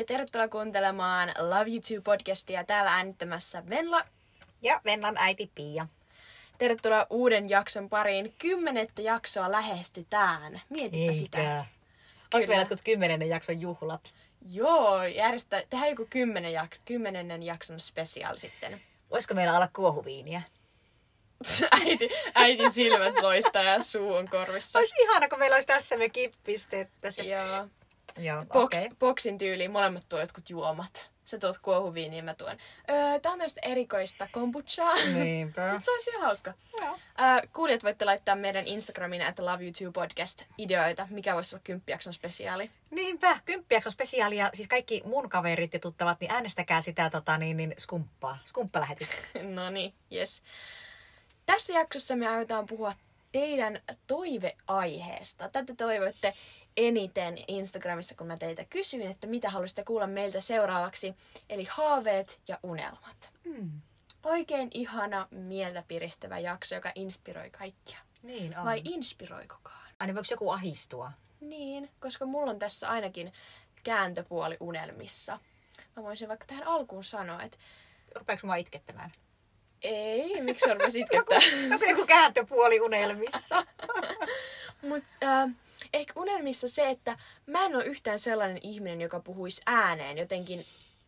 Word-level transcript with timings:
Ja 0.00 0.04
tervetuloa 0.04 0.48
kuuntelemaan 0.48 1.34
Love 1.38 1.70
You 1.70 1.80
Too 1.88 2.00
podcastia. 2.04 2.64
Täällä 2.64 2.92
äänittämässä 2.92 3.62
Venla. 3.68 4.04
Ja 4.62 4.80
Venlan 4.84 5.16
äiti 5.18 5.50
Pia. 5.54 5.86
Tervetuloa 6.58 7.06
uuden 7.10 7.50
jakson 7.50 7.88
pariin. 7.88 8.34
Kymmenettä 8.38 9.02
jaksoa 9.02 9.50
lähestytään. 9.50 10.60
Mietipä 10.68 11.12
sitä. 11.12 11.38
Eikä. 11.38 11.64
Onko 12.34 12.46
meillä 12.46 12.62
jotkut 12.62 12.80
kymmenennen 12.80 13.28
jakson 13.28 13.60
juhlat? 13.60 14.14
Joo, 14.52 15.04
järjestä, 15.04 15.62
tehdään 15.70 15.90
joku 15.90 16.06
kymmenen 16.10 16.52
jaks, 16.52 16.80
kymmenennen 16.84 17.42
jakson 17.42 17.80
special 17.80 18.36
sitten. 18.36 18.80
Voisiko 19.10 19.34
meillä 19.34 19.56
olla 19.56 19.68
kuohuviiniä? 19.76 20.42
Äiti, 21.80 22.10
äitin 22.34 22.72
silmät 22.72 23.14
loistaa 23.22 23.62
ja 23.62 23.82
suu 23.82 24.14
on 24.14 24.28
korvissa. 24.28 24.78
Olisi 24.78 24.94
ihana, 25.02 25.28
kun 25.28 25.38
meillä 25.38 25.54
olisi 25.54 25.68
tässä 25.68 25.96
me 25.96 26.08
kippistettä. 26.08 27.10
Se... 27.10 27.22
Joo. 27.22 27.68
Joo, 28.20 28.44
Box. 28.52 28.88
Boksin 28.98 29.38
tyyliin 29.38 29.70
molemmat 29.70 30.08
tuo 30.08 30.20
jotkut 30.20 30.50
juomat. 30.50 31.10
Sä 31.24 31.38
tuot 31.38 31.58
kuohuviiniä 31.58 32.18
ja 32.18 32.22
mä 32.22 32.34
tuon. 32.34 32.56
Öö, 32.90 32.96
tää 32.98 33.12
on 33.14 33.20
tämmöistä 33.20 33.60
erikoista 33.64 34.28
kombuchaa. 34.32 34.94
Niinpä. 34.94 35.72
Mut 35.72 35.82
se 35.84 35.90
olisi 35.90 36.10
ihan 36.10 36.22
hauska. 36.22 36.54
Joo. 36.80 36.98
Äh, 37.20 37.42
kuulijat 37.52 37.84
voitte 37.84 38.04
laittaa 38.04 38.34
meidän 38.34 38.66
Instagramiin 38.66 39.22
että 39.22 39.46
Love 39.46 39.64
You 39.64 39.72
Too 39.78 39.92
podcast 39.92 40.42
ideoita, 40.58 41.08
mikä 41.10 41.34
voisi 41.34 41.56
olla 41.56 41.62
kymppijakson 41.64 42.12
spesiaali. 42.12 42.70
Niinpä, 42.90 43.40
kymppijakson 43.44 43.92
spesiaalia. 43.92 44.50
Siis 44.54 44.68
kaikki 44.68 45.02
mun 45.04 45.28
kaverit 45.28 45.72
ja 45.72 45.80
tuttavat, 45.80 46.20
niin 46.20 46.32
äänestäkää 46.32 46.80
sitä 46.80 47.10
tota, 47.10 47.38
niin, 47.38 47.56
niin 47.56 47.74
skumppaa. 47.78 48.38
Skumppalähetys. 48.44 49.08
no 49.54 49.70
niin, 49.70 49.94
yes. 50.12 50.42
Tässä 51.46 51.72
jaksossa 51.72 52.16
me 52.16 52.28
aiotaan 52.28 52.66
puhua 52.66 52.92
teidän 53.32 53.82
toiveaiheesta. 54.06 55.48
Tätä 55.48 55.74
toivoitte 55.74 56.32
eniten 56.76 57.38
Instagramissa, 57.48 58.14
kun 58.14 58.26
mä 58.26 58.36
teitä 58.36 58.64
kysyin, 58.64 59.10
että 59.10 59.26
mitä 59.26 59.50
haluaisitte 59.50 59.84
kuulla 59.84 60.06
meiltä 60.06 60.40
seuraavaksi. 60.40 61.14
Eli 61.48 61.64
haaveet 61.64 62.40
ja 62.48 62.58
unelmat. 62.62 63.32
Mm. 63.44 63.70
Oikein 64.24 64.70
ihana, 64.74 65.28
mieltä 65.30 65.84
piristävä 65.88 66.38
jakso, 66.38 66.74
joka 66.74 66.92
inspiroi 66.94 67.50
kaikkia. 67.50 67.98
Niin 68.22 68.58
on. 68.58 68.64
Vai 68.64 68.82
inspiroikokaan? 68.84 69.88
Aina 70.00 70.14
voiko 70.14 70.26
joku 70.30 70.50
ahistua? 70.50 71.12
Niin, 71.40 71.90
koska 72.00 72.26
mulla 72.26 72.50
on 72.50 72.58
tässä 72.58 72.88
ainakin 72.88 73.32
kääntöpuoli 73.82 74.56
unelmissa. 74.60 75.38
Mä 75.96 76.02
voisin 76.02 76.28
vaikka 76.28 76.46
tähän 76.46 76.66
alkuun 76.66 77.04
sanoa, 77.04 77.42
että 77.42 77.58
Rupeeko 78.14 78.46
mua 78.46 78.56
itkettämään? 78.56 79.10
Ei, 79.82 80.40
miksi 80.42 80.64
sä 80.68 80.74
rupesit 80.74 81.06
Joku, 81.12 81.34
itkettää? 81.34 81.68
joku, 81.70 81.84
joku 81.84 82.06
kääntöpuoli 82.06 82.80
unelmissa. 82.80 83.66
Mut 84.88 85.04
äh, 85.22 85.50
ehkä 85.92 86.12
unelmissa 86.16 86.68
se, 86.68 86.88
että 86.88 87.18
mä 87.46 87.64
en 87.64 87.76
ole 87.76 87.84
yhtään 87.84 88.18
sellainen 88.18 88.58
ihminen, 88.62 89.00
joka 89.00 89.20
puhuisi 89.20 89.62
ääneen 89.66 90.18
jotenkin 90.18 90.60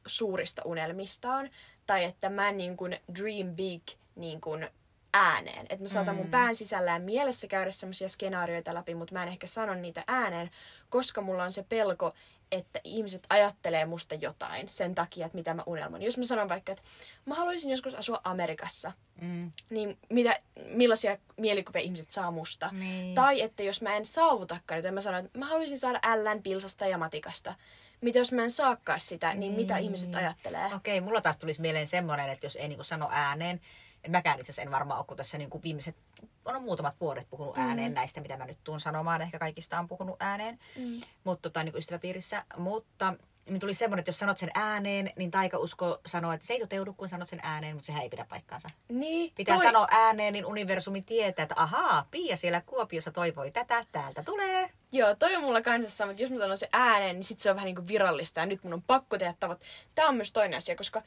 suurista 0.07 0.63
unelmistaan. 0.65 1.51
Tai 1.87 2.05
että 2.05 2.29
mä 2.29 2.49
en 2.49 2.57
niin 2.57 2.77
kuin 2.77 2.99
dream 3.19 3.57
big 3.57 3.83
niin 4.15 4.41
kuin 4.41 4.69
ääneen. 5.15 5.67
Että 5.69 5.85
mä 5.85 5.89
saatan 5.89 6.17
mun 6.17 6.31
pään 6.31 6.55
sisällä 6.55 6.91
ja 6.91 6.99
mielessä 6.99 7.47
käydä 7.47 7.71
semmoisia 7.71 8.09
skenaarioita 8.09 8.75
läpi, 8.75 8.95
mutta 8.95 9.15
mä 9.15 9.23
en 9.23 9.29
ehkä 9.29 9.47
sano 9.47 9.75
niitä 9.75 10.05
ääneen, 10.07 10.51
koska 10.89 11.21
mulla 11.21 11.45
on 11.45 11.53
se 11.53 11.63
pelko, 11.69 12.15
että 12.53 12.81
ihmiset 12.85 13.27
ajattelee 13.31 13.85
musta 13.85 14.15
jotain 14.15 14.69
sen 14.71 14.95
takia, 14.95 15.27
että 15.27 15.39
mitä 15.39 15.55
mä 15.55 15.63
unelmoin. 15.67 16.03
Jos 16.03 16.19
mä 16.19 16.25
sanon 16.25 16.49
vaikka, 16.49 16.73
että 16.73 16.85
mä 17.27 17.35
haluaisin 17.35 17.71
joskus 17.71 17.95
asua 17.95 18.21
Amerikassa, 18.25 18.93
Mm. 19.21 19.53
niin 19.71 19.99
mitä, 20.11 20.37
millaisia 20.67 21.19
mielikuvia 21.37 21.81
ihmiset 21.83 22.11
saa 22.13 22.31
musta. 22.31 22.71
Niin. 22.73 23.15
Tai 23.15 23.41
että 23.43 23.63
jos 23.63 23.83
mä 23.83 23.97
en 23.97 24.07
saavutakaan, 24.07 24.79
että 24.79 24.91
mä 24.93 25.01
sanon, 25.01 25.25
että 25.25 25.39
mä 25.39 25.47
haluaisin 25.47 25.79
saada 25.79 26.01
ällän, 26.03 26.43
pilsasta 26.43 26.87
ja 26.87 26.99
matikasta. 26.99 27.55
Mitä 28.01 28.19
jos 28.19 28.33
mä 28.33 28.43
en 28.43 28.51
saakaan 28.51 29.01
sitä, 29.01 29.35
niin, 29.35 29.53
mitä 29.53 29.75
Niin. 29.75 29.85
ihmiset 29.85 30.15
ajattelee? 30.15 30.75
Okei, 30.75 31.01
mulla 31.01 31.21
taas 31.21 31.37
tulisi 31.37 31.61
mieleen 31.61 31.87
semmoinen, 31.87 32.29
että 32.29 32.47
jos 32.47 32.57
ei 32.57 32.69
niinku 32.69 32.85
sano 32.85 33.09
ääneen, 33.13 33.51
en 33.51 33.61
mäkään 34.09 34.39
itse 34.39 34.45
asiassa 34.51 34.63
en 34.63 34.71
varmaan 34.71 34.99
ole, 34.99 35.07
kun 35.07 35.17
tässä 35.17 35.39
niinku 35.39 35.63
viimeiset, 35.63 35.97
on 36.45 36.63
muutamat 36.63 36.97
vuodet 37.01 37.31
puhunut 37.31 37.59
ääneen 37.59 37.95
näistä, 37.95 38.21
mitä 38.21 38.37
mä 38.37 38.47
nyt 38.47 38.59
tuun 38.65 38.81
sanomaan. 38.81 39.23
Ehkä 39.23 39.39
kaikista 39.39 39.79
on 39.79 39.89
puhunut 39.89 40.17
ääneen, 40.21 40.59
mm. 40.77 41.01
mutta 41.25 41.43
tota, 41.43 41.65
niinku 41.65 41.79
ystäväpiirissä. 41.79 42.45
Mutta 42.57 43.15
niin 43.49 43.61
tuli 43.61 43.75
semmoinen, 43.75 44.01
että 44.01 44.09
jos 44.09 44.19
sanot 44.19 44.39
sen 44.39 44.51
ääneen, 44.55 45.13
niin 45.17 45.31
taikausko 45.31 46.01
sanoo, 46.07 46.33
että 46.33 46.47
se 46.47 46.53
ei 46.53 46.61
toteudu, 46.61 46.93
kun 46.93 47.09
sanot 47.09 47.29
sen 47.29 47.41
ääneen, 47.43 47.75
mutta 47.75 47.87
sehän 47.87 48.03
ei 48.03 48.09
pidä 48.09 48.27
paikkaansa. 48.29 48.69
Niin, 48.89 49.33
Pitää 49.35 49.57
toi- 49.57 49.67
sanoa 49.67 49.87
ääneen, 49.91 50.33
niin 50.33 50.47
universumi 50.47 51.03
tietää, 51.03 51.43
että 51.43 51.55
ahaa, 51.59 52.07
Pia 52.11 52.37
siellä 52.37 52.61
Kuopiossa 52.61 53.11
toivoi 53.11 53.51
tätä, 53.51 53.85
täältä 53.93 54.23
tulee. 54.23 54.71
Joo, 54.93 55.15
toi 55.15 55.37
on 55.37 55.43
mulla 55.43 55.63
kanssa 55.63 56.11
että 56.11 56.23
jos 56.23 56.31
mä 56.31 56.39
sanon 56.39 56.57
se 56.57 56.69
ääneen, 56.73 57.17
niin 57.17 57.25
sit 57.25 57.41
se 57.41 57.51
on 57.51 57.57
vähän 57.57 57.67
niin 57.67 57.77
kuin 57.77 57.89
virallista 57.89 58.41
ja 58.41 58.47
nyt 58.47 58.65
mun 58.65 58.75
on 58.75 58.83
pakko 58.83 59.19
tehdä 59.19 59.35
tavat. 59.41 59.61
Tää 59.95 60.07
on 60.07 60.15
myös 60.15 60.33
toinen 60.33 60.57
asia, 60.57 60.77
koska 60.77 61.03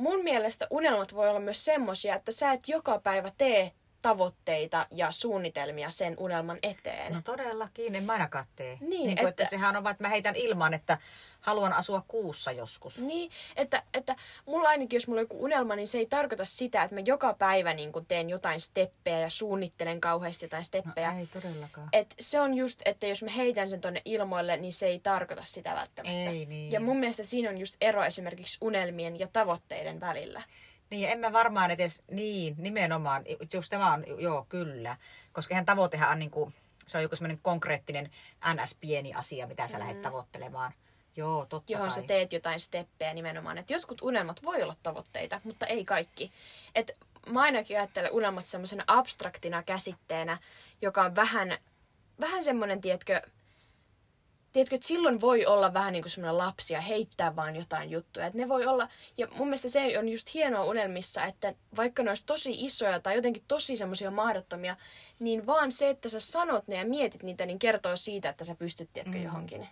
mun 0.00 0.24
mielestä 0.24 0.66
unelmat 0.70 1.14
voi 1.14 1.28
olla 1.28 1.40
myös 1.40 1.64
semmosia, 1.64 2.14
että 2.14 2.32
sä 2.32 2.52
et 2.52 2.68
joka 2.68 2.98
päivä 2.98 3.30
tee 3.38 3.72
tavoitteita 4.02 4.86
ja 4.90 5.10
suunnitelmia 5.10 5.90
sen 5.90 6.14
unelman 6.18 6.58
eteen. 6.62 7.12
No 7.12 7.20
todellakin, 7.24 7.94
en 7.94 8.04
mä 8.04 8.12
ainakaan 8.12 8.44
tee. 8.56 8.78
Niin, 8.80 8.88
niin 8.90 9.02
kuin, 9.04 9.12
että... 9.18 9.28
että- 9.28 9.44
sehän 9.44 9.76
on 9.76 9.84
vaan, 9.84 9.90
että 9.90 10.04
mä 10.04 10.08
heitän 10.08 10.36
ilman, 10.36 10.74
että 10.74 10.98
haluan 11.40 11.72
asua 11.72 12.02
kuussa 12.08 12.52
joskus. 12.52 13.00
Niin, 13.00 13.30
että, 13.56 13.82
että 13.94 14.16
mulla 14.46 14.68
ainakin, 14.68 14.96
jos 14.96 15.08
mulla 15.08 15.18
on 15.20 15.24
joku 15.24 15.44
unelma, 15.44 15.76
niin 15.76 15.88
se 15.88 15.98
ei 15.98 16.06
tarkoita 16.06 16.44
sitä, 16.44 16.82
että 16.82 16.94
mä 16.94 17.00
joka 17.00 17.34
päivä 17.34 17.74
niin 17.74 17.92
kun 17.92 18.06
teen 18.06 18.30
jotain 18.30 18.60
steppejä 18.60 19.18
ja 19.18 19.30
suunnittelen 19.30 20.00
kauheasti 20.00 20.44
jotain 20.44 20.64
steppejä. 20.64 21.12
No 21.12 21.18
ei 21.18 21.26
todellakaan. 21.26 21.88
Et 21.92 22.14
se 22.20 22.40
on 22.40 22.54
just, 22.54 22.80
että 22.84 23.06
jos 23.06 23.22
mä 23.22 23.30
heitän 23.30 23.68
sen 23.68 23.80
tonne 23.80 24.02
ilmoille, 24.04 24.56
niin 24.56 24.72
se 24.72 24.86
ei 24.86 24.98
tarkoita 24.98 25.44
sitä 25.44 25.74
välttämättä. 25.74 26.30
Ei 26.30 26.46
niin. 26.46 26.72
Ja 26.72 26.80
mun 26.80 26.96
mielestä 27.00 27.22
siinä 27.22 27.50
on 27.50 27.58
just 27.58 27.76
ero 27.80 28.04
esimerkiksi 28.04 28.58
unelmien 28.60 29.18
ja 29.18 29.28
tavoitteiden 29.32 30.00
välillä. 30.00 30.42
Niin, 30.90 31.10
en 31.10 31.18
mä 31.18 31.32
varmaan 31.32 31.70
edes, 31.70 32.02
niin, 32.10 32.54
nimenomaan, 32.58 33.24
just 33.52 33.70
tämä 33.70 33.92
on, 33.92 34.04
joo, 34.18 34.46
kyllä. 34.48 34.96
Koska 35.32 35.54
ihan 35.54 35.64
tavoitehan 35.64 36.10
on 36.10 36.18
niin 36.18 36.30
kuin, 36.30 36.54
se 36.86 36.98
on 36.98 37.02
joku 37.02 37.16
semmoinen 37.16 37.40
konkreettinen 37.42 38.10
ns-pieni 38.54 39.14
asia, 39.14 39.46
mitä 39.46 39.68
sä 39.68 39.76
mm. 39.76 39.80
lähdet 39.80 40.02
tavoittelemaan. 40.02 40.72
Joo, 41.16 41.46
totta 41.46 41.72
johon 41.72 41.88
kai. 41.88 41.94
sä 41.94 42.02
teet 42.02 42.32
jotain 42.32 42.60
steppejä 42.60 43.14
nimenomaan. 43.14 43.58
Että 43.58 43.72
jotkut 43.72 44.02
unelmat 44.02 44.42
voi 44.42 44.62
olla 44.62 44.76
tavoitteita, 44.82 45.40
mutta 45.44 45.66
ei 45.66 45.84
kaikki. 45.84 46.32
Et 46.74 46.96
mä 47.30 47.40
ainakin 47.40 47.78
ajattelen 47.78 48.12
unelmat 48.12 48.44
semmoisena 48.44 48.84
abstraktina 48.86 49.62
käsitteenä, 49.62 50.38
joka 50.82 51.02
on 51.02 51.16
vähän, 51.16 51.58
vähän 52.20 52.44
semmoinen, 52.44 52.80
tiedätkö, 52.80 53.22
tiedätkö, 54.52 54.74
että 54.74 54.86
silloin 54.86 55.20
voi 55.20 55.46
olla 55.46 55.74
vähän 55.74 55.92
niin 55.92 56.02
kuin 56.02 56.10
semmoinen 56.10 56.38
lapsi 56.38 56.74
ja 56.74 56.80
heittää 56.80 57.36
vaan 57.36 57.56
jotain 57.56 57.90
juttuja. 57.90 58.26
Et 58.26 58.34
ne 58.34 58.48
voi 58.48 58.66
olla, 58.66 58.88
ja 59.16 59.28
mun 59.36 59.48
mielestä 59.48 59.68
se 59.68 59.98
on 59.98 60.08
just 60.08 60.34
hienoa 60.34 60.64
unelmissa, 60.64 61.24
että 61.24 61.52
vaikka 61.76 62.02
ne 62.02 62.10
olisi 62.10 62.26
tosi 62.26 62.64
isoja 62.64 63.00
tai 63.00 63.14
jotenkin 63.14 63.44
tosi 63.48 63.76
semmoisia 63.76 64.10
mahdottomia, 64.10 64.76
niin 65.20 65.46
vaan 65.46 65.72
se, 65.72 65.90
että 65.90 66.08
sä 66.08 66.20
sanot 66.20 66.68
ne 66.68 66.76
ja 66.76 66.84
mietit 66.84 67.22
niitä, 67.22 67.46
niin 67.46 67.58
kertoo 67.58 67.96
siitä, 67.96 68.28
että 68.28 68.44
sä 68.44 68.54
pystyt, 68.54 68.90
tiedätkö, 68.92 69.18
mm. 69.18 69.24
johonkin. 69.24 69.68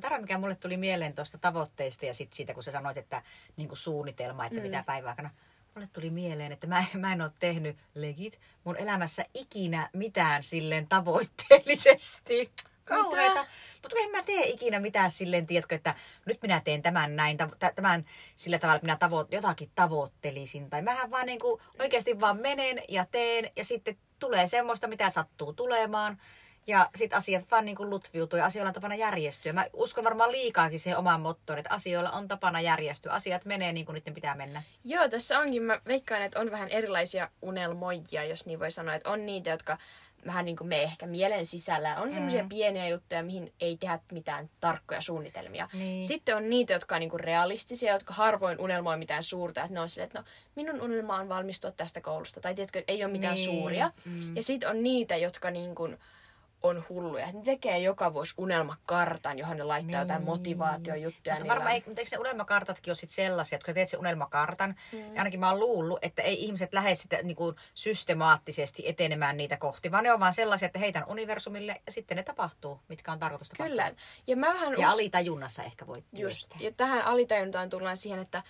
Tarra, 0.00 0.20
mikä 0.20 0.38
mulle 0.38 0.54
tuli 0.54 0.76
mieleen 0.76 1.14
tuosta 1.14 1.38
tavoitteista 1.38 2.06
ja 2.06 2.14
sit 2.14 2.32
siitä, 2.32 2.54
kun 2.54 2.62
sä 2.62 2.70
sanoit, 2.70 2.96
että 2.96 3.22
niin 3.56 3.68
kuin 3.68 3.78
suunnitelma, 3.78 4.46
että 4.46 4.58
mm. 4.58 4.62
mitä 4.62 4.84
päiväaikana. 4.86 5.30
Mulle 5.76 5.88
tuli 5.92 6.10
mieleen, 6.10 6.52
että 6.52 6.66
mä, 6.66 6.84
mä 6.98 7.12
en 7.12 7.22
ole 7.22 7.30
tehnyt 7.38 7.76
legit 7.94 8.40
mun 8.64 8.76
elämässä 8.76 9.24
ikinä 9.34 9.90
mitään 9.92 10.42
silleen 10.42 10.88
tavoitteellisesti. 10.88 12.50
Kauheeta. 12.84 13.46
Mutta 13.82 13.96
en 13.98 14.10
mä 14.10 14.22
tee 14.22 14.42
ikinä 14.46 14.80
mitään 14.80 15.10
silleen, 15.10 15.46
tiedätkö, 15.46 15.74
että 15.74 15.94
nyt 16.26 16.42
minä 16.42 16.60
teen 16.60 16.82
tämän 16.82 17.16
näin, 17.16 17.38
tämän 17.74 18.04
sillä 18.36 18.58
tavalla, 18.58 18.76
että 18.76 18.86
minä 18.86 18.98
tavo- 19.06 19.28
jotakin 19.30 19.70
tavoittelisin. 19.74 20.70
Tai 20.70 20.82
mähän 20.82 21.10
vaan 21.10 21.26
niin 21.26 21.40
kuin 21.40 21.60
oikeasti 21.80 22.20
vaan 22.20 22.36
menen 22.36 22.82
ja 22.88 23.06
teen 23.10 23.50
ja 23.56 23.64
sitten 23.64 23.96
tulee 24.20 24.46
semmoista, 24.46 24.86
mitä 24.88 25.10
sattuu 25.10 25.52
tulemaan. 25.52 26.18
Ja 26.66 26.90
sitten 26.94 27.16
asiat 27.18 27.46
vaan 27.50 27.64
niin 27.64 27.76
kuin 27.76 27.90
lutviutuu 27.90 28.38
ja 28.38 28.46
asioilla 28.46 28.68
on 28.68 28.74
tapana 28.74 28.94
järjestyä. 28.94 29.52
Mä 29.52 29.66
uskon 29.72 30.04
varmaan 30.04 30.32
liikaakin 30.32 30.78
siihen 30.78 30.98
omaan 30.98 31.20
mottoon, 31.20 31.58
että 31.58 31.74
asioilla 31.74 32.10
on 32.10 32.28
tapana 32.28 32.60
järjestyä. 32.60 33.12
Asiat 33.12 33.44
menee 33.44 33.72
niin 33.72 33.86
kuin 33.86 33.94
niiden 33.94 34.14
pitää 34.14 34.34
mennä. 34.34 34.62
Joo, 34.84 35.08
tässä 35.08 35.38
onkin. 35.38 35.62
Mä 35.62 35.80
veikkaan, 35.86 36.22
että 36.22 36.40
on 36.40 36.50
vähän 36.50 36.68
erilaisia 36.68 37.30
unelmoijia, 37.42 38.24
jos 38.24 38.46
niin 38.46 38.60
voi 38.60 38.70
sanoa. 38.70 38.94
Että 38.94 39.10
on 39.10 39.26
niitä, 39.26 39.50
jotka 39.50 39.78
vähän 40.26 40.44
niin 40.44 40.56
kuin 40.56 40.68
me 40.68 40.82
ehkä 40.82 41.06
mielen 41.06 41.46
sisällä. 41.46 41.96
On 42.00 42.12
semmoisia 42.12 42.42
Mm. 42.42 42.48
pieniä 42.48 42.88
juttuja, 42.88 43.22
mihin 43.22 43.52
ei 43.60 43.76
tehdä 43.76 43.98
mitään 44.12 44.50
tarkkoja 44.60 45.00
suunnitelmia. 45.00 45.68
Niin. 45.72 46.06
Sitten 46.06 46.36
on 46.36 46.50
niitä, 46.50 46.72
jotka 46.72 46.94
on 46.94 47.00
niin 47.00 47.10
kuin 47.10 47.20
realistisia, 47.20 47.92
jotka 47.92 48.14
harvoin 48.14 48.60
unelmoi 48.60 48.96
mitään 48.96 49.22
suurta. 49.22 49.60
Että 49.60 49.74
ne 49.74 49.80
on 49.80 49.88
silleen, 49.88 50.06
että 50.06 50.18
no, 50.18 50.24
minun 50.54 50.80
unelma 50.80 51.16
on 51.16 51.28
valmistua 51.28 51.70
tästä 51.70 52.00
koulusta. 52.00 52.40
Tai 52.40 52.54
tiedätkö, 52.54 52.78
että 52.78 52.92
ei 52.92 53.04
ole 53.04 53.12
mitään 53.12 53.34
Niin, 53.34 53.44
suuria. 53.60 53.90
mm. 54.04 54.36
Ja 54.36 54.42
sitten 54.42 54.68
on 54.68 54.82
niitä, 54.82 55.16
jotka 55.16 55.50
niin 55.50 55.74
kuin 55.74 55.98
on 56.62 56.84
hulluja. 56.88 57.32
Ne 57.32 57.42
tekee 57.44 57.78
joka 57.78 58.14
vuosi 58.14 58.34
unelmakartan, 58.38 59.38
johon 59.38 59.56
ne 59.56 59.64
laittaa 59.64 59.90
niin. 59.90 60.00
jotain 60.00 60.24
motivaatiojuttuja. 60.24 61.34
Mutta 61.34 61.48
varmaan 61.48 61.72
ei, 61.72 61.82
mutta 61.86 62.00
eikö 62.00 62.16
ne 62.16 62.18
unelmakartatkin 62.18 62.90
ole 62.90 62.96
sit 62.96 63.10
sellaisia, 63.10 63.56
että 63.56 63.64
kun 63.64 63.70
sä 63.70 63.74
teet 63.74 63.88
sen 63.88 64.00
unelmakartan, 64.00 64.74
mm. 64.92 64.98
ja 64.98 65.20
ainakin 65.20 65.40
mä 65.40 65.50
oon 65.50 65.60
luullut, 65.60 65.98
että 66.02 66.22
ei 66.22 66.44
ihmiset 66.44 66.74
lähde 66.74 66.94
sitä 66.94 67.22
niin 67.22 67.36
kuin 67.36 67.56
systemaattisesti 67.74 68.88
etenemään 68.88 69.36
niitä 69.36 69.56
kohti, 69.56 69.90
vaan 69.90 70.04
ne 70.04 70.12
on 70.12 70.20
vaan 70.20 70.32
sellaisia, 70.32 70.66
että 70.66 70.78
heitän 70.78 71.04
universumille 71.06 71.80
ja 71.86 71.92
sitten 71.92 72.16
ne 72.16 72.22
tapahtuu, 72.22 72.80
mitkä 72.88 73.12
on 73.12 73.18
tarkoitus 73.18 73.48
tapahtua. 73.48 73.70
Kyllä. 73.70 73.92
Ja, 74.26 74.36
mä 74.36 74.46
vähän 74.46 74.78
ja 74.78 74.88
us... 74.88 74.94
alitajunnassa 74.94 75.62
ehkä 75.62 75.86
voit 75.86 76.04
Just. 76.12 76.54
Ja 76.60 76.72
tähän 76.72 77.04
alitajuntaan 77.04 77.70
tullaan 77.70 77.96
siihen, 77.96 78.20
että 78.20 78.42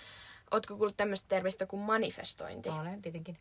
ootko 0.51 0.77
kuullut 0.77 0.97
tämmöistä 0.97 1.29
termistä 1.29 1.67
kuin 1.67 1.83
manifestointi? 1.83 2.69
Olen 2.69 3.03
tietenkin. 3.03 3.39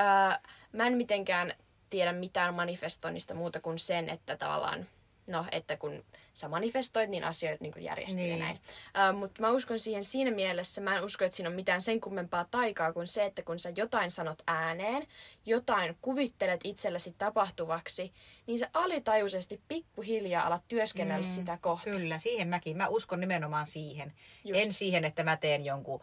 Öö, 0.00 0.50
mä 0.72 0.86
en 0.86 0.96
mitenkään 0.96 1.52
tiedä 1.94 2.12
mitään 2.12 2.54
manifestoinnista 2.54 3.34
muuta 3.34 3.60
kuin 3.60 3.78
sen, 3.78 4.08
että 4.10 4.36
tavallaan, 4.36 4.86
no, 5.26 5.44
että 5.52 5.76
kun 5.76 6.04
sä 6.34 6.48
manifestoit, 6.48 7.10
niin 7.10 7.24
asioita 7.24 7.64
niin 7.64 7.84
järjestyy 7.84 8.22
niin. 8.22 8.38
ja 8.38 8.44
näin. 8.44 8.56
Uh, 8.56 9.18
mutta 9.18 9.42
mä 9.42 9.50
uskon 9.50 9.78
siihen 9.78 10.04
siinä 10.04 10.30
mielessä, 10.30 10.80
mä 10.80 10.96
en 10.96 11.04
usko, 11.04 11.24
että 11.24 11.36
siinä 11.36 11.48
on 11.48 11.56
mitään 11.56 11.80
sen 11.80 12.00
kummempaa 12.00 12.46
taikaa 12.50 12.92
kuin 12.92 13.06
se, 13.06 13.24
että 13.24 13.42
kun 13.42 13.58
sä 13.58 13.72
jotain 13.76 14.10
sanot 14.10 14.42
ääneen, 14.46 15.06
jotain 15.46 15.96
kuvittelet 16.02 16.60
itsellesi 16.64 17.14
tapahtuvaksi, 17.18 18.12
niin 18.46 18.58
sä 18.58 18.70
alitajuisesti 18.72 19.60
pikkuhiljaa 19.68 20.46
alat 20.46 20.62
työskennellä 20.68 21.26
mm, 21.26 21.32
sitä 21.32 21.58
kohti. 21.60 21.90
Kyllä, 21.90 22.18
siihen 22.18 22.48
mäkin. 22.48 22.76
Mä 22.76 22.88
uskon 22.88 23.20
nimenomaan 23.20 23.66
siihen. 23.66 24.12
Just. 24.44 24.60
En 24.60 24.72
siihen, 24.72 25.04
että 25.04 25.24
mä 25.24 25.36
teen 25.36 25.64
jonkun 25.64 26.00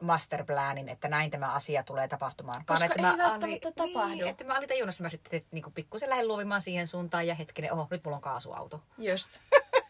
masterplanin, 0.00 0.88
että 0.88 1.08
näin 1.08 1.30
tämä 1.30 1.52
asia 1.52 1.82
tulee 1.82 2.08
tapahtumaan. 2.08 2.64
Koska 2.66 2.84
että 2.84 2.98
ei 2.98 3.02
mä 3.02 3.18
välttämättä 3.18 3.68
ali, 3.68 3.92
tapahdu. 3.92 4.14
Niin, 4.14 4.26
että 4.26 4.44
mä 4.44 4.54
alitajunnassa 4.54 5.02
mä 5.02 5.10
sitten 5.10 5.42
niin 5.50 5.72
pikkusen 5.74 6.10
lähden 6.10 6.28
luovimaan 6.28 6.60
siihen 6.60 6.86
suuntaan 6.86 7.26
ja 7.26 7.34
hetkinen, 7.34 7.72
oho, 7.72 7.86
nyt 7.90 8.04
mulla 8.04 8.16
on 8.16 8.22
kaasuauto. 8.22 8.82
Just. 8.98 9.30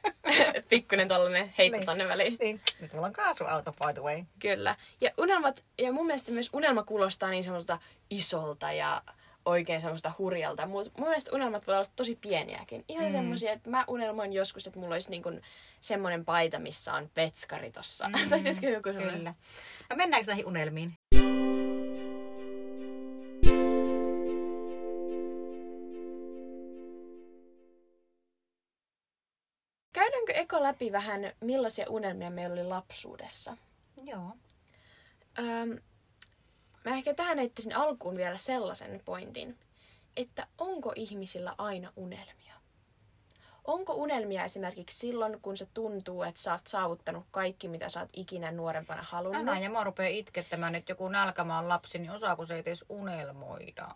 Pikkuinen 0.69 1.09
tollanen 1.09 1.55
heitto 1.59 1.77
niin. 1.77 1.87
tonne 1.87 2.09
väliin. 2.09 2.37
Niin. 2.41 2.61
Nyt 2.81 2.93
mulla 2.93 3.07
on 3.07 3.12
kaasuauto, 3.12 3.73
by 3.73 3.93
the 3.95 4.03
way. 4.03 4.25
Kyllä. 4.39 4.77
Ja 5.01 5.11
unelmat, 5.19 5.65
ja 5.79 5.93
mun 5.93 6.07
mielestä 6.07 6.33
myös 6.33 6.51
unelma 6.53 6.83
kuulostaa 6.83 7.31
niin 7.31 7.45
semmoista 7.45 7.79
isolta 8.11 8.73
ja 8.73 9.03
oikein 9.45 9.81
semmoista 9.81 10.13
hurjalta. 10.19 10.67
Mutta 10.67 10.91
mun 10.99 11.09
mielestä 11.09 11.37
unelmat 11.37 11.67
voi 11.67 11.77
olla 11.77 11.89
tosi 11.97 12.19
pieniäkin. 12.21 12.85
Ihan 12.89 13.07
mm. 13.07 13.13
semmoisia, 13.13 13.53
että 13.53 13.71
mä 13.71 13.85
unelmoin 13.89 14.33
joskus, 14.33 14.67
että 14.67 14.79
mulla 14.79 14.95
olisi 14.95 15.11
niin 15.11 15.43
semmoinen 15.81 16.25
paita, 16.25 16.59
missä 16.59 16.95
on 16.95 17.11
petskari 17.15 17.71
tossa. 17.71 18.09
Mm. 18.09 18.15
tai 18.31 18.73
joku 18.73 18.89
semmoinen. 18.89 19.19
Kyllä. 19.19 19.35
No 19.91 19.97
mennäänkö 19.97 20.27
näihin 20.27 20.47
unelmiin? 20.47 20.95
Käydäänkö 29.93 30.33
eko 30.33 30.63
läpi 30.63 30.93
vähän, 30.93 31.33
millaisia 31.41 31.87
unelmia 31.89 32.31
meillä 32.31 32.53
oli 32.53 32.65
lapsuudessa? 32.65 33.57
Joo. 34.05 34.33
Öm, 35.39 35.79
mä 36.85 36.97
ehkä 36.97 37.15
tähän 37.15 37.38
heittäisin 37.38 37.77
alkuun 37.77 38.17
vielä 38.17 38.37
sellaisen 38.37 39.03
pointin, 39.05 39.59
että 40.17 40.47
onko 40.59 40.93
ihmisillä 40.97 41.55
aina 41.59 41.93
unelmia? 41.97 42.55
Onko 43.65 43.93
unelmia 43.93 44.44
esimerkiksi 44.44 44.99
silloin, 44.99 45.41
kun 45.43 45.56
se 45.56 45.67
tuntuu, 45.75 46.23
että 46.23 46.41
sä 46.41 46.53
oot 46.53 46.67
saavuttanut 46.67 47.25
kaikki, 47.31 47.69
mitä 47.69 47.88
sä 47.88 48.00
oot 48.00 48.09
ikinä 48.12 48.53
nuorempana 48.53 49.03
halunnut? 49.03 49.49
Älä, 49.49 49.59
ja 49.59 49.71
mä 49.71 49.85
rupean 49.85 50.11
itkettämään, 50.11 50.75
että 50.75 50.93
joku 50.93 51.09
nälkämaan 51.09 51.69
lapsi, 51.69 51.99
niin 51.99 52.11
osaako 52.11 52.47
se 52.47 52.59
edes 52.59 52.85
unelmoida? 52.88 53.88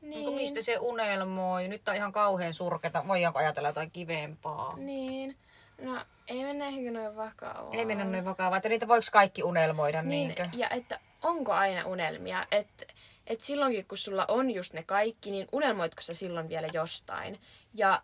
Niin. 0.00 0.34
mistä 0.34 0.62
se 0.62 0.78
unelmoi? 0.78 1.68
Nyt 1.68 1.88
on 1.88 1.94
ihan 1.94 2.12
kauhean 2.12 2.54
surketa. 2.54 3.08
Voidaanko 3.08 3.38
ajatella 3.38 3.68
jotain 3.68 3.90
kivempaa? 3.90 4.76
Niin. 4.76 5.36
No, 5.82 6.00
ei 6.28 6.44
mennä 6.44 6.66
ehkä 6.66 6.90
noin 6.90 7.16
vakavaa. 7.16 7.72
Ei 7.72 7.84
mennä 7.84 8.04
noin 8.04 8.24
vakavaa. 8.24 8.56
Että 8.56 8.68
niitä 8.68 8.88
voiko 8.88 9.06
kaikki 9.12 9.42
unelmoida, 9.42 10.02
niin, 10.02 10.28
niinkö? 10.28 10.48
Ja 10.56 10.68
että 10.70 11.00
onko 11.24 11.52
aina 11.52 11.86
unelmia? 11.86 12.46
Että 12.50 12.86
et 13.26 13.40
silloinkin, 13.40 13.86
kun 13.86 13.98
sulla 13.98 14.24
on 14.28 14.50
just 14.50 14.72
ne 14.72 14.82
kaikki, 14.82 15.30
niin 15.30 15.48
unelmoitko 15.52 16.02
sä 16.02 16.14
silloin 16.14 16.48
vielä 16.48 16.68
jostain? 16.72 17.40
Ja 17.74 18.02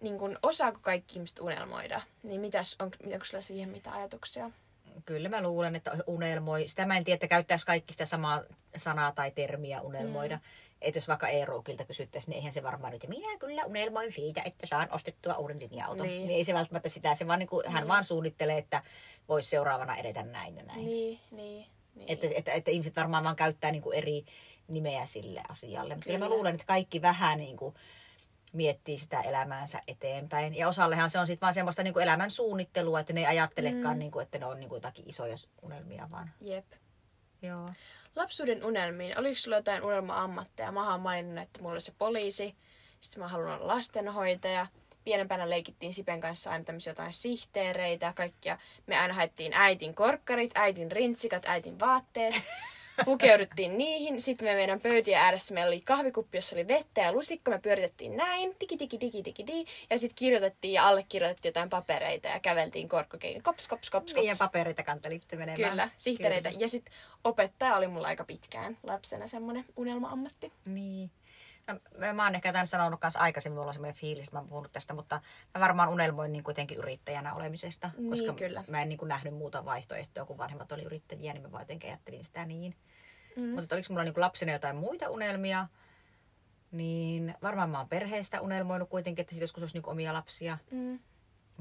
niin 0.00 0.18
kun, 0.18 0.38
osaako 0.42 0.78
kaikki 0.82 1.14
ihmiset 1.14 1.38
unelmoida? 1.38 2.00
Niin 2.22 2.40
mitäs, 2.40 2.76
on, 2.78 2.90
onko 3.12 3.24
sulla 3.24 3.42
siihen 3.42 3.68
mitä 3.68 3.92
ajatuksia? 3.92 4.50
Kyllä 5.04 5.28
mä 5.28 5.42
luulen, 5.42 5.76
että 5.76 5.92
unelmoi. 6.06 6.68
Sitä 6.68 6.86
mä 6.86 6.96
en 6.96 7.04
tiedä, 7.04 7.14
että 7.14 7.28
käyttäisi 7.28 7.66
kaikki 7.66 7.92
sitä 7.92 8.04
samaa 8.04 8.42
sanaa 8.76 9.12
tai 9.12 9.30
termiä 9.30 9.80
unelmoida. 9.80 10.36
Mm. 10.36 10.42
Että 10.80 10.98
jos 10.98 11.08
vaikka 11.08 11.28
Eerokilta 11.28 11.84
kysyttäisiin, 11.84 12.30
niin 12.30 12.36
eihän 12.36 12.52
se 12.52 12.62
varmaan 12.62 12.92
nyt, 12.92 13.08
minä 13.08 13.38
kyllä 13.38 13.64
unelmoin 13.64 14.12
siitä, 14.12 14.42
että 14.44 14.66
saan 14.66 14.88
ostettua 14.90 15.34
uuden 15.34 15.58
linja-auton. 15.60 16.06
Niin. 16.06 16.26
niin 16.26 16.36
ei 16.36 16.44
se 16.44 16.54
välttämättä 16.54 16.88
sitä, 16.88 17.14
se 17.14 17.26
vaan 17.26 17.38
niin 17.38 17.48
kuin, 17.48 17.62
niin. 17.62 17.72
hän 17.72 17.88
vaan 17.88 18.04
suunnittelee, 18.04 18.58
että 18.58 18.82
voisi 19.28 19.48
seuraavana 19.48 19.96
edetä 19.96 20.22
näin 20.22 20.56
ja 20.56 20.62
näin. 20.62 20.86
Niin, 20.86 21.20
niin. 21.30 21.66
Niin. 21.98 22.12
Että, 22.12 22.26
että, 22.34 22.52
että 22.52 22.70
ihmiset 22.70 22.96
varmaan 22.96 23.24
vaan 23.24 23.36
käyttää 23.36 23.70
niin 23.70 23.82
kuin 23.82 23.98
eri 23.98 24.24
nimeä 24.68 25.06
sille 25.06 25.42
asialle. 25.48 25.94
Mutta 25.94 26.06
kyllä 26.06 26.18
mä 26.18 26.28
luulen, 26.28 26.54
että 26.54 26.66
kaikki 26.66 27.02
vähän 27.02 27.38
niin 27.38 27.56
kuin, 27.56 27.74
miettii 28.52 28.98
sitä 28.98 29.20
elämäänsä 29.20 29.82
eteenpäin. 29.88 30.56
Ja 30.56 30.68
osallehan 30.68 31.10
se 31.10 31.18
on 31.18 31.26
sitten 31.26 31.40
vaan 31.40 31.54
semmoista 31.54 31.82
niin 31.82 31.94
kuin 31.94 32.02
elämän 32.02 32.30
suunnittelua, 32.30 33.00
että 33.00 33.12
ne 33.12 33.20
ei 33.20 33.26
ajattelekaan, 33.26 33.96
mm. 33.96 33.98
niin 33.98 34.10
kuin, 34.10 34.22
että 34.22 34.38
ne 34.38 34.46
on 34.46 34.58
niin 34.60 34.68
kuin 34.68 34.76
jotakin 34.76 35.08
isoja 35.08 35.34
unelmia 35.62 36.08
vaan. 36.10 36.30
Jep. 36.40 36.64
Joo. 37.42 37.68
Lapsuuden 38.16 38.64
unelmiin. 38.64 39.18
Oliko 39.18 39.34
sulla 39.34 39.56
jotain 39.56 39.84
unelma-ammatteja? 39.84 40.72
Mä 40.72 40.90
oon 40.90 41.00
maininnut, 41.00 41.44
että 41.44 41.60
mulla 41.60 41.72
oli 41.72 41.80
se 41.80 41.92
poliisi. 41.98 42.54
Sitten 43.00 43.22
mä 43.22 43.28
haluan 43.28 43.54
olla 43.54 43.66
lastenhoitaja. 43.66 44.66
Pienempänä 45.08 45.50
leikittiin 45.50 45.92
Sipen 45.92 46.20
kanssa 46.20 46.50
aina 46.50 46.64
tämmöisiä 46.64 46.90
jotain 46.90 47.12
sihteereitä 47.12 48.06
ja 48.06 48.12
kaikkia. 48.12 48.58
Me 48.86 48.98
aina 48.98 49.14
haettiin 49.14 49.52
äitin 49.54 49.94
korkkarit, 49.94 50.50
äitin 50.54 50.92
rintsikat, 50.92 51.42
äitin 51.46 51.80
vaatteet. 51.80 52.34
Pukeuduttiin 53.04 53.78
niihin. 53.78 54.20
Sitten 54.20 54.48
me 54.48 54.54
meidän 54.54 54.80
pöytiä 54.80 55.22
ääressä 55.22 55.54
meillä 55.54 55.68
oli 55.68 55.80
kahvikuppi, 55.80 56.38
jossa 56.38 56.56
oli 56.56 56.68
vettä 56.68 57.00
ja 57.00 57.12
lusikka. 57.12 57.50
Me 57.50 57.58
pyöritettiin 57.58 58.16
näin, 58.16 58.56
tiki 58.58 58.76
tiki 58.76 58.98
tiki 58.98 59.22
tiki 59.22 59.46
di. 59.46 59.64
Ja 59.90 59.98
sitten 59.98 60.16
kirjoitettiin 60.16 60.74
ja 60.74 60.88
allekirjoitettiin 60.88 61.50
jotain 61.50 61.70
papereita 61.70 62.28
ja 62.28 62.40
käveltiin 62.40 62.88
korkkokein. 62.88 63.42
Kops, 63.42 63.68
kops, 63.68 63.90
kops, 63.90 64.12
kops. 64.12 64.14
Niin, 64.14 64.28
ja 64.28 64.36
papereita 64.38 64.82
kantelitte 64.82 65.36
menemään. 65.36 65.70
Kyllä, 65.70 65.90
sihteereitä. 65.96 66.48
Kyllä. 66.48 66.64
Ja 66.64 66.68
sitten 66.68 66.94
opettaja 67.24 67.76
oli 67.76 67.86
mulla 67.88 68.08
aika 68.08 68.24
pitkään 68.24 68.78
lapsena 68.82 69.26
semmoinen 69.26 69.64
unelma-ammatti. 69.76 70.52
Niin. 70.64 71.10
No, 71.72 72.14
mä 72.14 72.24
oon 72.24 72.34
ehkä 72.34 72.52
tämän 72.52 72.66
sanonut 72.66 73.00
kanssa 73.00 73.18
aikaisemmin, 73.18 73.56
mulla 73.56 73.68
on 73.68 73.74
semmoinen 73.74 74.00
fiilis, 74.00 74.24
että 74.24 74.36
mä 74.36 74.38
oon 74.38 74.48
puhunut 74.48 74.72
tästä, 74.72 74.94
mutta 74.94 75.20
mä 75.54 75.60
varmaan 75.60 75.88
unelmoin 75.88 76.32
niin 76.32 76.44
kuitenkin 76.44 76.78
yrittäjänä 76.78 77.34
olemisesta, 77.34 77.90
niin, 77.96 78.10
koska 78.10 78.32
kyllä. 78.32 78.64
mä 78.68 78.82
en 78.82 78.88
niin 78.88 78.98
kuin 78.98 79.08
nähnyt 79.08 79.34
muuta 79.34 79.64
vaihtoehtoa, 79.64 80.24
kun 80.24 80.38
vanhemmat 80.38 80.72
oli 80.72 80.82
yrittäjiä, 80.82 81.32
niin 81.32 81.42
mä 81.42 81.52
vaan 81.52 81.62
jotenkin 81.62 81.90
ajattelin 81.90 82.24
sitä 82.24 82.44
niin. 82.44 82.74
Mm. 83.36 83.42
Mutta 83.42 83.74
oliko 83.74 83.86
mulla 83.90 84.04
niin 84.04 84.14
kuin 84.14 84.22
lapsena 84.22 84.52
jotain 84.52 84.76
muita 84.76 85.10
unelmia, 85.10 85.66
niin 86.70 87.34
varmaan 87.42 87.70
mä 87.70 87.78
oon 87.78 87.88
perheestä 87.88 88.40
unelmoinut 88.40 88.88
kuitenkin, 88.88 89.22
että 89.22 89.34
joskus 89.34 89.62
olisi 89.62 89.78
niin 89.78 89.88
omia 89.88 90.12
lapsia. 90.12 90.58
Mm. 90.70 90.98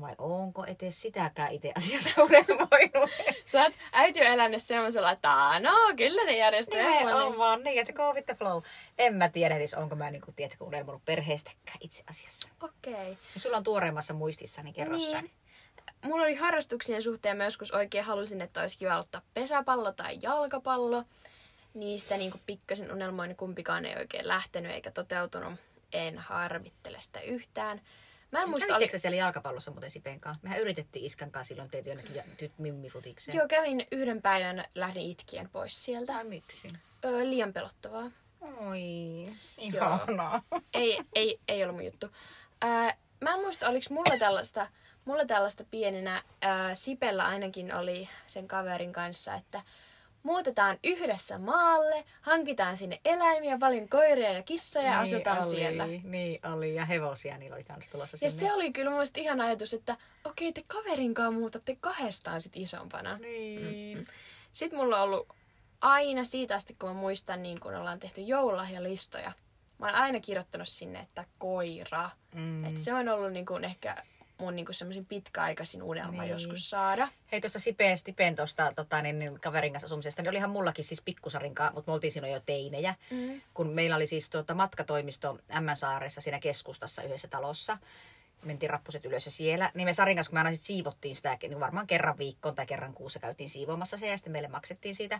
Vai 0.01 0.15
onko 0.17 0.65
etes 0.65 1.01
sitäkään 1.01 1.51
itse 1.51 1.71
asiassa 1.75 2.21
unelmoinut? 2.23 3.11
Sä 3.45 3.63
oot 3.63 3.73
äiti 3.91 4.19
on 4.19 4.27
elänyt 4.27 4.63
semmoisella, 4.63 5.11
että 5.11 5.59
no 5.59 5.71
kyllä 5.97 6.25
se 6.25 6.37
järjestyy. 6.37 6.83
Nimenomaan 6.83 7.63
niin, 7.63 7.79
että 7.79 7.93
go 7.93 8.13
with 8.13 8.25
the 8.25 8.35
flow. 8.35 8.61
En 8.97 9.13
mä 9.13 9.29
tiedä 9.29 9.55
edes, 9.55 9.73
onko 9.73 9.95
mä 9.95 10.11
niinku, 10.11 10.31
tiedätkö, 10.31 10.63
unelmoinut 10.63 11.05
perheestäkään 11.05 11.77
itse 11.81 12.03
asiassa. 12.09 12.49
Okei. 12.63 12.93
Okay. 12.93 13.15
Ja 13.33 13.39
sulla 13.39 13.57
on 13.57 13.63
tuoreimmassa 13.63 14.13
muistissa, 14.13 14.63
niin 14.63 14.73
kerro 14.73 14.95
niin. 14.95 15.31
Mulla 16.05 16.23
oli 16.23 16.35
harrastuksien 16.35 17.01
suhteen, 17.01 17.37
mä 17.37 17.43
joskus 17.43 17.71
oikein 17.71 18.03
halusin, 18.03 18.41
että 18.41 18.61
olisi 18.61 18.77
kiva 18.77 18.97
ottaa 18.97 19.21
pesäpallo 19.33 19.91
tai 19.91 20.17
jalkapallo. 20.21 21.03
Niistä 21.73 22.17
niin 22.17 22.33
pikkasen 22.45 22.91
unelmoin, 22.91 23.35
kumpikaan 23.35 23.85
ei 23.85 23.95
oikein 23.97 24.27
lähtenyt 24.27 24.71
eikä 24.71 24.91
toteutunut. 24.91 25.53
En 25.93 26.17
harmittele 26.17 26.97
sitä 26.99 27.19
yhtään. 27.19 27.81
Mä 28.31 28.41
en 28.41 28.49
muista... 28.49 28.75
Oliko... 28.75 28.97
siellä 28.97 29.17
jalkapallossa 29.17 29.71
muuten 29.71 29.91
Sipen 29.91 30.19
kanssa? 30.19 30.43
Mehän 30.43 30.59
yritettiin 30.59 31.05
Iskan 31.05 31.31
kanssa 31.31 31.47
silloin 31.47 31.69
teitä 31.69 31.89
jonnekin 31.89 32.23
tyt 32.37 32.59
mimmifutikseen. 32.59 33.37
Joo, 33.37 33.47
kävin 33.47 33.87
yhden 33.91 34.21
päivän, 34.21 34.65
lähdin 34.75 35.03
itkien 35.03 35.49
pois 35.49 35.85
sieltä. 35.85 36.13
Tai 36.13 36.23
miksi? 36.23 36.73
Öö, 37.05 37.29
liian 37.29 37.53
pelottavaa. 37.53 38.11
Oi, 38.41 39.25
ihanaa. 39.57 40.41
Ei, 40.73 40.99
ei, 41.15 41.39
ei 41.47 41.63
ollut 41.63 41.75
mun 41.75 41.85
juttu. 41.85 42.09
Öö, 42.63 42.69
mä 43.21 43.33
en 43.33 43.41
muista, 43.41 43.69
oliko 43.69 43.85
mulla 43.89 44.17
tällaista, 44.19 44.67
mulla 45.05 45.25
tällaista 45.25 45.63
pienenä, 45.71 46.23
öö, 46.43 46.49
Sipellä 46.73 47.25
ainakin 47.25 47.75
oli 47.75 48.09
sen 48.25 48.47
kaverin 48.47 48.93
kanssa, 48.93 49.35
että 49.35 49.61
muutetaan 50.27 50.77
yhdessä 50.83 51.37
maalle, 51.37 52.05
hankitaan 52.21 52.77
sinne 52.77 52.99
eläimiä, 53.05 53.57
paljon 53.57 53.89
koiria 53.89 54.33
ja 54.33 54.43
kissoja 54.43 54.85
ja 54.85 54.91
niin 55.03 55.15
asutaan 55.15 55.37
oli, 55.43 55.55
siellä. 55.55 55.87
Niin 56.03 56.47
oli, 56.53 56.75
ja 56.75 56.85
hevosia 56.85 57.37
niillä 57.37 57.55
oli 57.55 57.63
kans 57.63 57.89
tulossa 57.89 58.17
Ja 58.21 58.29
sinne. 58.29 58.47
se 58.47 58.53
oli 58.53 58.71
kyllä 58.71 58.89
mun 58.89 58.97
mielestä 58.97 59.19
ihan 59.19 59.41
ajatus, 59.41 59.73
että 59.73 59.97
okei, 60.23 60.53
te 60.53 60.63
kaverinkaan 60.67 61.33
muutatte 61.33 61.77
kahdestaan 61.79 62.41
sit 62.41 62.51
isompana. 62.55 63.17
Niin. 63.17 63.61
Mm-hmm. 63.61 64.05
Sitten 64.53 64.79
mulla 64.79 64.97
on 64.97 65.03
ollut 65.03 65.27
aina 65.81 66.23
siitä 66.23 66.55
asti, 66.55 66.75
kun 66.79 66.89
mä 66.89 66.95
muistan, 66.95 67.43
niin 67.43 67.59
kun 67.59 67.75
ollaan 67.75 67.99
tehty 67.99 68.21
joululahjalistoja, 68.21 69.31
mä 69.79 69.85
oon 69.85 69.95
aina 69.95 70.19
kirjoittanut 70.19 70.67
sinne, 70.67 70.99
että 70.99 71.25
koira. 71.37 72.09
Mm. 72.33 72.65
Et 72.65 72.77
se 72.77 72.93
on 72.93 73.09
ollut 73.09 73.31
niinku 73.31 73.55
ehkä 73.55 73.95
mun 74.41 74.55
niinku 74.55 74.73
semmoisin 74.73 75.05
pitkäaikaisin 75.05 75.83
unelma 75.83 76.21
Niin. 76.21 76.31
joskus 76.31 76.69
saada. 76.69 77.07
Hei 77.31 77.41
tuossa 77.41 77.59
Sipeen 77.59 77.97
Stipen 77.97 78.35
tuosta 78.35 78.71
tota, 78.75 79.01
niin, 79.01 79.19
niin, 79.19 79.39
kaverin 79.39 79.73
kanssa 79.73 79.85
asumisesta, 79.85 80.21
niin 80.21 80.29
olihan 80.29 80.49
mullakin 80.49 80.85
siis 80.85 81.01
pikkusarinkaa, 81.01 81.71
mutta 81.73 81.91
me 81.91 81.93
oltiin 81.93 82.11
siinä 82.11 82.27
jo 82.27 82.39
teinejä. 82.39 82.95
Mm. 83.11 83.41
Kun 83.53 83.69
meillä 83.69 83.95
oli 83.95 84.07
siis 84.07 84.29
tuota, 84.29 84.53
matkatoimisto 84.53 85.39
M-saaressa 85.61 86.21
siinä 86.21 86.39
keskustassa 86.39 87.03
yhdessä 87.03 87.27
talossa. 87.27 87.77
Mentiin 88.45 88.69
rappuset 88.69 89.05
ylös 89.05 89.25
ja 89.25 89.31
siellä. 89.31 89.71
Niin 89.73 89.87
me 89.87 89.93
Sarin 89.93 90.17
kanssa, 90.17 90.29
kun 90.29 90.35
me 90.35 90.39
aina 90.39 90.55
sit 90.55 90.65
siivottiin 90.65 91.15
sitä, 91.15 91.37
niin 91.41 91.59
varmaan 91.59 91.87
kerran 91.87 92.17
viikkoon 92.17 92.55
tai 92.55 92.65
kerran 92.65 92.93
kuussa 92.93 93.19
käytiin 93.19 93.49
siivoamassa 93.49 93.97
se 93.97 94.07
ja 94.07 94.17
sitten 94.17 94.31
meille 94.31 94.47
maksettiin 94.47 94.95
siitä. 94.95 95.19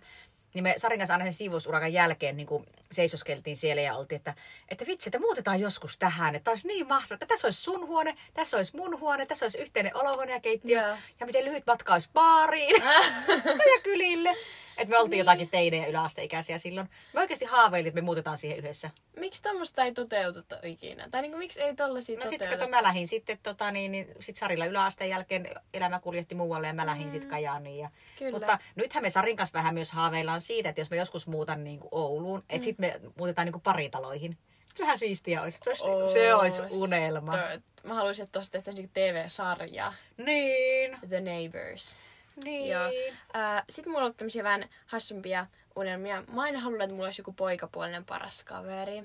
Niin 0.54 0.64
me 0.64 0.74
Sarin 0.78 1.00
kanssa 1.00 1.14
aina 1.14 1.26
sen 1.26 1.34
siivousurakan 1.34 1.94
jälkeen 1.94 2.38
niin 2.38 2.48
kuin 2.48 2.66
seisoskeltiin 2.92 3.58
siellä 3.58 3.82
ja 3.82 3.96
oltiin, 3.96 4.18
että, 4.18 4.36
että 4.70 4.86
vitsi, 4.88 5.10
että 5.10 5.20
muutetaan 5.20 5.60
joskus 5.60 5.98
tähän. 5.98 6.36
Että 6.36 6.52
olisi 6.52 6.68
niin 6.68 6.88
mahtavaa, 6.88 7.16
että 7.16 7.26
tässä 7.26 7.48
olisi 7.48 7.62
sun 7.62 7.88
huone, 7.88 8.16
tässä 8.34 8.58
olisi 8.58 8.76
mun 8.76 9.00
huone, 9.00 9.26
tässä 9.26 9.46
olisi 9.46 9.58
yhteinen 9.58 9.96
olohuone 9.96 10.34
ja 10.34 10.40
keittiö. 10.40 10.82
Joo. 10.82 10.98
Ja 11.20 11.26
miten 11.26 11.46
lyhyt 11.46 11.64
matka 11.68 11.94
olisi 11.94 12.10
baariin 12.14 12.84
ja 13.76 13.82
kylille. 13.84 14.38
Että 14.78 14.90
me 14.90 14.98
oltiin 14.98 15.20
jotakin 15.20 15.50
teinejä 15.50 15.88
yläasteikäisiä 15.88 16.58
silloin. 16.58 16.90
Me 17.14 17.20
oikeasti 17.20 17.46
haaveilin, 17.46 17.88
että 17.88 18.02
me 18.02 18.06
muutetaan 18.06 18.38
siihen 18.38 18.58
yhdessä. 18.58 18.90
Miksi 19.16 19.42
tämmöistä 19.42 19.84
ei 19.84 19.92
toteututa 19.92 20.60
ikinä? 20.64 21.08
Tai 21.12 21.22
niinku, 21.22 21.38
miksi 21.38 21.62
ei 21.62 21.76
tollasia 21.76 22.20
No 22.20 22.28
sitten 22.28 22.50
kato, 22.50 22.68
mä 22.68 22.84
lähdin 22.84 23.08
sitten, 23.08 23.38
tota, 23.44 23.72
niin, 23.72 23.92
niin, 23.92 24.08
sit 24.20 24.36
Sarilla 24.36 24.66
yläasteen 24.66 25.10
jälkeen 25.10 25.50
elämä 25.74 26.00
kuljetti 26.00 26.36
muualle 26.36 26.68
ja 26.68 26.74
mä 26.74 26.86
lähdin 26.86 27.12
sitten 27.12 27.30
Kajaaniin. 27.30 27.80
Ja, 27.80 27.90
Kyllä. 28.20 28.32
mutta 28.32 28.60
nythän 28.76 29.04
me 29.04 29.10
Sarin 29.10 29.38
kanssa 29.38 29.58
vähän 29.58 29.74
myös 29.74 29.92
haaveillaan 29.92 30.42
siitä, 30.42 30.70
että 30.70 30.82
jos 30.82 30.90
me 30.90 30.98
joskus 30.98 31.28
muutan 31.28 31.64
niin 31.64 31.80
kuin 31.80 31.90
Ouluun, 31.92 32.44
että 32.50 32.64
sitten 32.64 32.86
me 32.86 33.12
muutetaan 33.18 33.46
niin 33.46 33.54
kuin 33.54 33.62
paritaloihin. 33.62 34.38
Vähän 34.80 34.98
siistiä 34.98 35.42
olisi. 35.42 35.60
Se 35.64 35.84
olisi, 35.84 36.14
se 36.14 36.34
olisi 36.34 36.62
unelma. 36.72 37.32
To- 37.32 37.88
mä 37.88 37.94
haluaisin, 37.94 38.24
että 38.24 38.40
tosta 38.40 38.52
tehtäisiin 38.52 38.84
niinku 38.84 38.94
TV-sarja. 38.94 39.94
Niin. 40.18 40.98
The 41.10 41.22
Neighbors. 41.22 41.96
Niin. 42.44 42.70
Joo. 42.70 42.84
Äh, 43.36 43.64
Sitten 43.70 43.92
mulla 43.92 44.00
on 44.00 44.04
ollut 44.06 44.18
tämmöisiä 44.18 44.44
vähän 44.44 44.66
hassumpia 44.86 45.48
unelmia. 45.76 46.24
Mä 46.34 46.42
aina 46.42 46.60
halunnut, 46.60 46.84
että 46.84 46.94
mulla 46.94 47.08
olisi 47.08 47.22
joku 47.22 47.34
poikapuolinen 47.34 48.06
paras 48.06 48.44
kaveri. 48.44 49.04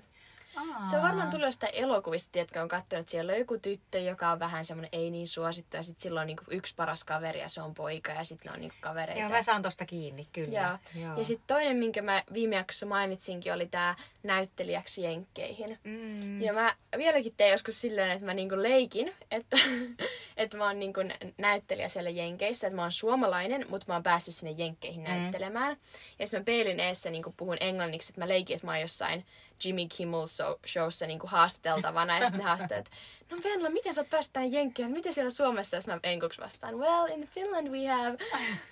Aa. 0.56 0.84
Se 0.90 0.96
on 0.96 1.02
varmaan 1.02 1.30
tullut 1.30 1.46
jostain 1.46 1.74
elokuvista, 1.74 2.28
tiedätkö, 2.32 2.60
on 2.62 2.68
katsonut, 2.68 3.00
että 3.00 3.10
siellä 3.10 3.32
on 3.32 3.38
joku 3.38 3.58
tyttö, 3.58 3.98
joka 3.98 4.30
on 4.30 4.38
vähän 4.38 4.64
semmoinen 4.64 4.88
ei 4.92 5.10
niin 5.10 5.28
suosittu. 5.28 5.76
Ja 5.76 5.82
sitten 5.82 6.02
sillä 6.02 6.20
on 6.20 6.26
niinku 6.26 6.44
yksi 6.50 6.74
paras 6.74 7.04
kaveri 7.04 7.40
ja 7.40 7.48
se 7.48 7.62
on 7.62 7.74
poika 7.74 8.12
ja 8.12 8.24
sitten 8.24 8.48
ne 8.50 8.54
on 8.54 8.60
niinku 8.60 8.76
kavereita. 8.80 9.20
Joo, 9.20 9.30
mä 9.30 9.42
saan 9.42 9.62
tosta 9.62 9.86
kiinni, 9.86 10.28
kyllä. 10.32 10.78
Joo. 10.94 11.16
Ja 11.18 11.24
sitten 11.24 11.46
toinen, 11.46 11.76
minkä 11.76 12.02
mä 12.02 12.22
viime 12.32 12.56
jaksossa 12.56 12.86
mainitsinkin, 12.86 13.52
oli 13.52 13.66
tämä 13.66 13.94
näyttelijäksi 14.22 15.02
Jenkkeihin. 15.02 15.78
Mm. 15.84 16.42
Ja 16.42 16.52
mä 16.52 16.74
vieläkin 16.96 17.34
teen 17.36 17.50
joskus 17.50 17.80
silleen, 17.80 18.10
että 18.10 18.26
mä 18.26 18.34
niinku 18.34 18.62
leikin, 18.62 19.14
että, 19.30 19.56
että 20.36 20.56
mä 20.56 20.66
oon 20.66 20.78
niinku 20.78 21.00
näyttelijä 21.38 21.88
siellä 21.88 22.10
Jenkeissä, 22.10 22.66
että 22.66 22.76
mä 22.76 22.82
oon 22.82 22.92
suomalainen, 22.92 23.66
mutta 23.68 23.84
mä 23.88 23.94
oon 23.94 24.02
päässyt 24.02 24.34
sinne 24.34 24.54
Jenkkeihin 24.58 25.02
näyttelemään. 25.02 25.76
Ja 26.18 26.26
sitten 26.26 26.40
mä 26.40 26.44
peilin 26.44 26.80
eessä 26.80 27.10
niinku 27.10 27.34
puhun 27.36 27.56
englanniksi, 27.60 28.12
että 28.12 28.20
mä 28.20 28.28
leikin, 28.28 28.54
että 28.54 28.66
mä 28.66 28.72
oon 28.72 28.80
jossain 28.80 29.24
Jimmy 29.64 29.86
Kimmel 29.96 30.24
show- 30.26 30.68
showssa 30.68 31.06
niinku 31.06 31.26
haastateltavana. 31.26 32.14
Ja 32.14 32.20
sitten 32.20 32.38
ne 32.38 32.44
haastaa, 32.44 32.78
että 32.78 32.90
no 33.30 33.38
Venla, 33.44 33.70
miten 33.70 33.94
sä 33.94 34.00
oot 34.00 34.10
päässyt 34.10 34.32
tänne 34.32 34.48
Jenkkeihin? 34.48 34.92
Miten 34.92 35.12
siellä 35.12 35.30
Suomessa? 35.30 35.80
Sitten 35.80 35.94
mä 35.94 36.10
enkuksi 36.10 36.40
vastaan, 36.40 36.78
well, 36.78 37.06
in 37.06 37.28
Finland 37.28 37.68
we 37.68 37.86
have. 37.86 38.16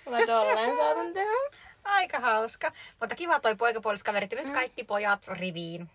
Mä 0.09 0.25
tolleen 0.25 0.75
saatan 0.75 1.13
tehdä. 1.13 1.57
Aika 1.83 2.19
hauska. 2.19 2.71
Mutta 2.99 3.15
kiva 3.15 3.39
toi. 3.39 3.55
Ja 4.31 4.41
nyt 4.43 4.49
kaikki 4.49 4.83
pojat 4.83 5.27
riviin. 5.27 5.89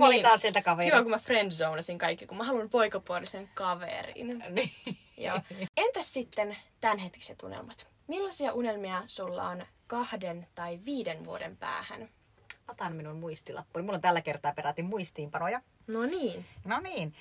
Valitaan 0.00 0.38
sieltä 0.38 0.62
kaveri. 0.62 0.90
Kiva, 0.90 1.02
kun 1.02 1.10
mä 1.10 1.18
friendzonasin 1.18 1.98
kaikki, 1.98 2.26
kun 2.26 2.36
mä 2.36 2.44
haluan 2.44 2.70
poikapuolisen 2.70 3.50
kaverin. 3.54 4.44
Niin. 4.48 4.70
Joo. 5.16 5.40
Entäs 5.76 6.12
sitten 6.12 6.56
tämänhetkiset 6.80 7.42
unelmat? 7.42 7.86
Millaisia 8.06 8.52
unelmia 8.52 9.02
sulla 9.06 9.48
on 9.48 9.66
kahden 9.86 10.46
tai 10.54 10.78
viiden 10.84 11.24
vuoden 11.24 11.56
päähän? 11.56 12.08
Otan 12.68 12.96
minun 12.96 13.16
muistilappuni. 13.16 13.82
Mulla 13.82 13.96
on 13.96 14.00
tällä 14.02 14.20
kertaa 14.20 14.52
peräti 14.52 14.82
muistiinpanoja. 14.82 15.60
No 15.86 16.02
niin. 16.02 16.44
No 16.64 16.80
niin. 16.80 17.14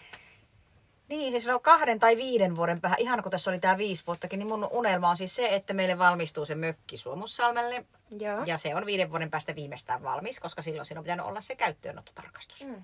Niin, 1.08 1.32
siis 1.32 1.48
no 1.48 1.60
kahden 1.60 2.00
tai 2.00 2.18
viiden 2.18 2.56
vuoden 2.56 2.82
päähän, 2.82 3.00
ihan 3.00 3.24
kun 3.24 3.32
tässä 3.32 3.52
oli 3.52 3.60
tämä 3.60 3.78
viisi 3.78 4.04
vuottakin, 4.08 4.40
niin 4.40 4.48
mun 4.48 4.68
unelma 4.72 5.10
on 5.10 5.18
siis 5.18 5.36
se, 5.36 5.56
että 5.56 5.74
meille 5.74 5.98
valmistuu 5.98 6.46
se 6.46 6.56
mökki 6.56 6.98
Suomussalmelle. 6.98 7.86
Joo. 8.20 8.44
Ja 8.46 8.58
se 8.58 8.76
on 8.76 8.86
viiden 8.86 9.10
vuoden 9.10 9.32
päästä 9.32 9.56
viimeistään 9.56 10.04
valmis, 10.04 10.40
koska 10.40 10.62
silloin 10.62 10.86
siinä 10.86 11.00
on 11.00 11.04
pitänyt 11.04 11.26
olla 11.26 11.42
se 11.42 11.56
käyttöönottotarkastus. 11.56 12.66
Mm. 12.66 12.84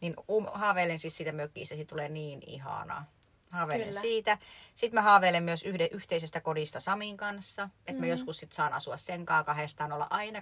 Niin 0.00 0.14
um, 0.28 0.46
haaveilen 0.52 0.98
siis 0.98 1.16
siitä 1.16 1.32
mökistä, 1.32 1.74
siitä 1.74 1.88
tulee 1.88 2.08
niin 2.08 2.42
ihanaa. 2.46 3.04
Haaveilen 3.50 3.88
Kyllä. 3.88 4.00
siitä. 4.00 4.38
Sitten 4.74 4.98
mä 4.98 5.02
haaveilen 5.02 5.42
myös 5.42 5.62
yhde, 5.62 5.88
yhteisestä 5.92 6.40
kodista 6.40 6.80
Samin 6.80 7.16
kanssa, 7.16 7.68
että 7.86 8.00
mä 8.02 8.06
joskus 8.06 8.38
sit 8.38 8.52
saan 8.52 8.72
asua 8.72 8.96
sen 8.96 9.26
kanssa 9.26 9.44
kahdestaan, 9.44 9.92
olla 9.92 10.06
aina 10.10 10.40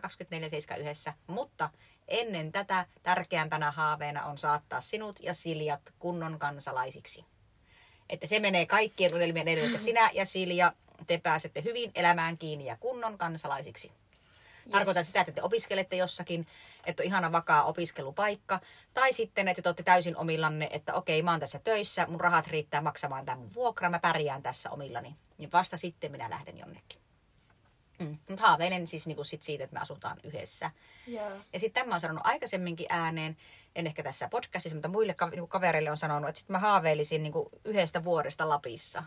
24-7 0.77 0.81
yhdessä. 0.81 1.13
Mutta 1.27 1.71
ennen 2.09 2.53
tätä 2.53 2.87
tärkeämpänä 3.03 3.71
haaveena 3.71 4.25
on 4.25 4.39
saattaa 4.39 4.81
sinut 4.81 5.21
ja 5.21 5.35
Siljat 5.35 5.93
kunnon 5.99 6.39
kansalaisiksi. 6.39 7.25
Että 8.09 8.27
se 8.27 8.39
menee 8.39 8.67
kaikkien 8.67 9.15
unelmien 9.15 9.49
edelle, 9.49 9.67
että 9.67 9.79
sinä 9.85 10.11
ja 10.13 10.25
Silja, 10.25 10.73
te 11.07 11.19
pääsette 11.19 11.63
hyvin 11.63 11.91
elämään 11.95 12.39
kiinni 12.39 12.67
ja 12.67 12.77
kunnon 12.77 13.19
kansalaisiksi. 13.19 13.93
Tarkoitan 14.71 15.01
Yes. 15.01 15.07
sitä, 15.07 15.21
että 15.21 15.33
te 15.33 15.43
opiskelette 15.43 15.97
jossakin, 15.97 16.47
että 16.87 17.03
on 17.03 17.07
ihana 17.07 17.33
vakaa 17.33 17.65
opiskelupaikka. 17.65 18.61
Tai 18.95 19.13
sitten, 19.13 19.49
että 19.49 19.63
te 19.63 19.69
olette 19.69 19.83
täysin 19.83 20.17
omillanne, 20.17 20.69
että 20.73 20.95
okei, 20.95 21.23
mä 21.23 21.31
oon 21.31 21.41
tässä 21.41 21.59
töissä, 21.59 22.07
mun 22.07 22.21
rahat 22.21 22.47
riittää 22.47 22.81
maksamaan 22.81 23.27
tämän 23.27 23.39
mun 23.39 23.55
vuokra, 23.55 23.91
mä 23.91 23.99
pärjään 23.99 24.43
tässä 24.43 24.71
omillani. 24.71 25.17
Niin 25.39 25.53
vasta 25.53 25.77
sitten 25.77 26.11
minä 26.11 26.31
lähden 26.31 26.59
jonnekin. 26.59 27.04
Mm. 27.99 28.19
Mutta 28.29 28.47
haaveilen 28.47 28.87
siis 28.87 29.07
niinku 29.07 29.25
sit 29.25 29.43
siitä, 29.43 29.65
että 29.65 29.75
me 29.75 29.81
asutaan 29.81 30.17
yhdessä. 30.25 30.71
Joo. 31.07 31.31
Ja 31.53 31.61
sitten 31.61 31.83
tämä 31.85 31.95
on 31.95 32.01
sanonut 32.01 32.27
aikaisemminkin 32.27 32.87
ääneen, 32.91 33.37
en 33.77 33.87
ehkä 33.87 34.03
tässä 34.03 34.29
podcastissa, 34.29 34.77
mutta 34.77 34.89
muille 34.89 35.15
ka- 35.15 35.31
niinku 35.31 35.47
kavereille 35.47 35.91
on 35.91 35.97
sanonut, 35.97 36.29
että 36.29 36.39
sit 36.39 36.49
mä 36.49 36.59
haaveilisin 36.59 37.23
niinku 37.23 37.49
yhdestä 37.65 38.05
vuodesta 38.05 38.49
Lapissa. 38.49 39.03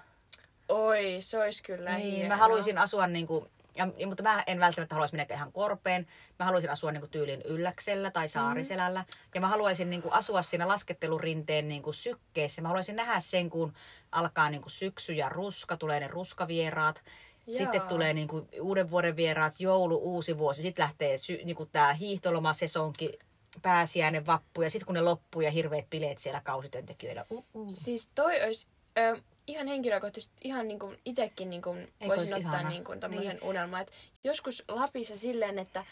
Oi, 0.70 1.18
se 1.20 1.40
olisi 1.40 1.64
kyllä 1.64 1.96
Niin, 1.98 2.12
hienoa. 2.16 2.28
mä 2.30 2.38
haluaisin 2.38 2.78
asua 2.78 3.08
niinku, 3.08 3.48
ja, 3.76 3.88
mutta 4.08 4.24
mä 4.24 4.44
en 4.48 4.60
välttämättä 4.60 4.96
haluaisi 4.96 5.16
mennä 5.16 5.36
ihan 5.36 5.52
korpeen. 5.52 6.08
Mä 6.40 6.46
haluaisin 6.46 6.70
asua 6.72 6.92
niinku 6.92 7.08
tyylin 7.08 7.42
Ylläksellä 7.42 8.12
tai 8.12 8.28
Saariselällä. 8.28 9.06
Ja 9.36 9.42
mä 9.42 9.48
haluaisin 9.48 9.90
niinku 9.90 10.10
asua 10.12 10.42
siinä 10.42 10.68
laskettelurinteen 10.68 11.68
niinku 11.68 11.94
sykkeessä. 11.94 12.62
Mä 12.62 12.68
haluaisin 12.68 12.96
nähdä 12.96 13.20
sen, 13.20 13.50
kun 13.50 13.74
alkaa 14.12 14.50
niinku 14.50 14.70
syksy 14.70 15.14
ja 15.14 15.30
ruska, 15.30 15.78
tulee 15.78 16.00
ne 16.00 16.08
ruskavieraat. 16.08 17.04
Sitten 17.50 17.80
Joo. 17.80 17.88
tulee 17.88 18.14
niinku 18.14 18.48
uuden 18.62 18.92
vuoden 18.92 19.16
vieraat, 19.16 19.54
joulu, 19.60 19.96
uusi 19.98 20.38
vuosi. 20.38 20.62
Sitten 20.62 20.84
lähtee 20.84 21.18
sy- 21.18 21.42
niinku 21.44 21.66
tää 21.66 21.94
hiihtolomasesonki, 21.94 23.20
pääsiäinen, 23.62 24.26
vappu. 24.26 24.62
Ja 24.62 24.70
sitten 24.70 24.86
kun 24.86 24.96
ne 24.96 25.02
loppuu 25.02 25.42
ja 25.42 25.52
hirveät 25.52 25.90
bileet 25.90 26.20
siellä 26.20 26.42
kausityöntekijöillä. 26.42 27.26
Uh-uh. 27.30 27.66
Siis 27.70 28.10
toi 28.16 28.44
olisi 28.44 28.68
ö, 28.98 29.18
ihan 29.48 29.68
henkilökohtaisesti, 29.68 30.36
ihan 30.44 30.68
niin 30.68 30.80
kuin 30.80 30.98
itekin 31.06 31.50
niin 31.50 31.62
kuin 31.62 31.78
Eikö 32.02 32.16
voisin 32.16 32.36
ottaa 32.36 32.52
ihana? 32.52 32.70
niin 32.70 32.84
kuin 32.84 33.00
tämmöisen 33.00 33.36
Niin. 33.36 33.44
unelman. 33.44 33.82
Että 33.82 33.94
joskus 34.24 34.64
Lapissa 34.68 35.18
silleen, 35.18 35.60
että 35.60 35.86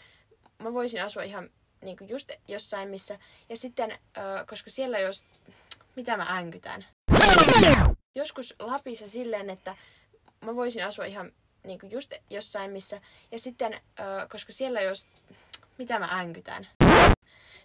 mä 0.62 0.72
voisin 0.72 1.02
asua 1.04 1.22
ihan 1.22 1.50
niin 1.84 1.96
kuin 1.96 2.08
just 2.10 2.30
jossain 2.48 2.88
missä. 2.88 3.18
Ja 3.48 3.56
sitten, 3.56 3.90
ö, 4.16 4.20
koska 4.48 4.70
siellä 4.70 4.98
jos... 4.98 5.24
Mitä 5.96 6.16
mä 6.16 6.26
änkytän? 6.36 6.84
Joskus 8.14 8.54
Lapissa 8.58 9.08
silleen, 9.08 9.50
että 9.50 9.76
mä 10.44 10.56
voisin 10.56 10.86
asua 10.86 11.04
ihan 11.04 11.32
niin 11.66 11.78
kuin 11.80 11.92
just 11.92 12.12
jossain 12.30 12.70
missä. 12.70 13.00
Ja 13.32 13.38
sitten, 13.38 13.74
ö, 13.74 14.02
koska 14.30 14.52
siellä 14.52 14.80
jos... 14.80 15.06
Mitä 15.78 15.98
mä 15.98 16.08
änkytän? 16.18 16.66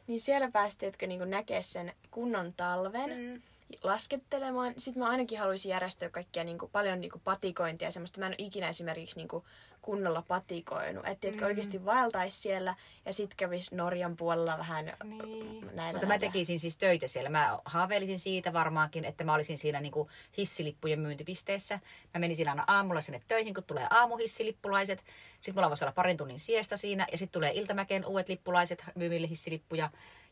Niin 0.08 0.20
siellä 0.20 0.51
päästiin, 0.51 0.88
niin 1.08 1.29
näkee 1.29 1.62
sen 1.62 1.93
kunnon 2.12 2.53
talven 2.53 3.10
Mm. 3.10 3.41
Laskettelemaan. 3.84 4.74
Sitten 4.78 5.04
mä 5.04 5.10
ainakin 5.10 5.40
haluaisin 5.40 5.70
järjestää 5.70 6.10
kaikkia 6.10 6.44
niin 6.44 6.58
kuin, 6.58 6.72
paljon 6.72 7.01
niin 7.01 7.12
kuin, 7.12 7.22
patikointia 7.24 7.88
ja 7.88 7.92
semmoista. 7.92 8.20
Mä 8.20 8.25
en 8.25 8.32
ole 8.32 8.36
ikinä 8.38 8.70
esimerkiksi 8.70 9.18
niin 9.18 9.28
kuin, 9.28 9.44
kunnolla 9.82 10.22
patikoinut. 10.28 11.08
Että 11.08 11.28
mm. 11.28 11.44
oikeasti 11.44 11.86
vaeltaisi 11.86 12.42
siellä 12.42 12.75
ja 13.06 13.13
sitten 13.13 13.38
kävisi 13.38 13.75
Norjan 13.75 14.18
puolella 14.18 14.58
vähän 14.58 14.86
Niin. 15.04 15.75
näillä 15.75 15.92
Mutta 15.92 16.08
mä 16.08 16.20
tekisin 16.20 16.60
siis 16.60 16.78
töitä 16.78 17.08
siellä. 17.08 17.30
Mä 17.30 17.60
haaveilisin 17.66 18.20
siitä 18.20 18.54
varmaankin, 18.54 19.06
että 19.06 19.24
mä 19.24 19.34
olisin 19.34 19.58
siinä 19.58 19.82
niinku 19.82 20.10
hissilippujen 20.38 21.00
myyntipisteessä. 21.00 21.80
Mä 22.13 22.20
menisin 22.20 22.50
aina 22.50 22.63
aamulla 22.68 23.01
sinne 23.01 23.22
töihin, 23.28 23.54
kun 23.54 23.63
tulee 23.63 23.88
aamuhissilippulaiset. 23.90 25.04
Sitten 25.36 25.56
mulla 25.56 25.70
voisi 25.70 25.84
olla 25.84 25.94
parin 25.94 26.18
tunnin 26.18 26.40
siestä 26.40 26.78
siinä. 26.78 27.08
Ja 27.12 27.18
sitten 27.18 27.34
tulee 27.40 27.51
iltamäkeen 27.54 28.06
uudet 28.06 28.30
lippulaiset 28.30 28.86
myymille 28.96 29.30
hissilippuja. 29.30 29.90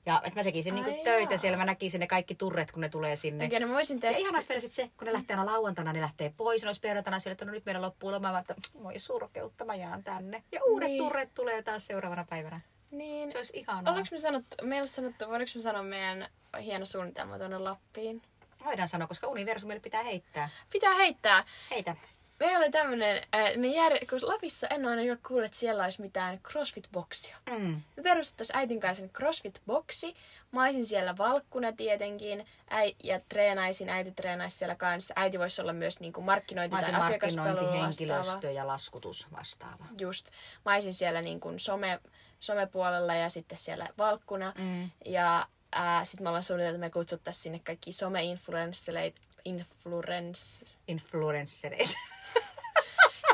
Ja 0.10 0.22
että 0.24 0.40
mä 0.40 0.44
tekisin 0.44 0.76
niinku 0.76 0.92
Ai 0.92 1.04
töitä 1.04 1.34
jaa. 1.34 1.38
siellä. 1.38 1.58
Mä 1.58 1.66
näkisin 1.66 2.00
ne 2.00 2.08
kaikki 2.08 2.36
turret, 2.36 2.72
kun 2.72 2.82
ne 2.82 2.90
tulee 2.90 3.16
sinne. 3.16 3.44
Oikein, 3.46 3.62
no 3.62 3.68
mä 3.68 3.74
voisin 3.74 4.00
Ja 4.04 4.12
ihanaksi 4.12 4.50
vielä 4.50 4.62
sit 4.62 4.72
se, 4.72 4.90
kun 4.98 5.08
ne 5.08 5.14
lähtee 5.14 5.38
aina 5.38 5.52
lauantaina, 5.52 5.94
ne 5.94 6.02
lähtee 6.02 6.34
pois. 6.38 6.62
Ne 6.62 6.70
olisi 6.70 6.82
perjantaina 6.82 7.20
siellä, 7.20 7.34
että 7.34 7.46
no 7.46 7.52
nyt 7.52 7.66
meidän 7.66 7.82
loppuu 7.82 8.12
loma. 8.12 8.32
Mä 8.32 8.40
että 8.40 8.56
voi 8.84 9.00
surkeutta, 9.00 9.66
mä 9.66 9.76
jään 9.76 10.04
tänne. 10.04 10.44
Ja 10.52 10.62
uudet 10.68 10.88
Niin. 10.88 10.98
turret 11.04 11.34
tulee 11.34 11.62
taas 11.64 11.86
seuraavana 11.86 12.26
päivänä. 12.30 12.62
Niin. 12.92 13.32
Se 13.32 13.38
olisi 13.38 13.58
ihanaa. 13.60 13.94
Oliko 13.94 14.08
me 14.12 14.20
sanottu, 14.20 14.56
meillä 14.64 14.88
sanottu, 14.88 15.26
voidaanko 15.26 15.52
me 15.56 15.62
sanoa 15.62 15.84
meidän 15.84 16.28
hieno 16.64 16.86
suunnitelma 16.86 17.38
tuonne 17.38 17.58
Lappiin? 17.58 18.22
Voidaan 18.66 18.88
sanoa, 18.88 19.08
koska 19.08 19.28
universumille 19.28 19.80
pitää 19.80 20.04
heittää. 20.04 20.50
Pitää 20.74 20.96
heittää. 20.96 21.44
Heitä. 21.72 21.96
Meillä 22.40 22.58
oli 22.58 22.72
tämmönen, 22.72 23.24
äh, 23.36 23.58
me 23.58 23.68
jär... 23.68 23.92
kun 24.10 24.20
Lapissa 24.22 24.68
en 24.68 24.86
ole 24.86 24.92
ainakaan 24.92 25.20
kuullut, 25.28 25.46
että 25.46 25.58
siellä 25.58 25.84
olisi 25.84 26.02
mitään 26.02 26.40
CrossFit-boksia. 26.48 27.36
Mm. 27.50 27.82
Me 27.98 28.04
perustettaisiin 28.04 28.58
äitin 28.58 28.80
kanssa 28.80 29.06
CrossFit-boksi. 29.06 30.16
Mä 30.52 30.64
olisin 30.64 30.86
siellä 30.86 31.18
valkkuna 31.18 31.72
tietenkin 31.72 32.46
äi, 32.70 32.96
ja 33.04 33.20
treenaisin, 33.30 33.90
äiti 33.90 34.12
treenaisi 34.12 34.58
siellä 34.58 34.76
kanssa. 34.76 35.14
Äiti 35.18 35.40
voisi 35.40 35.62
olla 35.62 35.74
myös 35.74 36.00
niin 36.00 36.14
kuin 36.14 36.26
markkinointi- 36.26 36.82
tai 36.82 36.94
asiakaspalvelu 36.94 38.10
vastaava. 38.10 38.48
ja 38.48 38.68
laskutus 38.68 39.28
vastaava. 39.32 39.86
Just. 40.00 40.28
Mä 40.66 40.74
olisin 40.74 40.94
siellä 40.94 41.22
niin 41.22 41.40
kuin 41.40 41.60
some, 41.60 42.00
somepuolella 42.40 43.16
ja 43.16 43.30
sitten 43.30 43.58
siellä 43.58 43.88
valkkuna. 43.98 44.54
Mm. 44.58 44.90
Ja 45.06 45.48
äh, 45.76 46.04
sitten 46.04 46.26
me 46.26 46.30
ollaan 46.30 46.44
suunniteltu, 46.44 46.76
että 46.76 46.86
me 46.86 46.90
kutsuttaisiin 46.90 47.44
sinne 47.44 47.60
kaikki 47.60 47.92
some-influenssereita, 47.92 49.22
influence, 49.46 50.66
Influencereita. 50.88 52.00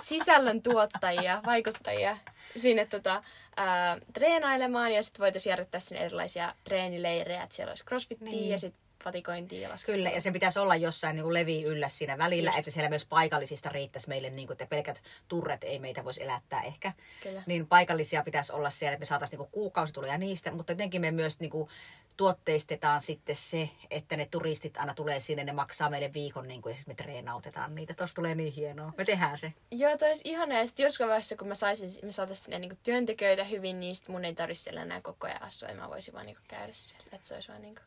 Sisällön 0.05 0.61
tuottajia, 0.61 1.41
vaikuttajia 1.45 2.17
sinne 2.55 2.85
tota, 2.85 3.23
ää, 3.57 3.97
treenailemaan 4.13 4.93
ja 4.93 5.03
sitten 5.03 5.21
voitaisiin 5.23 5.51
järjestää 5.51 5.79
sinne 5.79 6.05
erilaisia 6.05 6.53
treenileirejä, 6.63 7.43
että 7.43 7.55
siellä 7.55 7.71
olisi 7.71 7.85
crossfittiä 7.85 8.29
Niin. 8.29 8.49
ja 8.49 8.57
sitten 8.57 8.84
patikointia 9.05 9.61
ja 9.61 9.69
laskettelua. 9.69 9.97
Kyllä, 9.97 10.09
ja 10.09 10.21
sen 10.21 10.33
pitäisi 10.33 10.59
olla 10.59 10.75
jossain 10.75 11.15
niin 11.15 11.33
levi 11.33 11.63
yllä 11.63 11.89
siinä 11.89 12.17
välillä, 12.17 12.49
Just. 12.49 12.59
että 12.59 12.71
siellä 12.71 12.89
myös 12.89 13.05
paikallisista 13.05 13.69
riittäisi 13.69 14.09
meille, 14.09 14.29
niin 14.29 14.47
kuin, 14.47 14.53
että 14.53 14.65
pelkät 14.65 15.01
turret 15.27 15.63
ei 15.63 15.79
meitä 15.79 16.05
voisi 16.05 16.23
elättää 16.23 16.61
ehkä. 16.61 16.93
Kyllä. 17.23 17.43
Niin 17.45 17.67
paikallisia 17.67 18.23
pitäisi 18.23 18.53
olla 18.53 18.69
siellä, 18.69 18.93
että 18.93 19.01
me 19.01 19.05
saataisiin 19.05 19.39
niin 19.39 19.49
kuukausituloja 19.51 20.17
niistä, 20.17 20.51
mutta 20.51 20.71
jotenkin 20.71 21.01
me 21.01 21.11
myös 21.11 21.39
niin 21.39 21.51
kuin, 21.51 21.69
tuotteistetaan 22.17 23.01
sitten 23.01 23.35
se, 23.35 23.69
että 23.89 24.17
ne 24.17 24.25
turistit 24.25 24.77
aina 24.77 24.93
tulee 24.93 25.19
sinne, 25.19 25.43
ne 25.43 25.51
maksaa 25.51 25.89
meille 25.89 26.13
viikon 26.13 26.47
niin 26.47 26.61
kuin, 26.61 26.71
ja 26.71 26.75
sitten 26.75 26.95
me 26.95 27.03
treenautetaan 27.03 27.75
niitä. 27.75 27.93
Tuossa 27.93 28.15
tulee 28.15 28.35
niin 28.35 28.53
hienoa. 28.53 28.93
Me 28.97 29.05
tehdään 29.05 29.37
se. 29.37 29.53
Joo, 29.71 29.97
toi 29.97 30.09
olisi 30.09 30.21
ihanaa. 30.25 30.57
Ja 30.57 30.67
sitten 30.67 30.83
jossain 30.83 31.07
vaiheessa, 31.07 31.35
kun 31.35 31.47
mä, 31.47 31.55
saisin, 31.55 31.89
me 32.03 32.11
saataisiin 32.11 32.45
sinne 32.45 32.59
niinku 32.59 32.77
työntekijöitä 32.83 33.43
hyvin, 33.43 33.79
niin 33.79 33.95
sit 33.95 34.07
mun 34.07 34.25
ei 34.25 34.35
tarvitse 34.35 34.63
siellä 34.63 34.81
enää 34.81 35.01
koko 35.01 35.27
ajan 35.27 35.43
asua. 35.43 35.69
Ja 35.69 35.75
mä 35.75 35.89
voisin 35.89 36.13
vaan 36.13 36.25
niinku 36.25 36.41
käydä 36.47 36.73
siellä. 36.73 37.05
Että 37.11 37.27
se 37.27 37.33
olisi 37.33 37.47
vaan 37.47 37.61
niinku... 37.61 37.81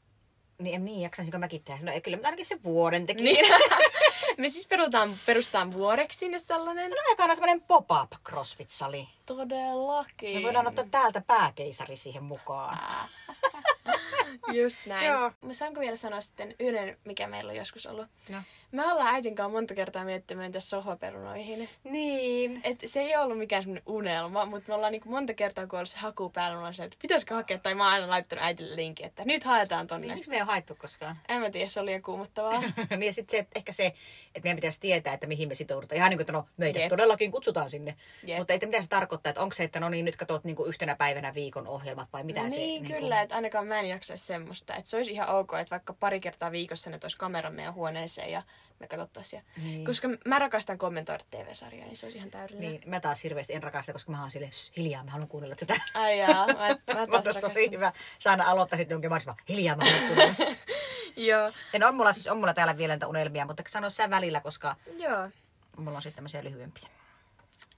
Niin, 0.62 0.75
en 0.75 0.85
niin, 0.85 1.00
jaksaisinko 1.00 1.38
mäkin 1.38 1.62
tehdä? 1.65 1.85
No 1.85 1.93
ei 1.93 2.00
kyllä, 2.00 2.17
mutta 2.17 2.29
ainakin 2.29 2.47
se 2.47 2.62
vuoden 2.62 3.07
tekisin. 3.07 3.33
Niin. 3.33 3.55
me 4.38 4.49
siis 4.49 4.67
perutaan, 4.67 5.17
perustaan 5.27 5.73
vuoreksi 5.73 6.19
sinne 6.19 6.38
sellainen. 6.38 6.91
No 6.91 6.97
aikana 7.09 7.35
semmoinen 7.35 7.61
pop-up 7.61 8.12
CrossFit-sali. 8.29 9.09
Todellakin. 9.27 10.37
Me 10.38 10.43
voidaan 10.43 10.67
ottaa 10.67 10.85
täältä 10.91 11.23
pääkeisari 11.27 11.97
siihen 11.97 12.25
mukaan. 12.25 12.79
Just 14.52 14.78
näin. 14.87 15.06
Joo. 15.06 15.32
Saanko 15.52 15.80
vielä 15.80 15.97
sanoa 15.97 16.20
sitten 16.20 16.54
yhden, 16.61 16.97
mikä 17.04 17.26
meillä 17.26 17.50
on 17.50 17.56
joskus 17.56 17.87
ollut. 17.87 18.06
No. 18.28 18.42
Me 18.73 18.87
ollaan 18.92 19.14
äitin 19.14 19.35
kanssa 19.35 19.52
monta 19.52 19.75
kertaa 19.75 20.04
miettimään 20.04 20.52
tässä 20.52 20.68
sohvaperunoihin. 20.68 21.68
Niin. 21.85 22.61
Et 22.64 22.78
se 22.85 23.00
ei 23.00 23.16
ollut 23.16 23.38
mikään 23.38 23.62
semmoinen 23.62 23.82
unelma, 23.87 24.47
mutta 24.47 24.68
me 24.68 24.75
ollaan 24.75 24.92
niinku 24.92 25.08
monta 25.08 25.35
kertaa, 25.35 25.66
kun 25.66 25.76
on 25.76 25.78
ollut 25.78 25.88
se 25.88 25.99
haku 25.99 26.30
päällä, 26.30 26.58
ollaan 26.58 26.75
se, 26.75 26.85
että 26.85 26.97
pitäisikö 27.02 27.35
hakea, 27.35 27.58
tai 27.58 27.75
mä 27.75 27.85
oon 27.85 27.92
aina 27.92 28.08
laittanut 28.08 28.44
äitille 28.44 28.76
linkin, 28.76 29.06
että 29.06 29.25
nyt 29.25 29.44
haetaan 29.44 29.87
tonne. 29.87 30.06
Niin, 30.06 30.14
miksi 30.14 30.30
me 30.30 30.37
ei 30.37 30.42
ole 30.42 30.47
haettu 30.47 30.75
koskaan? 30.75 31.16
En 31.28 31.40
mä 31.40 31.50
tiedä, 31.50 31.68
se 31.68 31.80
oli 31.80 31.87
liian 31.87 32.02
kuumottavaa. 32.02 32.61
niin 32.90 33.02
ja 33.02 33.12
sitten 33.12 33.30
se, 33.30 33.38
että 33.38 33.58
ehkä 33.58 33.73
se, 33.73 33.87
että 33.87 34.40
meidän 34.42 34.56
pitäisi 34.56 34.80
tietää, 34.80 35.14
että 35.14 35.26
mihin 35.26 35.49
me 35.49 35.54
sitoudutaan. 35.54 35.97
Ihan 35.97 36.11
niin 36.11 36.18
kuin, 36.18 36.23
että 36.23 36.32
no 36.32 36.47
meitä 36.56 36.78
Jep. 36.78 36.88
todellakin 36.88 37.30
kutsutaan 37.30 37.70
sinne. 37.70 37.97
Jep. 38.26 38.38
Mutta 38.38 38.52
että 38.52 38.66
mitä 38.66 38.82
se 38.82 38.88
tarkoittaa, 38.88 39.30
että 39.30 39.40
onko 39.40 39.54
se, 39.54 39.64
että 39.64 39.80
no 39.80 39.88
niin, 39.88 40.04
nyt 40.04 40.16
katsot 40.16 40.44
niin 40.44 40.56
kuin 40.56 40.68
yhtenä 40.68 40.94
päivänä 40.97 41.35
viikon 41.35 41.66
ohjelmat 41.66 42.08
vai 42.12 42.25
mitä 42.25 42.49
se 42.49 42.56
niin, 42.56 42.82
niin 42.82 43.00
kyllä, 43.00 43.23
että 43.23 43.35
ainakaan 43.35 43.66
mä 43.66 43.80
en 43.80 43.88
jaksaisi 44.19 44.27
semmoista. 44.27 44.75
Että 44.75 44.91
se 44.91 44.97
olisi 44.97 45.13
ihan 45.13 45.29
ok, 45.29 45.53
että 45.53 45.71
vaikka 45.71 45.93
pari 45.93 46.21
kertaa 46.21 46.52
viikossa 46.52 46.91
ne 46.91 46.99
toisi 46.99 47.17
kameran 47.17 47.54
meidän 47.54 47.75
huoneeseen 47.75 48.33
ja 48.33 48.43
me 48.81 48.89
katsottaisiin. 48.89 49.43
Niin. 49.57 49.85
Koska 49.85 50.09
mä 50.26 50.39
rakastan 50.39 50.78
kommentoida 50.78 51.25
TV-sarjoja, 51.31 51.87
niin 51.87 51.97
se 51.97 52.07
olisi 52.07 52.19
ihan 52.19 52.31
täydellinen. 52.31 52.71
Niin, 52.71 52.83
mä 52.87 53.00
taas 53.00 53.25
hirveästi 53.25 53.54
en 53.54 53.63
rakasta, 53.63 53.93
koska 53.93 54.13
mä 54.13 54.21
oon 54.21 54.31
sille 54.31 54.50
hiljaa, 54.76 55.04
mä 55.04 55.11
haluan 55.11 55.28
kuunnella 55.28 55.57
tätä. 55.57 55.75
Ai 55.95 56.19
jaa, 56.19 56.47
mä, 56.47 56.54
mä 56.95 57.07
Mä 57.17 57.23
taas 57.23 57.37
tosi 57.37 57.71
hyvä. 57.71 57.93
Sä 58.19 58.31
aina 58.31 58.45
aloittaisit 58.45 58.91
jonkin 58.91 59.11
vaan 59.11 59.21
hiljaa, 59.49 59.76
mä 59.76 59.85
haluan 59.85 60.07
kuunnella. 60.07 60.57
Joo, 61.31 61.52
no, 61.78 61.89
on 61.89 61.95
mulla 61.95 62.13
siis 62.13 62.26
on 62.26 62.37
mulla 62.37 62.54
täällä 62.54 62.76
vielä 62.76 62.99
unelmia, 63.07 63.47
mutta 63.47 63.63
sano 63.69 63.91
sä 63.91 64.11
välillä, 64.11 64.41
koska 64.41 64.76
joo. 64.99 65.28
mulla 65.76 65.99
on 65.99 66.02
sitten 66.02 66.17
tämmöisiä 66.17 66.45
lyhyempiä. 66.45 66.89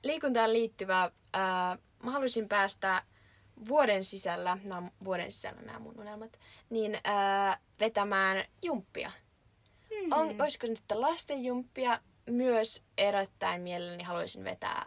liikuntaan 0.03 0.53
liittyvää, 0.53 1.11
ää, 1.33 1.79
mä 2.03 2.11
haluaisin 2.11 2.49
päästä 2.49 3.03
vuoden 3.69 4.05
sisällä, 4.05 4.59
nämä 4.65 4.79
on 4.79 4.91
vuoden 5.05 5.33
sisällä 5.33 5.63
nämä 5.63 5.79
mun 5.79 6.01
unelmat, 6.01 6.39
niin 6.71 6.99
ää, 7.05 7.59
vetämään 7.81 8.45
jumppia. 8.63 9.13
Hmm. 9.95 10.13
On, 10.13 10.43
olisiko 10.43 10.67
nyt 10.67 10.83
lasten 10.95 11.45
jumppia, 11.45 12.01
myös 12.31 12.83
erittäin 12.99 13.63
mielelläni 13.63 14.05
haluaisin 14.05 14.45
vetää 14.45 14.87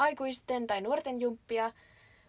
aikuisten 0.00 0.66
tai 0.66 0.80
nuorten 0.80 1.20
jumppia. 1.20 1.72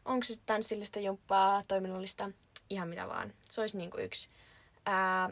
Onko 0.06 0.24
se 0.24 0.34
sitten 0.34 0.46
tanssillista 0.46 1.00
jumppaa, 1.00 1.63
toiminnallista, 1.67 2.32
ihan 2.70 2.88
mitä 2.88 3.08
vaan. 3.08 3.34
Se 3.52 3.62
olisi 3.62 3.78
niinku 3.78 3.98
yksi. 3.98 4.30
Ää, 4.86 5.30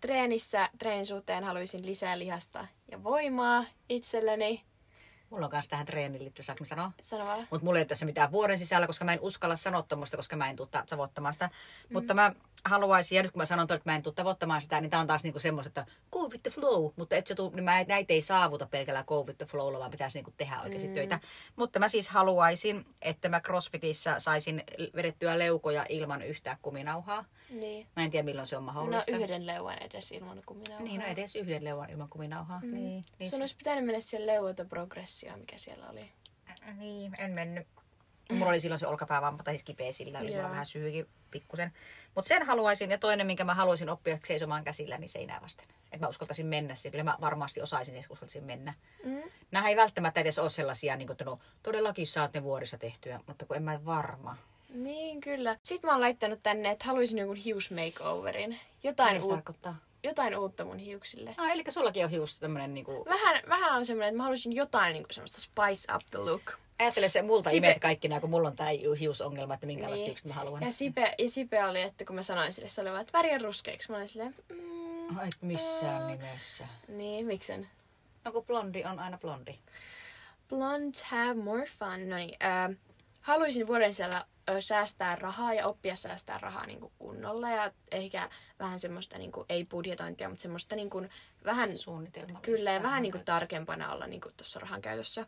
treenissä, 0.00 0.70
treenin 0.78 1.06
suhteen 1.06 1.44
haluaisin 1.44 1.86
lisää 1.86 2.18
lihasta 2.18 2.66
ja 2.90 3.04
voimaa 3.04 3.64
itselleni. 3.88 4.64
Mulla 5.30 5.44
on 5.46 5.50
kanssa 5.50 5.70
tähän 5.70 5.86
treeniin 5.86 6.22
liittyy, 6.22 6.44
saanko 6.44 6.62
mä 6.62 6.66
sanoa? 6.66 6.92
Sano 7.02 7.24
vaan. 7.26 7.46
Mutta 7.50 7.64
mulla 7.64 7.78
ei 7.78 7.80
ole 7.82 7.86
tässä 7.86 8.06
mitään 8.06 8.32
vuoden 8.32 8.58
sisällä, 8.58 8.86
koska 8.86 9.04
mä 9.04 9.12
en 9.12 9.20
uskalla 9.20 9.56
sanoa 9.56 9.82
tuommoista, 9.82 10.16
koska 10.16 10.36
mä 10.36 10.50
en 10.50 10.56
tule 10.56 10.68
tavoittamaan 10.90 11.32
sitä. 11.34 11.46
Mm. 11.46 11.92
Mutta 11.92 12.14
mä 12.14 12.32
haluaisin, 12.64 13.16
ja 13.16 13.22
nyt 13.22 13.32
kun 13.32 13.40
mä 13.42 13.46
sanon, 13.46 13.62
että 13.70 13.90
mä 13.90 13.96
en 13.96 14.02
tule 14.02 14.14
tavoittamaan 14.14 14.62
sitä, 14.62 14.80
niin 14.80 14.90
tää 14.90 15.00
on 15.00 15.06
taas 15.06 15.22
niinku 15.22 15.38
semmoista, 15.38 15.68
että 15.68 15.86
go 16.12 16.28
with 16.28 16.42
the 16.42 16.50
flow. 16.50 16.90
Mutta 16.96 17.16
et 17.16 17.26
se 17.26 17.34
tuu, 17.34 17.50
niin 17.50 17.64
mä, 17.64 17.84
näitä 17.84 18.12
ei 18.12 18.22
saavuta 18.22 18.66
pelkällä 18.66 19.04
go 19.04 19.22
with 19.22 19.38
the 19.38 19.46
flowlla, 19.46 19.78
vaan 19.78 19.90
pitäisi 19.90 20.18
niinku 20.18 20.32
tehdä 20.36 20.60
oikeasti 20.62 20.88
mm. 20.88 20.94
töitä. 20.94 21.20
Mutta 21.56 21.78
mä 21.78 21.88
siis 21.88 22.08
haluaisin, 22.08 22.86
että 23.02 23.28
mä 23.28 23.40
CrossFitissä 23.40 24.18
saisin 24.18 24.64
vedettyä 24.94 25.38
leukoja 25.38 25.86
ilman 25.88 26.22
yhtään 26.22 26.56
kuminauhaa. 26.62 27.24
Niin. 27.50 27.86
Mä 27.96 28.04
en 28.04 28.10
tiedä 28.10 28.24
milloin 28.24 28.46
se 28.46 28.56
on 28.56 28.66
No 28.66 28.72
mahdollista. 28.72 29.10
yhden 29.16 29.46
leuan 29.46 29.78
edes 29.82 30.10
ilman 30.12 30.42
kuminauhaa. 30.46 30.84
Niin, 30.84 31.00
no 31.00 31.06
edes 31.06 31.36
yhden 31.36 31.64
leuan 31.64 31.90
ilman 31.90 32.08
kuminauhaa. 32.08 32.60
Mm. 32.62 32.74
Niin, 32.74 33.04
niin, 33.18 33.30
Sun 33.30 33.36
se- 33.38 33.42
olisi 33.42 33.56
pitänyt 33.56 33.84
mennä 33.84 34.00
siihen 34.00 34.26
leuota 34.26 34.64
progressioon, 35.16 35.40
mikä 35.40 35.58
siellä 35.58 35.90
oli. 35.90 36.10
Niin, 36.78 37.12
en 37.18 37.30
mennyt. 37.30 37.66
Mulla 38.32 38.48
oli 38.48 38.60
silloin 38.60 38.78
se 38.78 38.86
olkapäävamma, 38.86 39.42
tai 39.42 39.54
siis 39.54 39.64
kipeä 39.64 39.92
sillä, 39.92 40.18
oli 40.18 40.34
mulla 40.34 40.50
vähän 40.50 40.66
syykin 40.66 41.06
pikkusen. 41.30 41.72
Mutta 42.14 42.28
sen 42.28 42.46
haluaisin, 42.46 42.90
ja 42.90 42.98
toinen, 42.98 43.26
minkä 43.26 43.44
mä 43.44 43.54
haluaisin 43.54 43.88
oppia 43.88 44.18
seisomaan 44.24 44.64
käsillä, 44.64 44.98
niin 44.98 45.08
seinää 45.08 45.40
vasten. 45.42 45.66
Että 45.92 46.06
mä 46.06 46.08
uskaltaisin 46.08 46.46
mennä 46.46 46.74
siihen. 46.74 46.92
Kyllä 46.92 47.04
mä 47.04 47.18
varmasti 47.20 47.62
osaisin, 47.62 47.96
jos 47.96 48.06
uskaltaisin 48.10 48.44
mennä. 48.44 48.74
Mm. 49.04 49.22
Nämä 49.50 49.68
ei 49.68 49.76
välttämättä 49.76 50.20
edes 50.20 50.38
ole 50.38 50.50
sellaisia, 50.50 50.96
niin 50.96 51.06
kuin, 51.06 51.14
että 51.14 51.24
no 51.24 51.38
todellakin 51.62 52.06
saat 52.06 52.34
ne 52.34 52.42
vuorissa 52.42 52.78
tehtyä, 52.78 53.20
mutta 53.26 53.46
kun 53.46 53.56
en 53.56 53.62
mä 53.62 53.84
varma. 53.84 54.36
Niin, 54.68 55.20
kyllä. 55.20 55.58
Sitten 55.62 55.88
mä 55.88 55.92
oon 55.92 56.00
laittanut 56.00 56.42
tänne, 56.42 56.70
että 56.70 56.84
haluaisin 56.84 57.18
jonkun 57.18 57.36
hius 57.36 57.70
makeoverin. 57.70 58.58
Jotain, 58.82 59.12
Mitä 59.12 59.20
se 59.20 59.26
uut, 59.26 59.34
tarkoittaa? 59.34 59.76
Jotain 60.06 60.38
uutta 60.38 60.64
mun 60.64 60.78
hiuksille. 60.78 61.34
Ah, 61.36 61.50
eli 61.50 61.64
sullakin 61.68 62.04
on 62.04 62.10
hius 62.10 62.40
tämmönen 62.40 62.74
niinku... 62.74 63.04
Vähän, 63.08 63.42
vähän 63.48 63.76
on 63.76 63.86
semmoinen, 63.86 64.08
että 64.08 64.16
mä 64.16 64.22
haluaisin 64.22 64.52
jotain 64.52 64.92
niin 64.92 65.06
semmoista 65.10 65.40
spice 65.40 65.94
up 65.94 66.02
the 66.10 66.18
look. 66.18 66.52
Ajattele 66.78 67.08
se 67.08 67.22
multa 67.22 67.50
Sipe- 67.50 67.54
imet 67.56 67.78
kaikki 67.78 68.08
nämä, 68.08 68.20
kun 68.20 68.30
mulla 68.30 68.48
on 68.48 68.56
tää 68.56 68.68
hiusongelma, 69.00 69.54
että 69.54 69.66
minkälaista 69.66 70.02
Niin. 70.02 70.06
hiukset 70.06 70.26
mä 70.26 70.34
haluan. 70.34 70.62
Ja 70.62 70.72
Sipe, 70.72 71.14
ja 71.18 71.30
Sipe 71.30 71.64
oli, 71.64 71.80
että 71.82 72.04
kun 72.04 72.16
mä 72.16 72.22
sanoin 72.22 72.52
sille, 72.52 72.68
se 72.68 72.80
oli 72.80 72.90
vaan, 72.90 73.00
että 73.00 73.18
väriä 73.18 73.38
ruskeiksi. 73.38 73.90
Mä 73.90 73.96
olin 73.96 74.08
silleen, 74.08 74.34
mm, 74.52 75.18
Ai, 75.18 75.28
et 75.28 75.42
missään 75.42 76.06
nimessä. 76.06 76.66
niin, 76.88 77.26
miksen? 77.26 77.68
No 78.24 78.32
kun 78.32 78.44
blondi 78.44 78.84
on 78.84 78.98
aina 78.98 79.18
blondi. 79.18 79.54
Blondes 80.48 81.02
have 81.02 81.34
more 81.34 81.66
fun. 81.66 82.08
No 82.08 82.16
niin, 82.16 82.36
äh, 82.44 82.76
haluaisin 83.20 83.66
vuoden 83.66 83.92
sisällä 83.92 84.16
ö, 84.18 84.24
säästää 84.60 85.16
rahaa 85.16 85.54
ja 85.54 85.66
oppia 85.66 85.96
säästää 85.96 86.38
rahaa 86.38 86.66
niin 86.66 86.80
kuin 86.80 86.92
kunnolla 86.98 87.50
ja 87.50 87.72
ehkä 87.90 88.28
vähän 88.58 88.78
semmoista, 88.78 89.18
niin 89.18 89.32
kuin, 89.32 89.46
ei 89.48 89.64
budjetointia, 89.64 90.28
mutta 90.28 90.42
semmoista 90.42 90.76
niin 90.76 90.90
kuin, 90.90 91.10
vähän. 91.44 91.68
Kyllä, 92.42 92.70
ja 92.70 92.82
vähän 92.82 93.02
niin 93.02 93.12
kuin 93.12 93.24
tarkempana 93.24 93.92
olla 93.92 94.06
niin 94.06 94.20
tuossa 94.36 94.60
rahan 94.60 94.82
käytössä. 94.82 95.26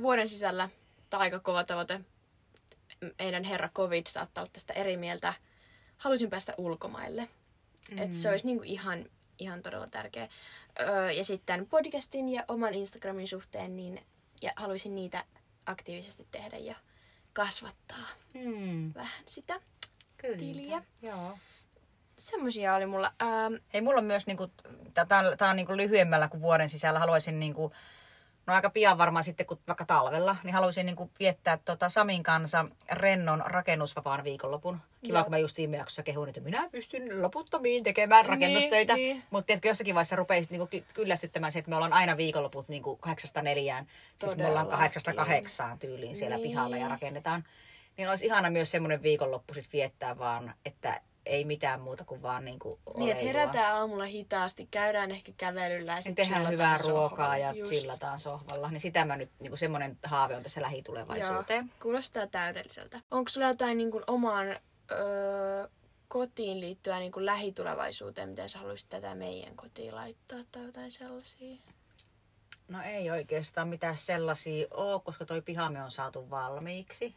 Vuoden 0.00 0.28
sisällä, 0.28 0.68
tämä 1.10 1.18
on 1.18 1.22
aika 1.22 1.40
kova 1.40 1.64
tavoite, 1.64 2.00
meidän 3.18 3.44
herra 3.44 3.68
covid 3.68 4.06
saattaa 4.06 4.42
olla 4.42 4.50
tästä 4.52 4.72
eri 4.72 4.96
mieltä. 4.96 5.34
Haluaisin 5.98 6.30
päästä 6.30 6.54
ulkomaille. 6.58 7.28
Mm. 7.90 7.98
Että 7.98 8.16
se 8.16 8.30
olisi 8.30 8.46
niin 8.46 8.58
kuin 8.58 8.68
ihan, 8.68 9.06
ihan 9.38 9.62
todella 9.62 9.86
tärkeä. 9.86 10.28
Öö, 10.80 11.10
ja 11.10 11.24
sitten 11.24 11.66
podcastin 11.66 12.28
ja 12.28 12.44
oman 12.48 12.74
Instagramin 12.74 13.28
suhteen, 13.28 13.76
niin 13.76 14.06
ja 14.42 14.52
haluaisin 14.56 14.94
niitä 14.94 15.24
aktiivisesti 15.66 16.26
tehdä 16.30 16.56
ja 16.56 16.76
kasvattaa 17.32 18.06
Hmm, 18.34 18.94
vähän 18.94 19.22
sitä 19.26 19.60
kyllä. 20.16 20.36
tiliä. 20.36 20.82
Joo. 21.02 21.38
Semmoisia 22.18 22.74
oli 22.74 22.86
mulla. 22.86 23.12
Ähm, 23.22 23.54
Hei, 23.72 23.80
mulla 23.80 23.98
on 23.98 24.04
myös, 24.04 24.26
niinku, 24.26 24.50
tämä 25.08 25.18
on, 25.20 25.38
tää 25.38 25.50
on 25.50 25.56
niinku 25.56 25.76
lyhyemmällä 25.76 26.28
kuin 26.28 26.40
vuoden 26.42 26.68
sisällä, 26.68 26.98
haluaisin 26.98 27.40
niinku, 27.40 27.72
No 28.46 28.54
aika 28.54 28.70
pian 28.70 28.98
varmaan 28.98 29.24
sitten, 29.24 29.46
kun 29.46 29.58
vaikka 29.68 29.84
talvella, 29.84 30.36
niin 30.44 30.54
haluaisin 30.54 30.86
niin 30.86 30.96
kuin 30.96 31.10
viettää 31.20 31.56
tota 31.56 31.88
Samin 31.88 32.22
kanssa 32.22 32.64
rennon 32.92 33.42
rakennusvapaan 33.46 34.24
viikonlopun. 34.24 34.80
Kiva, 35.04 35.18
Joo. 35.18 35.24
kun 35.24 35.30
mä 35.30 35.38
just 35.38 35.56
viime 35.58 35.76
jaksossa 35.76 36.02
kehuin, 36.02 36.28
että 36.28 36.40
minä 36.40 36.68
pystyn 36.72 37.22
loputtomiin 37.22 37.82
tekemään 37.84 38.26
rakennustöitä. 38.26 38.94
Niin, 38.94 39.14
niin. 39.16 39.24
Mutta 39.30 39.46
tiedätkö, 39.46 39.68
jossakin 39.68 39.94
vaiheessa 39.94 40.16
rupeisit 40.16 40.50
niinku 40.50 40.66
ky- 40.66 40.84
kyllästyttämään 40.94 41.52
se, 41.52 41.58
että 41.58 41.68
me 41.68 41.76
ollaan 41.76 41.92
aina 41.92 42.16
viikonloput 42.16 42.68
niinku 42.68 42.96
kahdeksasta 42.96 43.42
neljään. 43.42 43.86
Siis 44.18 44.36
me 44.36 44.42
ollaan 44.46 44.52
Todellakin. 44.52 44.70
kahdeksasta 44.78 45.14
kahdeksaan 45.14 45.78
tyyliin 45.78 46.16
siellä 46.16 46.36
Niin. 46.36 46.48
pihalla 46.48 46.76
ja 46.76 46.88
rakennetaan. 46.88 47.44
Niin 47.96 48.08
olisi 48.10 48.26
ihana 48.26 48.50
myös 48.50 48.70
semmoinen 48.70 49.02
viikonloppu 49.02 49.54
sit 49.54 49.72
viettää 49.72 50.18
vaan, 50.18 50.54
että 50.64 51.00
ei 51.26 51.44
mitään 51.44 51.80
muuta 51.80 52.04
kuin 52.04 52.22
vaan 52.22 52.44
niinku 52.44 52.68
Niin, 52.96 53.10
että 53.10 53.22
oleilua. 53.24 53.40
herätään 53.40 53.74
aamulla 53.74 54.04
hitaasti, 54.04 54.68
käydään 54.70 55.10
ehkä 55.10 55.32
kävelyllä 55.36 55.92
ja 55.92 55.96
Niin 55.96 56.02
sitten 56.02 56.26
tehdään 56.26 56.48
hyvää 56.48 56.78
ruokaa 56.78 57.08
sohvalla. 57.08 57.36
ja 57.36 57.52
Just. 57.52 57.72
chillataan 57.72 58.20
sohvalla. 58.20 58.70
Niin 58.70 58.80
sitä 58.80 59.04
mä 59.04 59.16
nyt, 59.16 59.30
niinku 59.40 59.56
semmoinen 59.56 59.98
haave 60.04 60.36
on 60.36 60.42
tässä 60.42 60.62
lähitulevaisuuteen. 60.62 61.66
Joo, 61.66 61.76
kuulostaa 61.82 62.26
täydelliseltä. 62.26 63.00
Onko 63.10 63.28
sulla 63.28 63.46
jotain 63.48 63.78
niin 63.78 63.90
kuin, 63.90 64.04
omaan 64.06 64.48
öö, 64.92 65.68
kotiin 66.08 66.60
liittyvää 66.60 66.98
niin 66.98 67.12
kuin 67.12 67.26
lähitulevaisuuteen, 67.26 68.28
miten 68.28 68.48
sä 68.48 68.58
haluaisit 68.58 68.88
tätä 68.88 69.14
meidän 69.14 69.56
kotiin 69.56 69.94
laittaa 69.94 70.38
tai 70.52 70.64
jotain 70.64 70.90
sellaisia? 70.90 71.56
No 72.68 72.82
ei 72.84 73.10
oikeastaan 73.10 73.68
mitään 73.68 73.96
sellaisia 73.96 74.66
ole, 74.70 75.00
koska 75.00 75.24
toi 75.24 75.42
pihamme 75.42 75.82
on 75.84 75.90
saatu 75.90 76.30
valmiiksi. 76.30 77.14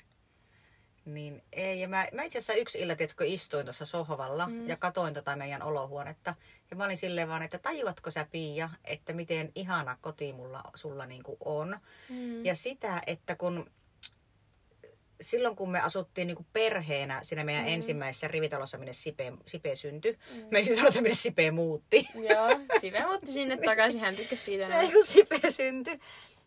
Niin 1.06 1.44
ei. 1.54 1.80
Ja 1.82 1.88
mä, 1.88 2.08
mä 2.14 2.24
itse 2.24 2.38
asiassa 2.38 2.54
yksi 2.54 2.80
illa, 2.80 2.96
tiedätkö, 2.96 3.26
istuin 3.26 3.66
tuossa 3.66 3.86
sohvalla 3.86 4.48
mm. 4.48 4.70
ja 4.70 4.78
katoin 4.78 5.14
tota 5.14 5.36
meidän 5.36 5.64
olohuonetta. 5.64 6.36
Ja 6.72 6.78
mä 6.78 6.86
olin 6.86 6.98
silleen 6.98 7.28
vaan, 7.28 7.44
että 7.44 7.58
tajuatko 7.58 8.12
sä 8.12 8.28
Pia, 8.32 8.70
että 8.84 9.14
miten 9.14 9.52
ihana 9.56 9.98
koti 10.02 10.34
mulla, 10.34 10.64
sulla 10.76 11.06
niinku 11.06 11.38
on. 11.46 11.80
Mm. 12.10 12.46
Ja 12.46 12.56
sitä, 12.56 13.02
että 13.08 13.36
kun 13.36 13.70
silloin 15.22 15.56
kun 15.56 15.72
me 15.72 15.80
asuttiin 15.80 16.28
niinku 16.28 16.46
perheenä 16.54 17.20
siinä 17.24 17.44
meidän 17.44 17.64
mm. 17.64 17.74
ensimmäisessä 17.74 18.28
rivitalossa, 18.28 18.78
minne 18.78 18.94
Sipe, 18.94 19.34
Sipe 19.46 19.76
syntyi. 19.76 20.18
Mm. 20.34 20.44
Me 20.52 20.58
ei 20.58 20.66
siis 20.66 20.78
sanota, 20.78 21.02
minne 21.02 21.14
Sipe 21.14 21.52
muutti. 21.52 22.08
Joo, 22.16 22.60
Sive 22.82 23.06
muutti 23.06 23.32
sinne 23.32 23.58
takaisin, 23.58 24.02
hän 24.02 24.16
tykkäsi 24.16 24.44
siitä. 24.44 24.68
Ei 24.80 24.92
kun 24.92 25.06
Sipe 25.06 25.52
syntyi. 25.52 26.00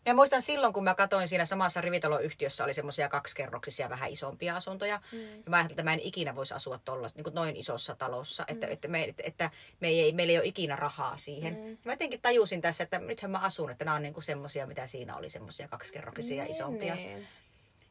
Ja 0.07 0.15
muistan 0.15 0.43
silloin, 0.43 0.73
kun 0.73 0.85
mä 0.85 0.95
katsoin 0.95 1.29
siinä 1.29 1.45
samassa 1.45 1.81
rivitaloyhtiössä, 1.81 2.65
oli 2.65 2.75
semmoisia 2.75 3.09
kaksikerroksisia, 3.09 3.91
vähän 3.91 4.11
isompia 4.11 4.57
asuntoja. 4.57 5.01
Mm. 5.13 5.19
Ja 5.19 5.43
mä 5.51 5.57
ajattelin, 5.57 5.73
että 5.73 5.83
mä 5.83 5.93
en 5.93 6.01
ikinä 6.01 6.35
voisi 6.35 6.55
asua 6.55 6.81
tolla, 6.85 7.09
niin 7.15 7.25
kuin 7.25 7.35
noin 7.35 7.57
isossa 7.57 7.95
talossa, 7.95 8.45
että, 8.49 8.67
mm. 8.67 8.73
että, 8.73 8.89
me, 8.89 9.05
että, 9.05 9.23
että 9.27 9.51
me 9.81 9.89
ei, 9.89 10.13
meillä 10.13 10.31
ei 10.31 10.39
ole 10.39 10.47
ikinä 10.47 10.77
rahaa 10.77 11.17
siihen. 11.17 11.55
Mm. 11.55 11.79
Mä 11.85 11.93
jotenkin 11.93 12.21
tajusin 12.21 12.61
tässä, 12.61 12.85
että 12.85 12.99
nythän 12.99 13.31
mä 13.31 13.39
asun, 13.39 13.71
että 13.71 13.85
nämä 13.85 13.95
on 13.95 14.03
niin 14.03 14.23
semmoisia, 14.23 14.67
mitä 14.67 14.87
siinä 14.87 15.17
oli, 15.17 15.31
semmoisia 15.31 15.69
kaksikerroksisia 15.69 16.43
Niin, 16.45 16.55
isompia. 16.55 16.95
niin. 16.95 17.29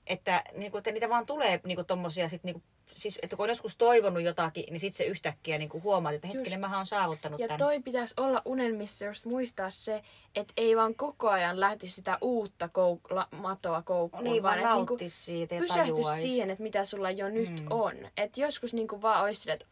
Että, 0.10 0.44
niin 0.54 0.72
kuin, 0.72 0.80
että 0.80 0.92
niitä 0.92 1.10
vaan 1.10 1.26
tulee 1.26 1.60
niin 1.64 1.76
kuin 1.76 1.88
tommosia 1.88 2.30
sit, 2.30 2.44
niin 2.44 2.54
kuin, 2.54 2.64
siis, 2.96 3.20
että 3.22 3.36
kun 3.36 3.44
on 3.44 3.50
joskus 3.50 3.78
toivonut 3.78 4.24
jotakin, 4.24 4.64
niin 4.70 4.80
sitten 4.80 4.98
se 4.98 5.04
yhtäkkiä 5.04 5.58
niin 5.58 5.70
kuin 5.70 5.84
huomaat, 5.84 6.16
että 6.16 6.28
hetkinen, 6.28 6.60
Just. 6.60 6.70
mä 6.72 6.78
oon 6.78 6.86
saavuttanut 6.88 7.40
Ja 7.40 7.48
tämän. 7.48 7.60
toi 7.60 7.80
pitäisi 7.80 8.14
olla 8.18 8.42
unelmissa 8.46 9.06
just 9.06 9.26
muistaa 9.26 9.70
se, 9.70 10.02
että 10.36 10.54
ei 10.58 10.78
vaan 10.78 10.96
koko 10.96 11.30
ajan 11.30 11.60
lähtisi 11.60 11.96
sitä 11.96 12.18
uutta 12.22 12.66
kouk- 12.68 13.16
la- 13.16 13.28
matoa 13.32 13.82
koukkuun, 13.82 14.24
Niin, 14.24 14.44
vaan 14.44 14.58
että 14.60 14.74
niinku 14.74 14.94
nauttisi 14.94 15.24
siitä 15.24 15.56
ja 15.56 15.62
pysähtyisi 15.62 15.94
tajuaisi. 16.02 16.22
siihen, 16.22 16.50
että 16.50 16.64
mitä 16.64 16.84
sulla 16.84 17.12
jo 17.12 17.30
nyt 17.30 17.50
mm. 17.50 17.66
on. 17.70 17.94
Että 18.18 18.42
joskus 18.42 18.74
niinku 18.74 19.02
vaan 19.02 19.24
olisi 19.24 19.42
sille, 19.42 19.54
että 19.54 19.66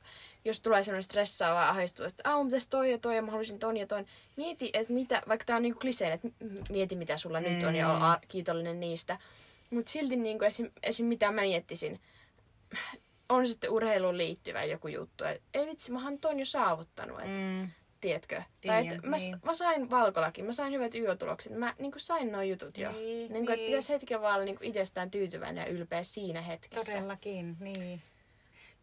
jos 0.46 0.62
tulee 0.62 0.84
semmoinen 0.84 1.04
stressaava 1.04 1.70
ahdistuva, 1.70 2.08
että 2.08 2.30
aah, 2.30 2.38
mun 2.38 2.48
pitäisi 2.48 2.70
toi 2.70 2.92
ja 2.92 2.98
toi 2.98 3.16
ja 3.16 3.22
mä 3.22 3.32
haluaisin 3.32 3.60
ton 3.60 3.78
ja 3.78 3.88
ton. 3.88 4.06
Mieti, 4.36 4.70
että 4.74 4.94
mitä, 4.94 5.22
vaikka 5.28 5.46
tää 5.46 5.56
on 5.56 5.62
niinku 5.62 5.80
kliseen, 5.80 6.12
että 6.12 6.28
mieti 6.70 6.96
mitä 6.96 7.18
sulla 7.18 7.40
mm. 7.42 7.46
nyt 7.50 7.64
on 7.64 7.76
ja 7.76 7.88
Mm. 7.88 8.02
ole 8.04 8.18
kiitollinen 8.28 8.80
niistä. 8.80 9.18
Mutta 9.70 9.92
silti 9.92 10.16
niinku 10.16 10.46
esim, 10.46 10.72
esim, 10.84 11.06
mitä 11.06 11.32
mä 11.32 11.42
miettisin, 11.42 12.00
on 13.30 13.48
sitten 13.48 13.70
urheiluun 13.72 14.18
liittyvä 14.18 14.64
joku 14.64 14.88
juttu. 14.88 15.24
Et, 15.24 15.42
ei 15.54 15.66
vitsi, 15.66 15.92
mä 15.92 16.04
oon 16.04 16.20
ton 16.20 16.40
jo 16.40 16.46
saavuttanut. 16.46 17.20
Et, 17.20 17.28
Mm. 17.28 17.70
Tiedätkö? 18.02 18.42
Tiedän, 18.62 18.86
tai 18.86 18.98
mä, 19.10 19.18
niin. 19.18 19.38
mä, 19.46 19.54
sain 19.54 19.90
valkolakin, 19.90 20.46
mä 20.46 20.52
sain 20.52 20.74
hyvät 20.74 20.96
YÖ-tulokset. 20.96 21.54
Mä 21.54 21.74
niin 21.80 21.92
sain 21.98 22.32
nuo 22.32 22.42
jutut 22.42 22.78
jo. 22.78 22.92
Niin, 22.92 23.04
niin, 23.04 23.28
kuin, 23.28 23.42
niin. 23.42 23.52
Että 23.52 23.66
pitäisi 23.66 23.94
hetken 23.94 24.22
vaan 24.22 24.36
olla 24.36 24.46
niin 24.46 24.58
itsestään 24.62 25.12
tyytyväinen 25.12 25.62
ja 25.62 25.68
ylpeä 25.68 26.04
siinä 26.04 26.42
hetkessä. 26.42 26.92
Todellakin, 26.92 27.58
niin. 27.60 28.02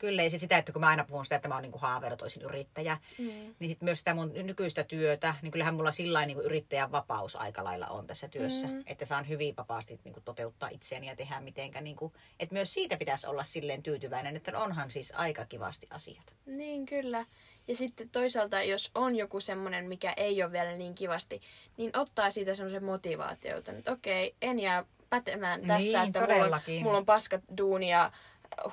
Kyllä, 0.02 0.22
ja 0.22 0.30
sit 0.30 0.40
sitä, 0.40 0.58
että 0.58 0.72
kun 0.72 0.80
mä 0.80 0.88
aina 0.88 1.04
puhun 1.04 1.24
sitä, 1.24 1.36
että 1.36 1.48
mä 1.48 1.54
oon 1.54 1.62
niin 1.62 1.72
haaveilla 1.76 2.16
olisin 2.22 2.42
yrittäjä, 2.42 2.98
Mm. 3.18 3.24
niin 3.58 3.68
sit 3.70 3.82
myös 3.82 3.98
sitä 3.98 4.14
mun 4.14 4.32
nykyistä 4.34 4.84
työtä, 4.84 5.34
niin 5.42 5.52
kyllähän 5.52 5.74
mulla 5.74 5.90
sillä 5.90 6.26
niin 6.26 6.40
yrittäjän 6.40 6.92
vapaus 6.92 7.36
aika 7.36 7.64
lailla 7.64 7.86
on 7.86 8.06
tässä 8.06 8.28
työssä. 8.28 8.66
Mm. 8.66 8.82
Että 8.86 9.04
saan 9.04 9.28
hyvin 9.28 9.56
vapaasti 9.56 10.00
niin 10.04 10.12
kuin 10.14 10.24
toteuttaa 10.24 10.68
itseäni 10.68 11.06
ja 11.06 11.16
tehdä 11.16 11.40
mitenkä. 11.40 11.80
Niin 11.80 11.96
kuin, 11.96 12.12
että 12.40 12.52
myös 12.54 12.74
siitä 12.74 12.96
pitäisi 12.96 13.26
olla 13.26 13.44
silleen 13.44 13.82
tyytyväinen, 13.82 14.36
että 14.36 14.58
onhan 14.58 14.90
siis 14.90 15.12
aika 15.16 15.44
kivasti 15.44 15.86
asiat. 15.90 16.34
Niin, 16.46 16.86
kyllä. 16.86 17.26
Ja 17.68 17.76
sitten 17.76 18.10
toisaalta, 18.10 18.62
jos 18.62 18.90
on 18.94 19.16
joku 19.16 19.40
semmoinen, 19.40 19.84
mikä 19.88 20.14
ei 20.16 20.42
ole 20.42 20.52
vielä 20.52 20.76
niin 20.76 20.94
kivasti, 20.94 21.40
niin 21.76 21.96
ottaa 21.96 22.30
siitä 22.30 22.54
semmoisen 22.54 22.84
motivaatiota, 22.84 23.72
että 23.72 23.92
okei, 23.92 24.34
en 24.42 24.58
jää 24.58 24.84
pätemään 25.10 25.60
tässä, 25.66 25.98
Niin, 26.02 26.16
että 26.16 26.20
mulla 26.34 26.56
on, 26.56 26.82
mulla 26.82 26.98
on 26.98 27.06
paskat 27.06 27.40
duuni 27.58 27.90
ja 27.90 28.12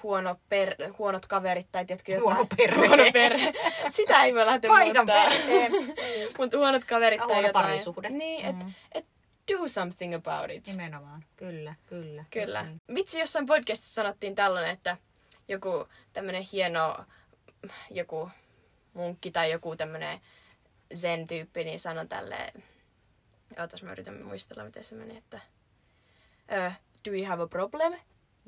huono 0.03 0.35
per, 0.49 0.75
huonot 0.97 1.25
kaverit 1.25 1.67
tai 1.71 1.85
tiedätkö 1.85 2.11
jotain. 2.11 2.35
Huono 2.35 2.47
perhe. 2.57 2.87
Huono 2.87 3.03
perhe. 3.13 3.53
Sitä 3.89 4.23
ei 4.23 4.33
voi 4.33 4.45
lähteä 4.45 4.71
muuttaa. 4.71 5.25
Mutta 6.37 6.57
huonot 6.57 6.83
kaverit 6.83 7.19
Ja 7.21 7.27
tai 7.27 7.33
huono 7.35 7.47
jotain. 7.47 7.65
parisuhde. 7.65 8.09
Niin, 8.09 8.45
että 8.45 8.63
Mhm. 8.63 8.73
et 8.91 9.05
do 9.51 9.67
something 9.67 10.15
about 10.15 10.51
it. 10.51 10.67
Nimenomaan, 10.67 11.25
kyllä, 11.35 11.75
kyllä. 11.85 12.25
Kyllä. 12.29 12.63
Niin. 12.63 12.81
Vitsi, 12.95 13.19
jossain 13.19 13.45
podcastissa 13.45 13.93
sanottiin 13.93 14.35
tällainen, 14.35 14.71
että 14.73 14.97
joku 15.47 15.87
tämmöinen 16.13 16.43
hieno 16.53 17.05
joku 17.91 18.29
munkki 18.93 19.31
tai 19.31 19.51
joku 19.51 19.75
tämmöinen 19.75 20.21
zen-tyyppi, 20.95 21.63
niin 21.63 21.79
sanoi 21.79 22.07
tälleen, 22.07 22.63
ootas 23.59 23.83
mä 23.83 23.91
yritän 23.91 24.25
muistella, 24.25 24.63
miten 24.63 24.83
se 24.83 24.95
meni, 24.95 25.17
että 25.17 25.39
uh, 26.67 26.73
do 27.05 27.11
you 27.11 27.25
have 27.25 27.43
a 27.43 27.47
problem? 27.47 27.93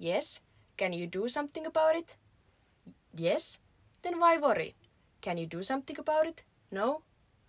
Yes. 0.06 0.42
Can 0.82 0.94
you 0.94 1.08
do 1.22 1.28
something 1.30 1.68
about 1.68 1.96
it? 1.96 2.18
Yes. 3.22 3.62
Then 4.02 4.20
why 4.20 4.38
worry? 4.40 4.74
Can 5.26 5.38
you 5.38 5.48
do 5.52 5.64
something 5.64 6.00
about 6.00 6.28
it? 6.28 6.46
No. 6.72 7.04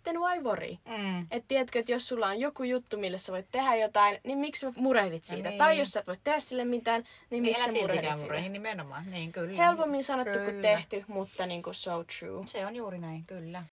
Then 0.04 0.16
why 0.20 0.38
worry? 0.42 0.78
Mm. 0.98 1.26
Et 1.30 1.44
tiedätkö, 1.48 1.78
että 1.78 1.92
jos 1.92 2.08
sulla 2.08 2.26
on 2.28 2.40
joku 2.40 2.62
juttu, 2.62 2.96
millä 2.98 3.18
sä 3.18 3.32
voit 3.32 3.46
tehdä 3.50 3.74
jotain, 3.76 4.18
niin 4.24 4.38
miksi 4.38 4.60
sä 4.60 4.72
murehdit 4.76 5.24
siitä? 5.24 5.48
niin. 5.48 5.58
Tai 5.58 5.78
jos 5.78 5.88
sä 5.88 6.00
et 6.00 6.06
voi 6.06 6.16
tehdä 6.24 6.38
sille 6.38 6.64
mitään, 6.64 7.00
niin, 7.02 7.08
Niin 7.30 7.42
miksi 7.42 7.72
sä 7.72 7.80
murehdit 7.80 8.10
siitä? 8.10 8.22
murehin, 8.24 8.52
nimenomaan. 8.52 9.10
Niin, 9.10 9.32
kyllä. 9.32 9.56
Helpommin 9.66 10.04
sanottu 10.04 10.32
kuin 10.32 10.44
Kyllä. 10.46 10.62
tehty, 10.62 11.04
mutta 11.08 11.46
niin 11.46 11.62
kuin 11.62 11.74
so 11.74 12.04
true. 12.18 12.46
Se 12.46 12.66
on 12.66 12.76
juuri 12.76 12.98
näin, 12.98 13.24
kyllä. 13.26 13.64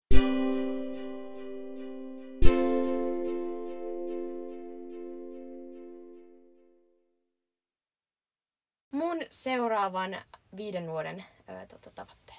Seuraavan 9.30 10.16
viiden 10.56 10.86
vuoden 10.86 11.24
ö, 11.48 11.66
tota, 11.66 11.90
tavoitteet. 11.94 12.38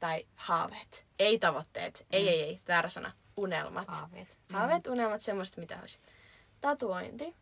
Tai 0.00 0.26
haaveet. 0.34 1.06
Ei 1.18 1.38
tavoitteet. 1.38 1.98
Mm. 2.00 2.06
Ei, 2.12 2.28
ei, 2.28 2.42
ei. 2.42 2.60
Väärä 2.68 2.88
sana. 2.88 3.12
Unelmat. 3.36 3.88
Haaveet. 3.88 4.38
Haaveet, 4.52 4.86
unelmat, 4.86 5.20
semmoista 5.20 5.60
mitä 5.60 5.78
olisi. 5.80 5.98
Tatuointi. 6.60 7.34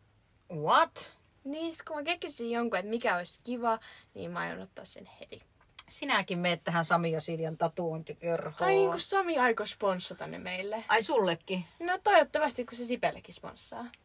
What? 0.53 1.15
Niin, 1.43 1.73
kun 1.87 1.95
mä 1.97 2.03
keksisin 2.03 2.51
jonkun, 2.51 2.79
että 2.79 2.89
mikä 2.89 3.15
olisi 3.17 3.39
kiva, 3.43 3.79
niin 4.13 4.31
mä 4.31 4.39
aion 4.39 4.61
ottaa 4.61 4.85
sen 4.85 5.09
heti. 5.19 5.43
Sinäkin 5.89 6.39
meet 6.39 6.63
tähän 6.63 6.85
Sami 6.85 7.11
ja 7.11 7.21
Siljan 7.21 7.57
tatuointikerhoon. 7.57 8.67
Ai 8.69 8.73
niin 8.73 8.89
kuin 8.89 8.99
Sami 8.99 9.37
aikoo 9.37 9.65
sponssata 9.65 10.27
ne 10.27 10.37
meille. 10.37 10.83
Ai 10.87 11.03
sullekin? 11.03 11.65
No 11.79 11.97
toivottavasti, 11.97 12.65
kun 12.65 12.77
se 12.77 12.85
Sipellekin 12.85 13.33
sponssaa. 13.33 13.85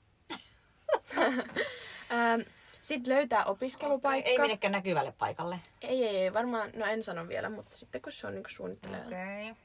Ähm, 2.13 2.41
Sitten 2.81 3.15
löytää 3.15 3.45
opiskelupaikka. 3.45 4.31
Ei 4.31 4.39
menekään 4.39 4.73
näkyvälle 4.73 5.13
paikalle. 5.13 5.61
ei, 5.83 6.05
ei, 6.07 6.17
ei, 6.17 6.33
varmaan, 6.33 6.71
no 6.77 6.87
en 6.87 7.03
sano 7.03 7.29
vielä, 7.29 7.49
mutta 7.51 7.77
sitten 7.77 8.03
kun 8.03 8.13
se 8.13 8.27
on 8.27 8.35
niinku 8.35 8.49
suunnittelee. 8.51 9.07
Okei. 9.07 9.51
Okay. 9.51 9.63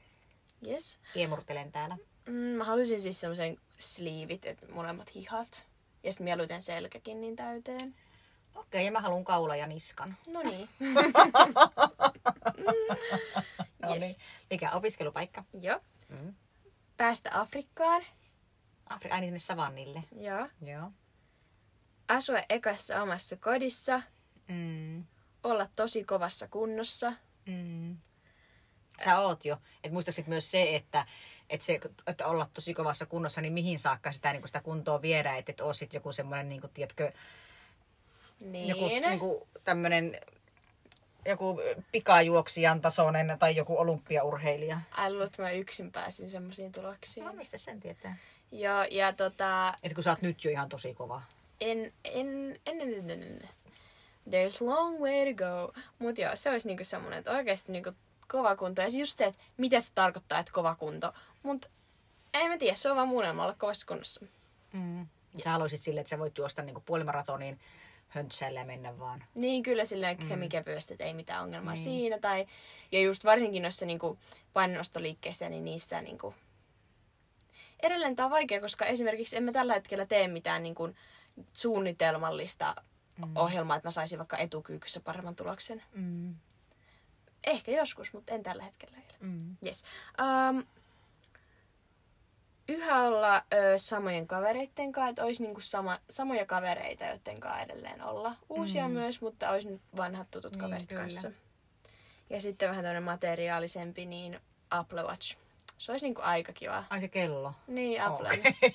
Yes. 0.66 1.00
Kiemurtelen 1.12 1.72
täällä. 1.72 1.96
Mm, 2.26 2.32
mä 2.34 2.64
haluaisin 2.64 3.00
siis 3.00 3.20
semmoisen 3.20 3.56
sleevit, 3.78 4.46
että 4.46 4.66
molemmat 4.72 5.14
hihat. 5.14 5.66
Ja 6.02 6.12
sitten 6.12 6.24
mieluiten 6.24 6.62
selkäkin 6.62 7.20
niin 7.20 7.36
täyteen. 7.36 7.94
Okei, 8.54 8.62
okay, 8.68 8.82
ja 8.82 8.92
mä 8.92 9.00
haluan 9.00 9.24
kaula 9.24 9.56
ja 9.56 9.66
niskan. 9.66 10.16
No 10.26 10.42
niin. 10.42 10.68
No 13.82 13.92
Yes. 13.94 14.02
niin. 14.02 14.14
Mikä 14.50 14.70
opiskelupaikka? 14.70 15.44
Joo. 15.60 15.80
Mm. 16.08 16.34
Päästä 16.96 17.40
Afrikkaan. 17.40 18.02
Afri- 18.90 19.12
Ai 19.12 19.20
niin 19.20 19.28
sinne 19.28 19.38
savannille. 19.38 20.02
Joo. 20.20 20.48
Joo. 20.62 20.90
Asua 22.08 22.38
ekassa 22.48 23.02
omassa 23.02 23.36
kodissa. 23.36 24.02
Mm. 24.48 25.04
Olla 25.42 25.68
tosi 25.76 26.04
kovassa 26.04 26.48
kunnossa. 26.48 27.12
Mm. 27.46 27.96
sä 29.04 29.18
oot 29.18 29.44
jo. 29.44 29.56
Et 29.84 29.92
muista 29.92 30.12
sit 30.12 30.26
myös 30.26 30.50
se, 30.50 30.76
että, 30.76 31.06
että, 31.50 31.66
se, 31.66 31.80
että 32.06 32.26
olla 32.26 32.48
tosi 32.54 32.74
kovassa 32.74 33.06
kunnossa, 33.06 33.40
niin 33.40 33.52
mihin 33.52 33.78
saakka 33.78 34.12
sitä, 34.12 34.32
niin 34.32 34.46
sitä 34.46 34.60
kuntoa 34.60 35.02
viedä, 35.02 35.36
että 35.36 35.52
et 35.52 35.60
oo 35.60 35.72
sit 35.72 35.94
joku 35.94 36.12
semmoinen, 36.12 36.48
niin 36.48 36.60
kuin, 36.60 36.72
tiedätkö, 36.72 37.12
Niin. 38.40 38.68
joku 38.68 38.88
niin 38.88 39.18
kuin, 39.18 39.48
tämmöinen 39.64 40.20
joku 41.26 41.60
pikajuoksijan 41.92 42.80
tasoinen 42.80 43.38
tai 43.38 43.56
joku 43.56 43.78
olympiaurheilija. 43.78 44.80
Luulet, 45.08 45.26
että 45.26 45.42
mä 45.42 45.50
yksin 45.50 45.92
pääsin 45.92 46.30
semmoisiin 46.30 46.72
tuloksiin. 46.72 47.26
No 47.26 47.32
mistä 47.32 47.58
sen 47.58 47.80
tietää? 47.80 48.16
Joo, 48.52 48.84
ja 48.90 49.12
tota, 49.12 49.74
Että 49.82 49.94
kun 49.94 50.04
sä 50.04 50.10
oot 50.10 50.22
nyt 50.22 50.44
jo 50.44 50.50
ihan 50.50 50.68
tosi 50.68 50.94
kova. 50.94 51.22
En, 51.60 51.92
en, 52.04 52.60
en, 52.66 52.80
en, 52.80 53.10
en, 53.10 53.10
en. 53.10 53.48
There's 54.30 54.64
long 54.66 55.00
way 55.00 55.34
to 55.34 55.44
go. 55.44 55.80
Mut 55.98 56.18
joo, 56.18 56.36
se 56.36 56.50
olisi 56.50 56.68
niinku 56.68 56.84
semmonen, 56.84 57.18
että 57.18 57.32
oikeasti 57.32 57.72
niinku 57.72 57.90
kova 58.28 58.56
kunto. 58.56 58.82
Ja 58.82 58.88
just 58.88 59.18
se, 59.18 59.24
että 59.24 59.42
mitä 59.56 59.80
se 59.80 59.92
tarkoittaa, 59.94 60.38
että 60.38 60.52
kova 60.52 60.74
kunto. 60.74 61.12
Mut 61.42 61.66
en 62.34 62.50
mä 62.50 62.58
tiedä, 62.58 62.76
se 62.76 62.90
on 62.90 62.96
vaan 62.96 63.08
mun 63.08 63.18
unelma 63.18 63.42
olla 63.42 63.54
kovassa 63.58 63.86
kunnossa. 63.86 64.26
Mm. 64.72 65.00
Yes. 65.00 65.44
Sä 65.44 65.50
haluaisit 65.50 65.82
silleen, 65.82 66.00
että 66.00 66.10
sä 66.10 66.18
voit 66.18 66.38
juosta 66.38 66.62
niin 66.62 66.82
puolimaratoniin 66.86 67.60
höntsäillä 68.08 68.64
mennä 68.64 68.98
vaan. 68.98 69.24
Niin 69.34 69.62
kyllä 69.62 69.84
silleen 69.84 70.16
mm. 70.18 70.28
kemikevyöstä, 70.28 70.94
että 70.94 71.04
ei 71.04 71.14
mitään 71.14 71.42
ongelmaa 71.42 71.74
niin. 71.74 71.84
siinä. 71.84 72.18
Tai, 72.18 72.46
ja 72.92 73.00
just 73.00 73.24
varsinkin 73.24 73.62
noissa 73.62 73.86
niinku 73.86 74.18
painonnostoliikkeissä, 74.52 75.48
niin 75.48 75.64
niistä 75.64 76.02
niinku... 76.02 76.34
Edelleen 77.82 78.16
tämä 78.16 78.24
on 78.24 78.30
vaikea, 78.30 78.60
koska 78.60 78.86
esimerkiksi 78.86 79.36
en 79.36 79.42
mä 79.42 79.52
tällä 79.52 79.74
hetkellä 79.74 80.06
tee 80.06 80.28
mitään 80.28 80.62
niinku 80.62 80.90
suunnitelmallista 81.52 82.74
mm. 83.26 83.36
ohjelmaa, 83.36 83.76
että 83.76 83.86
mä 83.86 83.90
saisin 83.90 84.18
vaikka 84.18 84.36
etukyykyssä 84.38 85.00
paremman 85.00 85.36
tuloksen. 85.36 85.82
Mm. 85.94 86.34
Ehkä 87.46 87.70
joskus, 87.72 88.12
mutta 88.12 88.34
en 88.34 88.42
tällä 88.42 88.62
hetkellä 88.62 88.96
vielä. 88.96 89.18
Mm. 89.20 89.56
Yes. 89.66 89.84
Um, 90.50 90.64
yhä 92.68 93.02
olla 93.02 93.36
ö, 93.36 93.78
samojen 93.78 94.26
kavereitten 94.26 94.92
kanssa, 94.92 95.08
että 95.08 95.24
olisi 95.24 95.42
niinku 95.42 95.60
sama, 95.60 95.98
samoja 96.10 96.46
kavereita, 96.46 97.04
joiden 97.04 97.40
kanssa 97.40 97.60
edelleen 97.60 98.02
olla. 98.02 98.34
Uusia 98.48 98.88
mm. 98.88 98.94
myös, 98.94 99.20
mutta 99.20 99.50
olisi 99.50 99.68
nyt 99.68 99.82
vanhat 99.96 100.30
tutut 100.30 100.52
Niin, 100.52 100.60
kaverit 100.60 100.88
kyllä. 100.88 101.00
kanssa. 101.00 101.30
Ja 102.30 102.40
sitten 102.40 102.68
vähän 102.68 102.82
tämmöinen 102.82 103.02
materiaalisempi, 103.02 104.06
niin 104.06 104.40
Apple 104.70 105.02
Watch. 105.02 105.36
Se 105.78 105.92
olisi 105.92 106.04
niinku 106.04 106.20
aika 106.24 106.52
kiva. 106.52 106.84
Ai 106.90 107.00
se 107.00 107.08
kello. 107.08 107.54
Niin, 107.66 108.02
Apple. 108.02 108.28
Okei. 108.28 108.74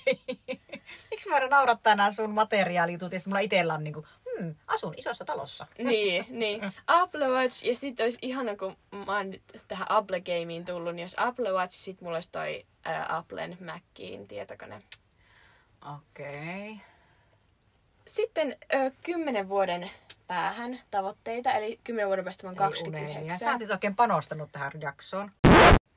Miksi 1.12 1.30
mä 1.30 1.48
naurattaa 1.48 1.96
nämä 1.96 2.12
sun 2.12 2.30
materiaalijutut 2.30 3.14
ja 3.14 3.20
mulla 3.26 3.40
itsellä 3.40 3.74
on 3.74 3.84
niinku, 3.84 4.06
hmm, 4.26 4.56
asun 4.68 4.94
isossa 4.98 5.26
talossa. 5.26 5.68
niin, 5.78 6.26
niin. 6.30 6.74
Apple 6.88 7.28
Watch, 7.28 7.66
ja 7.66 7.76
sitten 7.76 8.04
olisi 8.04 8.20
ihana, 8.22 8.56
kun 8.56 8.78
mä 9.06 9.18
oon 9.18 9.30
nyt 9.30 9.42
tähän 9.68 9.92
Apple 9.92 10.22
Gameen 10.22 10.66
tullut, 10.66 10.96
niin 10.96 11.04
jos 11.04 11.16
Apple 11.18 11.52
Watch, 11.52 11.76
sit 11.76 12.02
mulla 12.02 12.18
olisi 12.18 12.32
toi 12.32 12.66
ä, 12.88 13.18
Applen 13.18 13.58
Maciin 13.66 14.28
tietokone. 14.28 14.80
Okei. 15.96 16.72
Okay. 16.72 16.86
Sitten 18.08 18.58
ö, 18.74 18.92
kymmenen 19.04 19.50
vuoden 19.50 19.92
päähän 20.28 20.80
tavoitteita, 20.92 21.52
eli 21.52 21.80
kymmenen 21.84 22.08
vuoden 22.08 22.24
päästä 22.24 22.48
mä 22.48 22.50
oon 22.50 22.56
29. 22.56 23.40
Sä 23.40 23.52
oot 23.52 23.72
oikein 23.72 23.96
panostanut 23.96 24.52
tähän 24.52 24.72
jaksoon. 24.82 25.32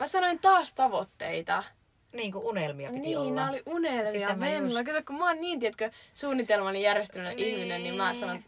Mä 0.01 0.07
sanoin 0.07 0.39
taas 0.39 0.75
tavoitteita. 0.75 1.65
Niin 2.13 2.33
kuin 2.33 2.45
unelmia 2.45 2.89
piti 2.91 3.01
niin, 3.01 3.19
olla. 3.19 3.35
nämä 3.35 3.51
oli 3.51 3.63
unelmia. 3.67 4.11
Sitä 4.13 4.35
mä 4.35 4.47
Venla. 4.47 4.81
just- 4.81 4.87
Kato, 4.93 5.03
kun 5.07 5.19
mä 5.19 5.27
oon 5.27 5.41
niin, 5.41 5.61
tiedätkö, 5.61 5.91
suunnitelmani 6.15 6.83
järjestänyt 6.83 7.37
Niin. 7.37 7.49
ihminen, 7.49 7.83
niin 7.83 7.95
mä 7.95 8.15
sanon 8.15 8.45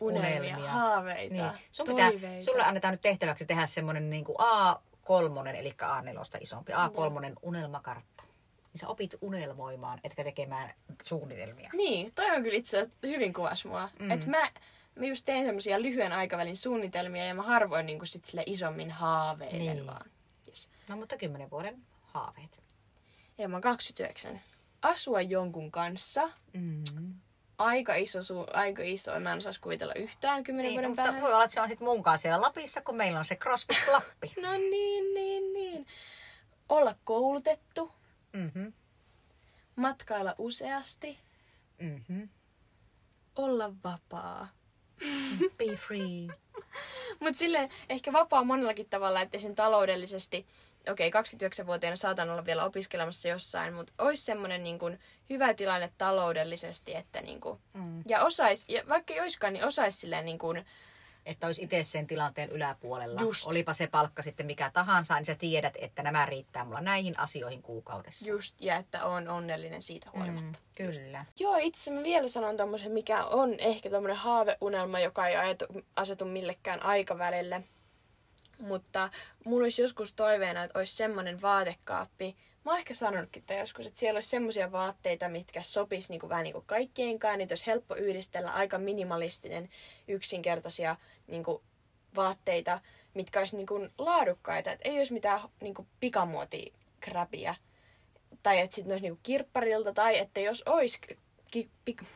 unelmia, 0.00 0.30
Unelmia. 0.38 0.70
haaveita, 0.70 1.34
Niin. 1.34 1.50
Sun 1.70 1.86
pitää, 1.86 2.10
toiveita. 2.10 2.44
sulle 2.44 2.62
annetaan 2.62 2.92
nyt 2.92 3.00
tehtäväksi 3.00 3.44
tehdä 3.46 3.66
semmoinen 3.66 4.10
niin 4.10 4.24
kuin 4.24 4.36
A3, 4.40 5.56
eli 5.58 5.70
A4 5.82 6.38
isompi, 6.40 6.72
A3 6.72 7.32
unelmakartta. 7.42 8.22
Niin 8.72 8.80
sä 8.80 8.88
opit 8.88 9.14
unelmoimaan, 9.20 10.00
etkä 10.04 10.24
tekemään 10.24 10.74
suunnitelmia. 11.02 11.70
Niin, 11.72 12.08
toi 12.14 12.30
on 12.30 12.42
kyllä 12.42 12.56
itse 12.56 12.88
hyvin 13.02 13.32
kuvas 13.32 13.64
mua. 13.64 13.88
Mm. 13.98 14.10
Et 14.10 14.26
mä, 14.26 14.50
mä 14.94 15.06
just 15.06 15.24
teen 15.24 15.46
semmosia 15.46 15.82
lyhyen 15.82 16.12
aikavälin 16.12 16.56
suunnitelmia 16.56 17.24
ja 17.24 17.34
mä 17.34 17.42
harvoin 17.42 17.86
niin 17.86 18.06
sit 18.06 18.24
sille 18.24 18.42
isommin 18.46 18.90
haaveilen 18.90 19.58
Niin. 19.58 19.86
vaan. 19.86 20.06
No 20.88 20.96
mutta 20.96 21.16
kymmenen 21.16 21.50
vuoden 21.50 21.82
haaveet. 22.02 22.62
Ja 23.38 23.48
mä 23.48 23.54
oon 23.56 23.62
29. 23.62 24.40
Asua 24.82 25.20
jonkun 25.20 25.70
kanssa. 25.70 26.30
Mm. 26.52 27.14
Aika 27.58 27.94
iso, 27.94 28.18
su- 28.18 28.50
aika 28.52 28.82
iso. 28.82 29.20
Mä 29.20 29.32
en 29.32 29.38
osaisi 29.38 29.60
kuvitella 29.60 29.94
yhtään 29.94 30.44
kymmenen 30.44 30.68
Niin, 30.68 30.74
vuoden 30.74 30.90
mutta 30.90 31.02
päähän. 31.02 31.22
voi 31.22 31.32
olla, 31.32 31.44
että 31.44 31.54
se 31.54 31.60
on 31.60 31.68
sitten 31.68 31.88
munkaan 31.88 32.18
siellä 32.18 32.40
Lapissa, 32.40 32.80
kun 32.80 32.96
meillä 32.96 33.18
on 33.18 33.24
se 33.24 33.36
CrossFit 33.36 33.88
Lappi. 33.92 34.32
No 34.42 34.52
niin, 34.52 35.14
niin, 35.14 35.52
niin. 35.52 35.86
Olla 36.68 36.94
koulutettu. 37.04 37.92
Mhm. 38.32 38.66
Matkailla 39.76 40.34
useasti. 40.38 41.18
Mhm. 41.80 42.22
Olla 43.36 43.72
vapaa. 43.84 44.48
Be 45.58 45.76
free. 45.76 46.28
Mutta 47.20 47.38
sille 47.38 47.68
ehkä 47.88 48.12
vapaa 48.12 48.44
monellakin 48.44 48.88
tavalla, 48.90 49.20
että 49.20 49.38
sen 49.38 49.54
taloudellisesti, 49.54 50.46
okei, 50.90 51.10
29-vuotiaana 51.10 51.96
saatan 51.96 52.30
olla 52.30 52.44
vielä 52.46 52.64
opiskelemassa 52.64 53.28
jossain, 53.28 53.74
mutta 53.74 53.92
olisi 53.98 54.22
semmoinen 54.24 54.62
niin 54.64 54.78
kuin 54.78 55.00
hyvä 55.30 55.54
tilanne 55.54 55.92
taloudellisesti, 55.98 56.94
että 56.94 57.20
niin 57.20 57.40
kuin, 57.40 57.58
Mm. 57.74 58.02
ja 58.08 58.24
osais, 58.24 58.68
ja 58.68 58.82
vaikka 58.88 59.14
ei 59.14 59.20
oiskaan, 59.20 59.52
niin 59.52 59.64
osais 59.64 60.00
silleen 60.00 60.24
niin 60.24 60.38
kuin, 60.38 60.64
Että 61.26 61.46
olisi 61.46 61.62
itse 61.62 61.84
sen 61.84 62.06
tilanteen 62.06 62.50
yläpuolella. 62.50 63.20
Just. 63.20 63.46
Olipa 63.46 63.72
se 63.72 63.86
palkka 63.86 64.22
sitten 64.22 64.46
mikä 64.46 64.70
tahansa, 64.70 65.14
niin 65.14 65.24
sä 65.24 65.34
tiedät, 65.34 65.74
että 65.78 66.02
nämä 66.02 66.26
riittää 66.26 66.64
mulla 66.64 66.80
näihin 66.80 67.18
asioihin 67.18 67.62
kuukaudessa. 67.62 68.30
just, 68.30 68.60
ja 68.60 68.76
että 68.76 69.04
on 69.04 69.28
onnellinen 69.28 69.82
siitä 69.82 70.10
huolimatta. 70.14 70.58
Mm, 70.58 70.86
kyllä. 70.86 71.24
Joo, 71.38 71.56
itse 71.56 71.90
mä 71.90 72.02
vielä 72.02 72.28
sanon 72.28 72.56
tommosen, 72.56 72.92
mikä 72.92 73.24
on 73.24 73.54
ehkä 73.60 73.90
tommonen 73.90 74.16
haaveunelma, 74.16 75.00
joka 75.00 75.26
ei 75.26 75.36
asetu 75.96 76.24
millekään 76.24 76.82
aikavälille. 76.82 77.62
Mutta 78.58 79.10
mulla 79.44 79.64
olisi 79.64 79.82
joskus 79.82 80.12
toiveena, 80.12 80.64
että 80.64 80.78
olisi 80.78 80.96
semmonen 80.96 81.42
vaatekaappi. 81.42 82.36
Mä 82.64 82.70
oon 82.70 82.78
ehkä 82.78 82.94
sanonutkin 82.94 83.42
tämän 83.46 83.60
joskus, 83.60 83.86
että 83.86 83.98
siellä 83.98 84.16
olisi 84.16 84.28
semmoisia 84.28 84.72
vaatteita, 84.72 85.28
mitkä 85.28 85.62
sopis 85.62 86.10
niinku 86.10 86.28
vähän 86.28 86.44
niinku 86.44 86.64
kaikkienkaan. 86.66 87.38
Niitä 87.38 87.52
olisi 87.52 87.66
helppo 87.66 87.94
yhdistellä, 87.94 88.52
aika 88.52 88.78
minimalistinen, 88.78 89.70
yksinkertaisia 90.08 90.96
niinku 91.26 91.62
vaatteita, 92.16 92.80
mitkä 93.14 93.38
olisi 93.38 93.56
niinku 93.56 93.88
laadukkaita. 93.98 94.72
Et 94.72 94.80
ei 94.84 94.98
olisi 94.98 95.12
mitään 95.12 95.40
niinku 95.60 95.86
pikamuotikräpiä 96.00 97.54
tai 98.42 98.60
että 98.60 98.74
sitten 98.74 98.92
olisi 98.92 99.02
niinku 99.02 99.20
kirpparilta, 99.22 99.92
tai 99.92 100.18
että 100.18 100.40
jos 100.40 100.62
olisi 100.66 100.98
ki- 101.50 101.70
pik- 101.90 102.06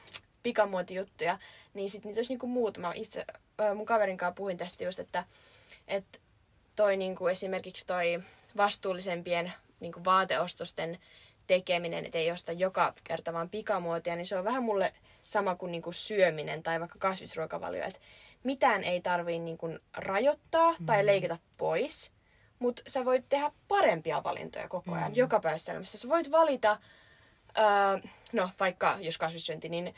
pikamuotijuttuja, 0.42 1.38
niin 1.74 1.90
sitten 1.90 2.09
niitä 2.09 2.18
olisi 2.18 2.33
niinku 2.33 2.46
muutama. 2.46 2.92
Itse 2.94 3.24
mun 3.74 3.87
kaverin 3.87 4.16
kanssa 4.16 4.35
puhuin 4.35 4.57
tästä 4.57 4.85
just, 4.85 4.98
että, 4.98 5.24
että 5.88 6.18
toi 6.79 6.97
niinku 6.97 7.27
esimerkiksi 7.27 7.87
toi 7.87 8.23
vastuullisempien 8.57 9.53
niinku 9.81 10.05
vaateostosten 10.05 10.99
tekeminen, 11.47 12.05
että 12.05 12.19
ei 12.19 12.31
osta 12.31 12.53
joka 12.53 12.95
kerta 13.05 13.33
vaan 13.33 13.51
pikamuotia, 13.51 14.17
niin 14.17 14.27
se 14.27 14.38
on 14.38 14.45
vähän 14.45 14.62
mulle 14.62 14.95
sama 15.25 15.55
kuin 15.55 15.73
niinku 15.73 15.93
syöminen 15.93 16.62
tai 16.62 16.81
vaikka 16.81 16.99
kasvisruokavalio, 16.99 17.85
että 17.85 18.01
mitään 18.45 18.85
ei 18.85 19.01
tarvii 19.01 19.38
niinku 19.38 19.79
rajoittaa 19.97 20.77
tai 20.87 21.07
leikata 21.07 21.38
pois, 21.57 22.12
mutta 22.59 22.83
sä 22.87 23.05
voit 23.05 23.29
tehdä 23.29 23.53
parempia 23.69 24.25
valintoja 24.25 24.69
koko 24.69 24.95
ajan, 24.95 25.11
mm. 25.11 25.17
joka 25.17 25.41
päivässä 25.41 25.73
elämässä. 25.73 25.99
Sä 25.99 26.09
voit 26.09 26.31
valita, 26.31 26.79
öö, 27.59 28.11
no 28.33 28.51
vaikka 28.61 28.97
jos 29.01 29.19
kasvissyönti, 29.19 29.69
niin 29.69 29.95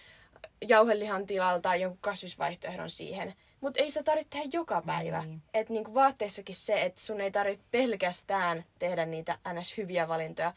jauhelihan 0.69 1.27
tilalta 1.27 1.77
jonkun 1.77 1.99
kasvisvaihtoehdon 2.01 2.90
siihen. 2.90 3.35
Mutta 3.61 3.81
ei 3.83 3.90
sitä 3.90 4.03
tarvitse 4.03 4.31
tehdä 4.31 4.51
joka 4.53 4.83
päivä. 4.87 5.25
Niin. 5.25 5.42
Et 5.55 5.68
niinku 5.68 5.94
vaatteissakin 5.94 6.55
se, 6.55 6.83
että 6.83 7.01
sun 7.01 7.20
ei 7.20 7.31
tarvitse 7.31 7.64
pelkästään 7.70 8.64
tehdä 8.79 9.07
niitä 9.07 9.38
ns. 9.53 9.77
hyviä 9.77 10.09
valintoja. 10.09 10.53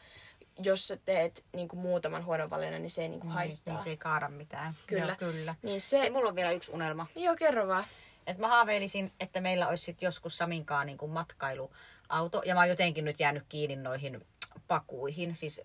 Jos 0.58 0.88
sä 0.88 0.96
teet 0.96 1.44
niinku 1.56 1.76
muutaman 1.76 2.24
huonon 2.24 2.50
valinnan, 2.50 2.82
niin 2.82 2.90
se 2.90 3.02
ei 3.02 3.08
niinku 3.08 3.28
haittaa. 3.28 3.74
Niin 3.74 3.84
se 3.84 3.90
ei 3.90 3.96
kaada 3.96 4.28
mitään. 4.28 4.74
Kyllä. 4.86 5.16
Joo, 5.20 5.32
kyllä. 5.32 5.54
Niin 5.62 5.80
se, 5.80 6.00
Ei, 6.00 6.10
mulla 6.10 6.28
on 6.28 6.36
vielä 6.36 6.50
yksi 6.52 6.72
unelma. 6.72 7.06
joo 7.16 7.36
kerro 7.36 7.68
vaan. 7.68 7.84
Et 8.26 8.38
mä 8.38 8.48
haaveilisin, 8.48 9.12
että 9.20 9.40
meillä 9.40 9.68
olisi 9.68 9.84
sit 9.84 10.02
joskus 10.02 10.36
Saminkaan 10.36 10.86
niin 10.86 10.98
kuin 10.98 11.10
matkailuauto. 11.10 12.42
Ja 12.44 12.54
mä 12.54 12.60
oon 12.60 12.68
jotenkin 12.68 13.04
nyt 13.04 13.20
jäänyt 13.20 13.44
kiinni 13.48 13.76
noihin 13.76 14.26
pakuihin, 14.68 15.36
siis 15.36 15.60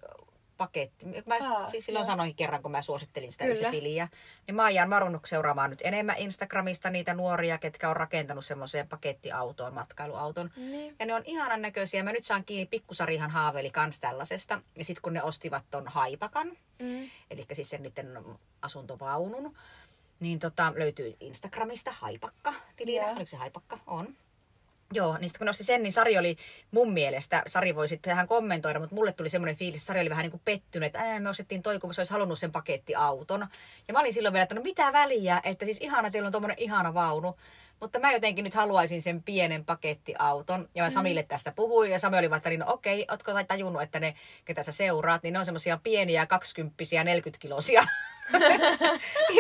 paketti. 0.60 1.06
Mä 1.26 1.36
Aa, 1.50 1.68
siis 1.68 1.86
silloin 1.86 2.04
joo. 2.04 2.08
sanoin 2.12 2.36
kerran, 2.36 2.62
kun 2.64 2.72
mä 2.72 2.82
suosittelin 2.82 3.32
sitä 3.32 3.46
yhtä 3.46 3.72
tiliä. 3.72 4.08
Niin 4.48 4.56
mä 4.56 4.62
oon 4.62 4.74
jäänyt 4.74 4.90
varannut 4.90 5.22
seuraamaan 5.26 5.70
nyt 5.70 5.80
enemmän 5.84 6.18
Instagramista 6.18 6.90
niitä 6.90 7.14
nuoria, 7.14 7.58
ketkä 7.58 7.90
on 7.90 7.96
rakentanut 7.96 8.46
semmoiseen 8.46 8.88
pakettiautoon, 8.88 9.74
matkailuauton. 9.74 10.52
Niin. 10.56 10.96
Ja 11.00 11.06
ne 11.06 11.14
on 11.14 11.22
ihanan 11.26 11.62
näköisiä. 11.62 12.04
Mä 12.04 12.12
nyt 12.12 12.24
saan 12.24 12.44
kiinni, 12.46 12.66
pikkusarihan 12.66 13.32
haaveili 13.32 13.70
kans 13.72 14.00
tällaisesta. 14.00 14.62
Ja 14.76 14.86
sitten 14.86 15.02
kun 15.02 15.14
ne 15.14 15.24
ostivat 15.24 15.64
ton 15.72 15.88
haipakan, 15.88 16.52
Mm. 16.80 17.10
eli 17.32 17.46
siis 17.54 17.70
sen 17.70 17.84
niiden 17.84 18.18
asuntovaunun, 18.62 19.56
niin 20.20 20.40
tota, 20.40 20.74
löytyy 20.76 21.16
Instagramista 21.20 21.92
haipakka 21.92 22.54
tiliä. 22.76 23.02
Joo. 23.02 23.12
Oliko 23.12 23.26
se 23.26 23.38
haipakka? 23.38 23.80
On. 23.88 24.08
Joo, 24.94 25.18
niin 25.18 25.30
sitten 25.30 25.40
kun 25.40 25.46
nosti 25.46 25.64
sen, 25.64 25.84
niin 25.84 25.94
Sari 25.94 26.18
oli 26.18 26.38
mun 26.72 26.94
mielestä, 26.94 27.44
Sari 27.48 27.76
voi 27.76 27.88
sitten 27.88 28.12
tähän 28.12 28.28
kommentoida, 28.28 28.80
mutta 28.80 28.96
mulle 28.96 29.12
tuli 29.12 29.30
semmoinen 29.30 29.56
fiilis, 29.56 29.82
että 29.82 29.88
Sari 29.88 30.02
oli 30.02 30.10
vähän 30.10 30.24
niin 30.24 30.32
kuin 30.32 30.42
pettynyt, 30.46 30.88
että 30.88 31.00
ää, 31.00 31.20
me 31.20 31.30
ostettiin 31.30 31.62
toi, 31.62 31.80
kun 31.80 31.94
se 31.94 32.02
olisi 32.02 32.14
halunnut 32.14 32.40
sen 32.40 32.52
pakettiauton. 32.52 33.48
Ja 33.88 33.94
mä 33.94 34.00
olin 34.00 34.14
silloin 34.14 34.34
vielä, 34.34 34.44
että 34.44 34.56
no 34.56 34.62
mitä 34.62 34.94
väliä, 34.94 35.42
että 35.44 35.66
siis 35.66 35.78
ihana, 35.82 36.10
teillä 36.12 36.28
on 36.28 36.32
tuommoinen 36.32 36.60
ihana 36.60 36.94
vaunu. 36.94 37.36
Mutta 37.80 38.00
mä 38.00 38.12
jotenkin 38.12 38.44
nyt 38.44 38.54
haluaisin 38.54 39.02
sen 39.02 39.24
pienen 39.24 39.66
pakettiauton. 39.66 40.70
Ja 40.76 40.84
mä 40.84 40.90
Samille 40.90 41.24
tästä 41.24 41.52
puhuin. 41.52 41.92
Ja 41.92 42.00
Sami 42.00 42.18
oli 42.18 42.30
vaikka, 42.30 42.50
niin 42.50 42.60
no 42.60 42.66
okei, 42.70 43.06
ootko 43.12 43.32
tajunnut, 43.48 43.82
että 43.82 44.00
ne, 44.00 44.16
ketä 44.46 44.64
sä 44.64 44.72
seuraat, 44.72 45.24
niin 45.24 45.34
ne 45.34 45.40
on 45.40 45.46
semmoisia 45.46 45.80
pieniä 45.84 46.26
20 46.26 46.76
40 47.04 47.42
kilosia 47.42 47.84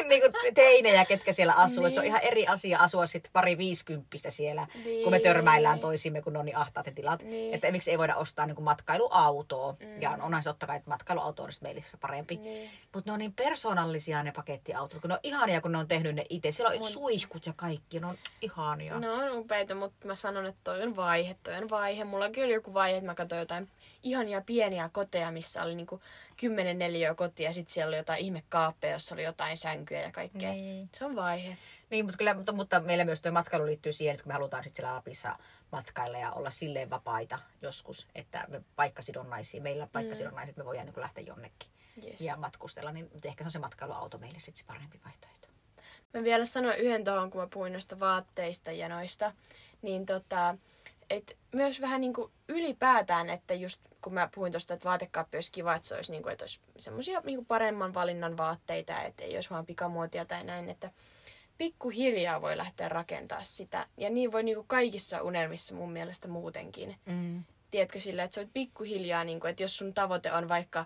niin 0.09 0.21
kuin 0.21 0.53
teinejä, 0.53 1.05
ketkä 1.05 1.33
siellä 1.33 1.53
asuu. 1.53 1.83
Niin. 1.83 1.93
Se 1.93 1.99
on 1.99 2.05
ihan 2.05 2.21
eri 2.23 2.47
asia 2.47 2.79
asua 2.79 3.07
sitten 3.07 3.31
pari 3.33 3.57
viisikymppistä 3.57 4.29
siellä, 4.29 4.67
niin. 4.85 5.03
kun 5.03 5.11
me 5.11 5.19
törmäillään 5.19 5.79
toisimme, 5.79 6.21
kun 6.21 6.33
ne 6.33 6.39
on 6.39 6.45
niin 6.45 6.57
ahtaat 6.57 6.85
ne 6.85 6.91
tilat. 6.91 7.23
Niin. 7.23 7.53
Että 7.53 7.71
miksi 7.71 7.91
ei 7.91 7.97
voida 7.97 8.15
ostaa 8.15 8.45
niin 8.45 8.55
kuin 8.55 8.63
matkailuautoa. 8.63 9.71
Mm. 9.71 10.01
Ja 10.01 10.17
onhan 10.21 10.43
se 10.43 10.49
totta 10.49 10.67
kai, 10.67 10.77
että 10.77 10.89
matkailuauto 10.89 11.43
on 11.43 11.49
meille 11.61 11.85
parempi. 12.01 12.35
Niin. 12.35 12.71
Mutta 12.93 13.09
ne 13.09 13.13
on 13.13 13.19
niin 13.19 13.33
persoonallisia 13.33 14.23
ne 14.23 14.31
pakettiautot, 14.31 15.01
kun 15.01 15.09
ne 15.09 15.13
on 15.13 15.19
ihania, 15.23 15.61
kun 15.61 15.71
ne 15.71 15.77
on 15.77 15.87
tehnyt 15.87 16.15
ne 16.15 16.25
itse. 16.29 16.51
Siellä 16.51 16.73
on 16.73 16.79
Mun... 16.79 16.89
suihkut 16.89 17.45
ja 17.45 17.53
kaikki, 17.55 17.99
ne 17.99 18.07
on 18.07 18.17
ihania. 18.41 18.99
No 18.99 19.13
on 19.13 19.37
upeita, 19.37 19.75
mutta 19.75 20.07
mä 20.07 20.15
sanon, 20.15 20.45
että 20.45 20.61
toi 20.63 20.83
on 20.83 20.95
vaihe, 20.95 21.35
toi 21.43 21.55
on 21.55 21.69
vaihe. 21.69 22.03
Mulla 22.03 22.25
on 22.25 22.31
kyllä 22.31 22.53
joku 22.53 22.73
vaihe, 22.73 22.97
että 22.97 23.11
mä 23.11 23.15
katsoin 23.15 23.39
jotain 23.39 23.69
ihania 24.03 24.41
pieniä 24.41 24.89
koteja, 24.93 25.31
missä 25.31 25.63
oli 25.63 25.75
niinku 25.75 26.01
kymmenen 26.37 26.79
neliöä 26.79 27.15
kotia 27.15 27.49
ja 27.49 27.53
sitten 27.53 27.73
siellä 27.73 27.87
oli 27.87 27.97
jotain 27.97 28.19
ihmekaappeja, 28.19 28.93
jossa 28.93 29.15
oli 29.15 29.23
jotain 29.23 29.57
sänkyjä 29.57 30.01
ja 30.01 30.11
kaikkea. 30.11 30.51
Niin. 30.51 30.89
Se 30.97 31.05
on 31.05 31.15
vaihe. 31.15 31.57
Niin, 31.89 32.05
mutta, 32.05 32.17
kyllä, 32.17 32.33
mutta, 32.33 32.51
mutta 32.51 32.79
meillä 32.79 33.05
myös 33.05 33.21
tuo 33.21 33.31
matkailu 33.31 33.65
liittyy 33.65 33.93
siihen, 33.93 34.13
että 34.13 34.23
kun 34.23 34.29
me 34.29 34.33
halutaan 34.33 34.63
sitten 34.63 34.83
siellä 34.83 34.95
Lapissa 34.95 35.35
matkailla 35.71 36.17
ja 36.17 36.31
olla 36.31 36.49
silleen 36.49 36.89
vapaita 36.89 37.39
joskus, 37.61 38.07
että 38.15 38.45
me 38.47 38.61
paikkasidonnaisia, 38.75 39.61
meillä 39.61 39.83
on 39.83 39.89
paikkasidonnaiset, 39.93 40.57
mm. 40.57 40.61
me 40.61 40.65
voidaan 40.65 40.85
niin 40.85 41.01
lähteä 41.01 41.23
jonnekin 41.23 41.69
yes. 42.03 42.21
ja 42.21 42.37
matkustella, 42.37 42.91
niin 42.91 43.09
ehkä 43.23 43.43
se 43.43 43.47
on 43.47 43.51
se 43.51 43.59
matkailuauto 43.59 44.17
meille 44.17 44.39
sitten 44.39 44.59
se 44.59 44.65
parempi 44.65 44.99
vaihtoehto. 45.05 45.47
Mä 46.13 46.23
vielä 46.23 46.45
sanoin 46.45 46.77
yhden 46.77 47.03
tuohon, 47.03 47.31
kun 47.31 47.41
mä 47.41 47.47
puhuin 47.53 47.73
noista 47.73 47.99
vaatteista 47.99 48.71
ja 48.71 48.89
noista, 48.89 49.33
niin 49.81 50.05
tota, 50.05 50.57
et 51.09 51.37
myös 51.53 51.81
vähän 51.81 52.01
niin 52.01 52.13
kuin 52.13 52.31
ylipäätään, 52.47 53.29
että 53.29 53.53
just 53.53 53.81
kun 54.01 54.13
mä 54.13 54.29
puhuin 54.35 54.51
tuosta, 54.51 54.73
että 54.73 54.89
vaatekaappi 54.89 55.37
olisi 55.37 55.51
kiva, 55.51 55.75
että 55.75 55.87
se 55.87 55.95
olisi, 55.95 56.11
niin 56.11 56.23
kuin, 56.23 56.33
että 56.33 56.43
olisi 56.43 56.59
semmoisia 56.79 57.21
niin 57.25 57.45
paremman 57.45 57.93
valinnan 57.93 58.37
vaatteita, 58.37 59.01
että 59.01 59.23
ei 59.23 59.35
olisi 59.35 59.49
vaan 59.49 59.65
pikamuotia 59.65 60.25
tai 60.25 60.43
näin, 60.43 60.69
että 60.69 60.91
pikkuhiljaa 61.57 62.41
voi 62.41 62.57
lähteä 62.57 62.89
rakentaa 62.89 63.43
sitä. 63.43 63.87
Ja 63.97 64.09
niin 64.09 64.31
voi 64.31 64.43
niin 64.43 64.55
kuin 64.55 64.67
kaikissa 64.67 65.21
unelmissa 65.21 65.75
mun 65.75 65.91
mielestä 65.91 66.27
muutenkin. 66.27 66.95
Mm. 67.05 67.43
Tiedätkö 67.71 67.99
sillä, 67.99 68.23
että 68.23 68.35
sä 68.35 68.41
voit 68.41 68.53
pikkuhiljaa, 68.53 69.23
niin 69.23 69.39
kuin, 69.39 69.51
että 69.51 69.63
jos 69.63 69.77
sun 69.77 69.93
tavoite 69.93 70.31
on 70.31 70.47
vaikka, 70.47 70.85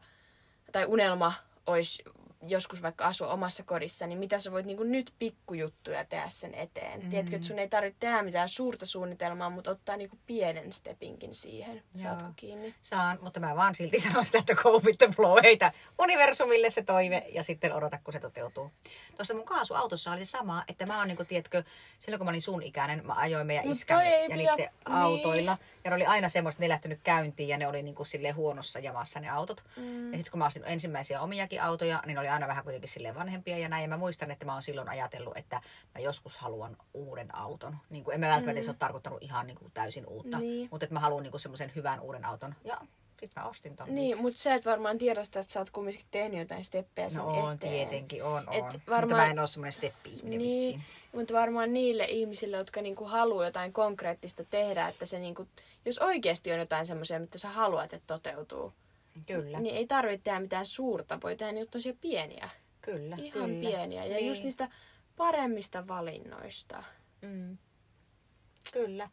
tai 0.71 0.85
unelma 0.85 1.33
olisi 1.67 2.03
joskus 2.47 2.81
vaikka 2.81 3.05
asua 3.05 3.27
omassa 3.27 3.63
kodissa, 3.63 4.07
niin 4.07 4.19
mitä 4.19 4.39
sä 4.39 4.51
voit 4.51 4.65
niin 4.65 4.91
nyt 4.91 5.13
pikkujuttuja 5.19 6.05
tehdä 6.05 6.29
sen 6.29 6.55
eteen. 6.55 7.03
Mm. 7.03 7.09
Tiedätkö, 7.09 7.35
että 7.35 7.47
sun 7.47 7.59
ei 7.59 7.69
tarvitse 7.69 7.99
tehdä 7.99 8.23
mitään 8.23 8.49
suurta 8.49 8.85
suunnitelmaa, 8.85 9.49
mutta 9.49 9.71
ottaa 9.71 9.97
niin 9.97 10.09
pienen 10.25 10.73
stepinkin 10.73 11.35
siihen. 11.35 11.83
Joo. 11.95 12.03
Saatko 12.03 12.29
kiinni? 12.35 12.75
Saan, 12.81 13.19
mutta 13.21 13.39
mä 13.39 13.55
vaan 13.55 13.75
silti 13.75 13.99
sanon 13.99 14.25
sitä, 14.25 14.37
että 14.37 14.55
go 14.55 14.79
with 14.79 14.97
the 14.97 15.07
flow. 15.07 15.37
Heitä 15.43 15.71
universumille 15.99 16.69
se 16.69 16.83
toive 16.83 17.25
ja 17.33 17.43
sitten 17.43 17.73
odota, 17.73 17.99
kun 18.03 18.13
se 18.13 18.19
toteutuu. 18.19 18.71
Tuossa 19.15 19.33
mun 19.33 19.45
kaasuautossa 19.45 20.11
oli 20.11 20.25
se 20.25 20.29
sama, 20.31 20.63
että 20.67 20.85
mä 20.85 20.97
oon, 20.97 21.07
niin 21.07 21.17
kuin, 21.17 21.27
tiedätkö, 21.27 21.63
silloin 21.99 22.19
kun 22.19 22.25
mä 22.25 22.29
olin 22.29 22.41
sun 22.41 22.63
ikäinen, 22.63 23.05
mä 23.05 23.13
ajoin 23.13 23.47
meidän 23.47 23.71
iskän 23.71 24.05
ja 24.05 24.35
niiden 24.35 24.55
niin. 24.57 24.69
autoilla. 24.85 25.57
Ja 25.83 25.89
ne 25.89 25.95
oli 25.95 26.05
aina 26.05 26.29
semmoista, 26.29 26.61
ne 26.61 26.69
lähtenyt 26.69 26.99
käyntiin 27.03 27.49
ja 27.49 27.57
ne 27.57 27.67
oli 27.67 27.83
niin 27.83 27.95
kuin 27.95 28.07
silleen 28.07 28.35
huonossa 28.35 28.79
jamassa 28.79 29.19
ne 29.19 29.29
autot. 29.29 29.63
Mm. 29.77 30.11
Ja 30.11 30.17
sitten 30.17 30.31
kun 30.31 30.39
mä 30.39 30.45
ostin 30.45 30.63
ensimmäisiä 30.65 31.21
omiakin 31.21 31.61
autoja, 31.61 32.03
niin 32.05 32.19
oli 32.19 32.29
aina 32.33 32.47
vähän 32.47 32.63
kuitenkin 32.63 32.89
silleen 32.89 33.15
vanhempia 33.15 33.57
ja 33.57 33.69
näin. 33.69 33.81
Ja 33.81 33.89
mä 33.89 33.97
muistan, 33.97 34.31
että 34.31 34.45
mä 34.45 34.53
oon 34.53 34.61
silloin 34.61 34.89
ajatellut, 34.89 35.37
että 35.37 35.61
mä 35.95 36.01
joskus 36.01 36.37
haluan 36.37 36.77
uuden 36.93 37.35
auton. 37.35 37.77
Niin 37.89 38.03
kuin, 38.03 38.13
en 38.13 38.19
mä 38.19 38.27
välttämättä 38.27 38.61
mm. 38.61 38.69
ole 38.69 38.75
tarkoittanut 38.79 39.23
ihan 39.23 39.47
niin 39.47 39.57
kuin 39.57 39.71
täysin 39.73 40.07
uutta, 40.07 40.39
niin. 40.39 40.67
mutta 40.71 40.85
että 40.85 40.93
mä 40.93 40.99
haluan 40.99 41.23
niin 41.23 41.39
semmoisen 41.39 41.71
hyvän 41.75 41.99
uuden 41.99 42.25
auton. 42.25 42.55
Ja 42.63 42.77
sitten 43.19 43.43
mä 43.43 43.49
ostin 43.49 43.75
ton. 43.75 43.95
Niin, 43.95 44.21
mutta 44.21 44.39
sä 44.39 44.53
et 44.53 44.65
varmaan 44.65 44.97
tiedosta, 44.97 45.39
että 45.39 45.53
sä 45.53 45.59
oot 45.59 45.69
kumminkin 45.69 46.05
tehnyt 46.11 46.39
jotain 46.39 46.63
steppejä 46.63 47.09
sen 47.09 47.21
no, 47.21 47.27
on, 47.27 47.53
eteen. 47.53 47.73
tietenkin, 47.73 48.23
on, 48.23 48.49
on. 48.49 48.53
Et 48.53 48.63
varmaan... 48.63 49.01
Mutta 49.01 49.15
mä 49.15 49.29
en 49.29 49.39
ole 49.39 49.47
semmoinen 49.47 49.73
steppi-ihminen 49.73 50.37
niin, 50.37 50.73
vissiin. 50.73 50.83
Mutta 51.15 51.33
varmaan 51.33 51.73
niille 51.73 52.05
ihmisille, 52.05 52.57
jotka 52.57 52.81
niinku 52.81 53.05
haluaa 53.05 53.45
jotain 53.45 53.73
konkreettista 53.73 54.43
tehdä, 54.43 54.87
että 54.87 55.05
se 55.05 55.19
niinku, 55.19 55.47
jos 55.85 55.99
oikeasti 55.99 56.51
on 56.51 56.59
jotain 56.59 56.85
semmoisia, 56.85 57.19
mitä 57.19 57.37
sä 57.37 57.49
haluat, 57.49 57.93
että 57.93 58.07
toteutuu, 58.07 58.73
Kyllä. 59.25 59.59
Niin 59.59 59.75
ei 59.75 59.87
tarvitse 59.87 60.23
tehdä 60.23 60.39
mitään 60.39 60.65
suurta, 60.65 61.19
voi 61.23 61.35
tehdä 61.35 61.51
niitä 61.51 61.71
tosia 61.71 61.93
pieniä. 62.01 62.49
Kyllä, 62.81 63.15
Ihan 63.19 63.49
kyllä. 63.49 63.69
pieniä. 63.69 64.05
Ja 64.05 64.15
niin. 64.15 64.27
just 64.27 64.43
niistä 64.43 64.69
paremmista 65.15 65.87
valinnoista. 65.87 66.83
Mm. 67.21 67.57
Kyllä. 68.71 69.09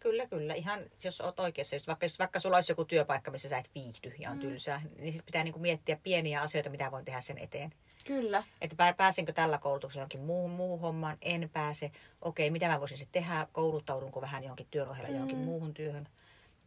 Kyllä, 0.00 0.26
kyllä. 0.26 0.54
Ihan 0.54 0.80
jos 1.04 1.20
olet 1.20 1.40
oikeassa, 1.40 1.74
jos 1.74 1.86
vaikka, 1.86 2.04
jos 2.04 2.18
vaikka 2.18 2.38
sulla 2.38 2.56
olisi 2.56 2.72
joku 2.72 2.84
työpaikka, 2.84 3.30
missä 3.30 3.48
sä 3.48 3.58
et 3.58 3.70
viihdy 3.74 4.12
ja 4.18 4.30
on 4.30 4.36
mm. 4.36 4.40
tylsää, 4.40 4.80
niin 4.98 5.12
sit 5.12 5.26
pitää 5.26 5.44
niinku 5.44 5.58
miettiä 5.58 5.96
pieniä 6.02 6.40
asioita, 6.40 6.70
mitä 6.70 6.90
voin 6.90 7.04
tehdä 7.04 7.20
sen 7.20 7.38
eteen. 7.38 7.72
Kyllä. 8.04 8.44
Että 8.60 8.94
pääsenkö 8.96 9.32
tällä 9.32 9.58
koulutuksella 9.58 10.00
johonkin 10.00 10.20
muuhun, 10.20 10.50
muuhun 10.50 10.80
hommaan, 10.80 11.16
en 11.22 11.50
pääse. 11.52 11.90
Okei, 12.20 12.50
mitä 12.50 12.68
mä 12.68 12.80
voisin 12.80 12.98
sitten 12.98 13.22
tehdä, 13.22 13.46
kouluttaudunko 13.52 14.20
vähän 14.20 14.42
johonkin 14.42 14.66
työn 14.70 14.88
ohella 14.88 15.08
mm. 15.08 15.14
johonkin 15.14 15.38
muuhun 15.38 15.74
työhön. 15.74 16.08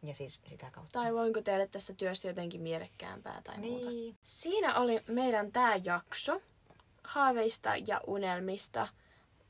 Ja 0.02 0.14
siis 0.14 0.40
sitä 0.46 0.66
kautta. 0.72 0.98
Tai 0.98 1.14
voinko 1.14 1.42
tehdä 1.42 1.66
tästä 1.66 1.92
työstä 1.92 2.28
jotenkin 2.28 2.60
mielekkäämpää 2.60 3.40
tai 3.44 3.58
niin. 3.58 3.72
muuta. 3.72 4.18
Siinä 4.22 4.78
oli 4.78 5.00
meidän 5.06 5.52
tämä 5.52 5.76
jakso 5.84 6.42
haaveista 7.04 7.72
ja 7.86 8.00
unelmista. 8.06 8.88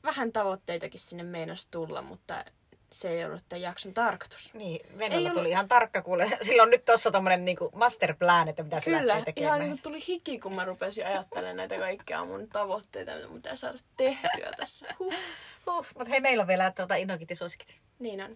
Vähän 0.03 0.31
tavoitteitakin 0.31 0.99
sinne 0.99 1.23
meinas 1.23 1.67
tulla, 1.71 2.01
mutta 2.01 2.45
se 2.91 3.09
ei 3.09 3.25
ollut 3.25 3.43
tämän 3.49 3.61
jakson 3.61 3.93
tarkoitus. 3.93 4.53
Niin, 4.53 4.97
Venäjällä 4.97 5.29
tuli 5.29 5.39
ollut... 5.39 5.51
ihan 5.51 5.67
tarkka 5.67 6.01
kuule. 6.01 6.31
Silloin 6.41 6.69
nyt 6.69 6.85
tuossa 6.85 7.11
tommonen 7.11 7.45
niinku 7.45 7.69
masterplan, 7.75 8.47
että 8.47 8.63
mitä 8.63 8.79
se 8.79 8.91
lähtee 8.91 9.25
tekemään. 9.25 9.53
Kyllä, 9.53 9.65
ihan 9.65 9.79
tuli 9.79 9.99
hiki, 10.07 10.39
kun 10.39 10.53
mä 10.53 10.65
rupesin 10.65 11.05
ajattelemaan 11.05 11.57
näitä 11.57 11.77
kaikkia 11.77 12.25
mun 12.25 12.47
tavoitteita, 12.47 13.15
mitä 13.15 13.27
mun 13.27 13.35
pitää 13.35 13.55
saada 13.55 13.77
tehtyä 13.97 14.51
tässä. 14.57 14.87
Huh. 14.99 15.13
Huh. 15.65 15.85
Mutta 15.97 16.09
hei, 16.09 16.19
meillä 16.19 16.41
on 16.41 16.47
vielä 16.47 16.71
tuota 16.71 16.95
innokit 16.95 17.29
ja 17.29 17.35
suosikit. 17.35 17.79
Niin 17.99 18.21
on. 18.21 18.35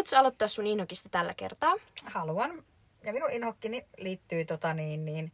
Haluatko 0.00 0.16
aloittaa 0.16 0.48
sun 0.48 0.66
inhokista 0.66 1.08
tällä 1.08 1.34
kertaa? 1.34 1.74
Haluan. 2.04 2.64
Ja 3.04 3.12
minun 3.12 3.30
inhokkini 3.30 3.86
liittyy 3.98 4.44
tota 4.44 4.74
niin, 4.74 5.04
niin 5.04 5.32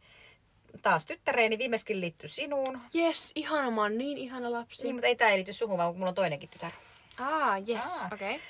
taas 0.81 1.05
tyttäreeni, 1.05 1.57
viimeiskin 1.57 2.01
liittyy 2.01 2.29
sinuun. 2.29 2.81
Yes, 2.95 3.31
ihana, 3.35 3.71
mä 3.71 3.81
oon 3.81 3.97
niin 3.97 4.17
ihana 4.17 4.51
lapsi. 4.51 4.83
Niin, 4.83 4.95
mutta 4.95 5.07
ei 5.07 5.15
tää 5.15 5.35
liity 5.35 5.53
suhun, 5.53 5.77
vaan 5.77 5.95
mulla 5.95 6.09
on 6.09 6.15
toinenkin 6.15 6.49
tytär. 6.49 6.71
Ah, 7.19 7.69
yes, 7.69 8.01
okei. 8.13 8.35
Okay. 8.35 8.47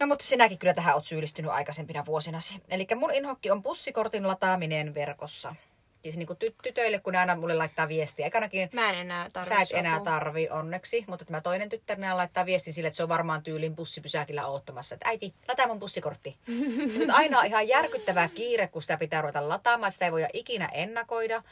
No 0.00 0.06
mutta 0.06 0.24
sinäkin 0.24 0.58
kyllä 0.58 0.74
tähän 0.74 0.94
oot 0.94 1.04
syyllistynyt 1.04 1.50
aikaisempina 1.50 2.06
vuosinasi. 2.06 2.60
Eli 2.68 2.86
mun 2.94 3.14
inhokki 3.14 3.50
on 3.50 3.62
pussikortin 3.62 4.28
lataaminen 4.28 4.94
verkossa. 4.94 5.54
Siis 6.02 6.16
niin 6.16 6.26
kuin 6.26 6.38
ty- 6.44 6.54
tytöille, 6.62 6.98
kun 6.98 7.12
ne 7.12 7.18
aina 7.18 7.34
mulle 7.34 7.54
laittaa 7.54 7.88
viestiä. 7.88 8.26
Ekanakin 8.26 8.70
mä 8.72 8.90
en 8.90 8.98
enää 8.98 9.28
tarvi 9.32 9.48
Sä 9.48 9.60
et 9.60 9.68
enää 9.72 10.00
tarvi 10.00 10.48
onneksi, 10.50 11.04
mutta 11.06 11.24
tämä 11.24 11.40
toinen 11.40 11.68
tyttär 11.68 11.98
laittaa 12.12 12.46
viestin 12.46 12.72
sille, 12.72 12.86
että 12.86 12.96
se 12.96 13.02
on 13.02 13.08
varmaan 13.08 13.42
tyylin 13.42 13.76
bussipysäkillä 13.76 14.46
oottamassa. 14.46 14.94
Että 14.94 15.08
äiti, 15.08 15.34
lataa 15.48 15.66
mun 15.66 15.80
bussikortti. 15.80 16.36
Nyt 16.98 17.10
aina 17.10 17.38
on 17.38 17.46
ihan 17.46 17.68
järkyttävää 17.68 18.28
kiire, 18.28 18.68
kun 18.68 18.82
sitä 18.82 18.96
pitää 18.96 19.22
ruveta 19.22 19.48
lataamaan, 19.48 19.92
sitä 19.92 20.04
ei 20.04 20.12
voida 20.12 20.28
ikinä 20.32 20.68
ennakoida. 20.72 21.42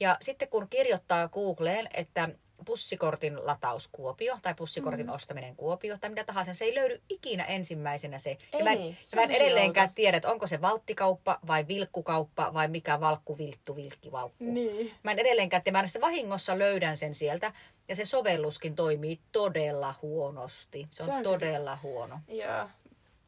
Ja 0.00 0.16
sitten 0.20 0.48
kun 0.48 0.68
kirjoittaa 0.68 1.28
Googleen, 1.28 1.88
että 1.94 2.28
pussikortin 2.64 3.46
latauskuopio 3.46 4.38
tai 4.42 4.54
pussikortin 4.54 5.06
mm. 5.06 5.12
ostaminen 5.12 5.56
kuopio 5.56 5.98
tai 5.98 6.10
mitä 6.10 6.24
tahansa, 6.24 6.54
se 6.54 6.64
ei 6.64 6.74
löydy 6.74 7.02
ikinä 7.08 7.44
ensimmäisenä 7.44 8.18
se. 8.18 8.30
Ei, 8.30 8.58
ja 8.58 8.64
mä 8.64 8.72
en, 8.72 8.98
se 9.04 9.16
mä 9.16 9.22
en 9.22 9.30
edelleenkään 9.30 9.94
tiedä, 9.94 10.16
että 10.16 10.30
onko 10.30 10.46
se 10.46 10.60
valttikauppa 10.60 11.38
vai 11.46 11.68
vilkkukauppa 11.68 12.54
vai 12.54 12.68
mikä 12.68 13.00
valkku, 13.00 13.38
vilttu, 13.38 13.76
vilkki, 13.76 14.12
valkku. 14.12 14.44
Niin. 14.44 14.94
Mä 15.02 15.10
en 15.10 15.18
edelleenkään 15.18 15.62
tiedä, 15.62 15.78
mä 15.78 15.84
en 15.94 16.00
vahingossa 16.00 16.58
löydän 16.58 16.96
sen 16.96 17.14
sieltä 17.14 17.52
ja 17.88 17.96
se 17.96 18.04
sovelluskin 18.04 18.74
toimii 18.74 19.20
todella 19.32 19.94
huonosti. 20.02 20.86
Se 20.90 21.02
on, 21.02 21.08
se 21.08 21.14
on 21.14 21.22
todella 21.22 21.78
huono. 21.82 22.20
Joo. 22.28 22.68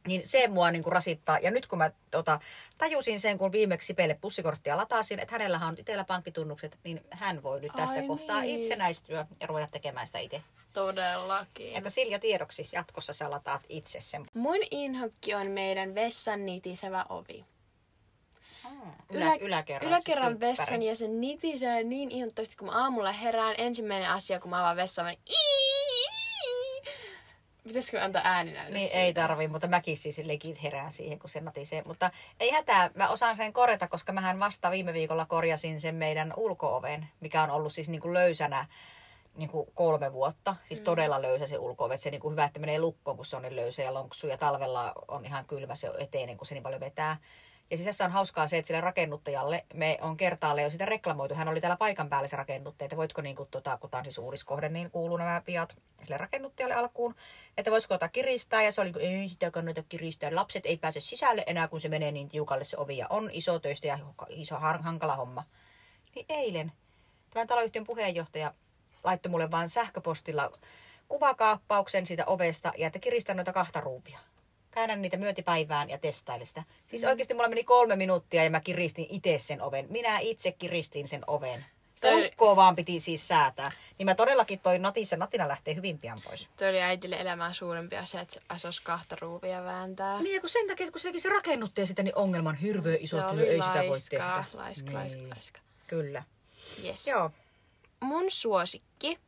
Niin 0.08 0.28
se 0.28 0.48
mua 0.48 0.70
niin 0.70 0.82
kuin 0.82 0.92
rasittaa. 0.92 1.38
Ja 1.38 1.50
nyt 1.50 1.66
kun 1.66 1.78
mä 1.78 1.90
tota, 2.10 2.40
tajusin 2.78 3.20
sen, 3.20 3.38
kun 3.38 3.52
viimeksi 3.52 3.94
Pelle 3.94 4.18
pussikorttia 4.20 4.76
latasin, 4.76 5.18
että 5.18 5.32
hänellä 5.32 5.60
on 5.66 5.74
itsellä 5.78 6.04
pankkitunnukset, 6.04 6.78
niin 6.84 7.00
hän 7.10 7.42
voi 7.42 7.60
nyt 7.60 7.72
tässä 7.76 8.00
Ai 8.00 8.06
kohtaa 8.06 8.40
niin. 8.40 8.60
itsenäistyä 8.60 9.26
ja 9.40 9.46
ruveta 9.46 9.68
tekemään 9.70 10.06
sitä 10.06 10.18
itse. 10.18 10.42
Todellakin. 10.72 11.76
Että 11.76 11.90
Silja 11.90 12.18
tiedoksi, 12.18 12.68
jatkossa 12.72 13.12
sä 13.12 13.30
lataat 13.30 13.62
itse 13.68 14.00
sen. 14.00 14.26
Mun 14.34 14.60
inhokki 14.70 15.34
on 15.34 15.46
meidän 15.46 15.94
vessan 15.94 16.46
nitisevä 16.46 17.04
ovi. 17.08 17.44
Ylä, 19.10 19.36
yläkerran, 19.40 19.88
yläkerran 19.90 20.32
siis 20.32 20.40
vessan 20.40 20.82
ja 20.82 20.94
se 20.94 21.08
nitisee 21.08 21.84
niin 21.84 22.10
intoisesti, 22.10 22.56
kun 22.56 22.68
mä 22.68 22.82
aamulla 22.82 23.12
herään. 23.12 23.54
Ensimmäinen 23.58 24.10
asia, 24.10 24.40
kun 24.40 24.50
mä 24.50 24.60
avaan 24.60 24.76
vessan, 24.76 25.06
niin 25.06 25.18
Pitäisikö 27.64 28.02
antaa 28.02 28.22
ääninäytös 28.24 28.74
Niin 28.74 28.88
siitä? 28.88 28.98
ei 28.98 29.14
tarvi, 29.14 29.48
mutta 29.48 29.66
mäkin 29.66 29.96
siis 29.96 30.18
legit 30.18 30.62
herään 30.62 30.92
siihen, 30.92 31.18
kun 31.18 31.30
se 31.30 31.40
natisee. 31.40 31.82
Mutta 31.86 32.10
ei 32.40 32.50
hätää, 32.50 32.90
mä 32.94 33.08
osaan 33.08 33.36
sen 33.36 33.52
korjata, 33.52 33.88
koska 33.88 34.12
mähän 34.12 34.40
vasta 34.40 34.70
viime 34.70 34.92
viikolla 34.92 35.26
korjasin 35.26 35.80
sen 35.80 35.94
meidän 35.94 36.32
ulkooven, 36.36 37.08
mikä 37.20 37.42
on 37.42 37.50
ollut 37.50 37.72
siis 37.72 37.88
niin 37.88 38.00
kuin 38.00 38.14
löysänä 38.14 38.66
niin 39.36 39.50
kuin 39.50 39.68
kolme 39.74 40.12
vuotta. 40.12 40.56
Siis 40.64 40.80
mm. 40.80 40.84
todella 40.84 41.22
löysä 41.22 41.46
se 41.46 41.58
ulko 41.58 41.96
Se 41.96 42.10
niin 42.10 42.20
kuin 42.20 42.32
hyvä, 42.32 42.44
että 42.44 42.60
menee 42.60 42.78
lukkoon, 42.78 43.16
kun 43.16 43.26
se 43.26 43.36
on 43.36 43.42
niin 43.42 43.56
löysä 43.56 43.82
ja 43.82 43.94
lonksu. 43.94 44.26
Ja 44.26 44.38
talvella 44.38 44.92
on 45.08 45.24
ihan 45.24 45.44
kylmä 45.44 45.74
se 45.74 45.90
eteinen, 45.98 46.36
kun 46.36 46.46
se 46.46 46.54
niin 46.54 46.62
paljon 46.62 46.80
vetää. 46.80 47.16
Ja 47.70 47.76
siis 47.76 47.86
tässä 47.86 48.04
on 48.04 48.10
hauskaa 48.10 48.46
se, 48.46 48.58
että 48.58 48.66
sille 48.66 48.80
rakennuttajalle 48.80 49.64
me 49.74 49.98
on 50.00 50.16
kertaalle 50.16 50.62
jo 50.62 50.70
sitä 50.70 50.86
reklamoitu. 50.86 51.34
Hän 51.34 51.48
oli 51.48 51.60
täällä 51.60 51.76
paikan 51.76 52.08
päällä 52.08 52.28
se 52.28 52.36
rakennuttaja, 52.36 52.86
että 52.86 52.96
voitko, 52.96 53.22
niin 53.22 53.36
kuin, 53.36 53.48
tota, 53.50 53.76
kun 53.76 53.90
tämä 53.90 53.98
on 53.98 54.04
siis 54.04 54.18
uudiskohde, 54.18 54.68
niin 54.68 54.90
kuuluu 54.90 55.16
nämä 55.16 55.42
piat 55.44 55.76
sille 56.02 56.16
rakennuttajalle 56.16 56.74
alkuun, 56.74 57.14
että 57.56 57.70
voisiko 57.70 57.94
ottaa 57.94 58.08
kiristää. 58.08 58.62
Ja 58.62 58.72
se 58.72 58.80
oli, 58.80 58.92
ei 59.00 59.28
sitä 59.28 59.50
kannata 59.50 59.82
kiristää. 59.82 60.34
Lapset 60.34 60.66
ei 60.66 60.76
pääse 60.76 61.00
sisälle 61.00 61.44
enää, 61.46 61.68
kun 61.68 61.80
se 61.80 61.88
menee 61.88 62.12
niin 62.12 62.28
tiukalle 62.28 62.64
se 62.64 62.76
ovi. 62.76 62.96
Ja 62.96 63.06
on 63.10 63.30
iso 63.32 63.58
töistä 63.58 63.86
ja 63.86 63.98
iso 64.28 64.56
hankala 64.58 65.16
homma. 65.16 65.44
Niin 66.14 66.26
eilen 66.28 66.72
tämän 67.30 67.48
taloyhtiön 67.48 67.84
puheenjohtaja 67.84 68.54
laittoi 69.04 69.30
mulle 69.30 69.50
vaan 69.50 69.68
sähköpostilla 69.68 70.52
kuvakaappauksen 71.08 72.06
siitä 72.06 72.24
ovesta 72.26 72.72
ja 72.78 72.86
että 72.86 72.98
kiristän 72.98 73.36
noita 73.36 73.52
kahta 73.52 73.80
ruuvia. 73.80 74.18
Käännän 74.78 75.02
niitä 75.02 75.16
myöntipäivään 75.16 75.90
ja 75.90 75.98
testaile 75.98 76.46
sitä. 76.46 76.62
Siis 76.86 77.02
mm. 77.02 77.08
oikeasti 77.08 77.34
mulla 77.34 77.48
meni 77.48 77.64
kolme 77.64 77.96
minuuttia 77.96 78.44
ja 78.44 78.50
mä 78.50 78.60
kiristin 78.60 79.06
itse 79.10 79.38
sen 79.38 79.62
oven. 79.62 79.86
Minä 79.88 80.18
itse 80.18 80.52
kiristin 80.52 81.08
sen 81.08 81.24
oven. 81.26 81.64
Sitä 81.94 82.08
Toi- 82.08 82.24
lukkoa 82.24 82.56
vaan 82.56 82.76
piti 82.76 83.00
siis 83.00 83.28
säätää. 83.28 83.72
Niin 83.98 84.06
mä 84.06 84.14
todellakin 84.14 84.58
toi 84.58 84.78
natissa, 84.78 85.16
natina 85.16 85.48
lähtee 85.48 85.74
hyvin 85.74 85.98
pian 85.98 86.18
pois. 86.24 86.48
Toi 86.56 86.68
oli 86.68 86.80
äitille 86.80 87.16
elämää 87.16 87.52
suurempi 87.52 87.96
asia, 87.96 88.20
että 88.20 88.34
se 88.34 88.40
asos 88.48 88.80
kahta 88.80 89.16
ruuvia 89.20 89.64
vääntää. 89.64 90.22
Niin 90.22 90.34
ja 90.34 90.40
kun 90.40 90.48
sen 90.48 90.66
takia, 90.66 90.84
että 90.84 90.92
kun 90.92 91.00
sekin 91.00 91.20
se 91.20 91.28
rakennuttaja 91.28 91.86
sitä, 91.86 92.02
niin 92.02 92.16
ongelman 92.16 92.54
hirveä 92.54 92.96
iso 93.00 93.16
se 93.16 93.36
työ, 93.36 93.46
ei 93.46 93.62
sitä 93.62 93.84
voi 93.88 93.96
tehdä. 94.10 94.44
laiska, 94.52 94.86
niin. 94.86 94.98
laiska, 94.98 95.22
laiska. 95.28 95.60
Kyllä. 95.86 96.22
Yes. 96.84 97.06
Joo. 97.06 97.30
Mun 98.00 98.24
suosikki 98.28 99.18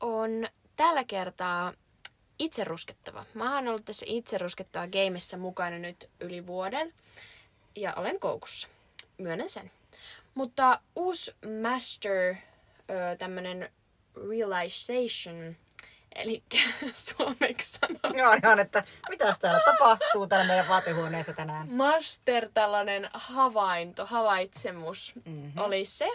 on 0.00 0.48
tällä 0.76 1.04
kertaa 1.04 1.72
itse 2.38 2.64
ruskettava. 2.64 3.24
Mä 3.34 3.54
oon 3.54 3.68
ollut 3.68 3.84
tässä 3.84 4.06
itse 4.08 4.38
ruskettava 4.38 4.86
gameissa 4.86 5.36
mukana 5.36 5.78
nyt 5.78 6.10
yli 6.20 6.46
vuoden 6.46 6.94
ja 7.76 7.94
olen 7.94 8.20
koukussa. 8.20 8.68
Myönnän 9.18 9.48
sen. 9.48 9.70
Mutta 10.34 10.80
uusi 10.96 11.34
master, 11.62 12.34
tämmönen 13.18 13.72
realization, 14.30 15.56
eli 16.14 16.42
suomeksi 16.92 17.78
sanottuna 17.78 18.18
Joo, 18.18 18.32
ihan, 18.44 18.60
että 18.60 18.84
mitäs 19.08 19.38
täällä 19.38 19.60
tapahtuu 19.64 20.26
täällä 20.26 20.46
meidän 20.46 20.68
vaatehuoneessa 20.68 21.32
tänään. 21.32 21.72
master, 21.72 22.48
tällainen 22.54 23.10
havainto, 23.12 24.06
havaitsemus 24.06 25.12
mm-hmm. 25.24 25.52
oli 25.56 25.84
se, 25.84 26.08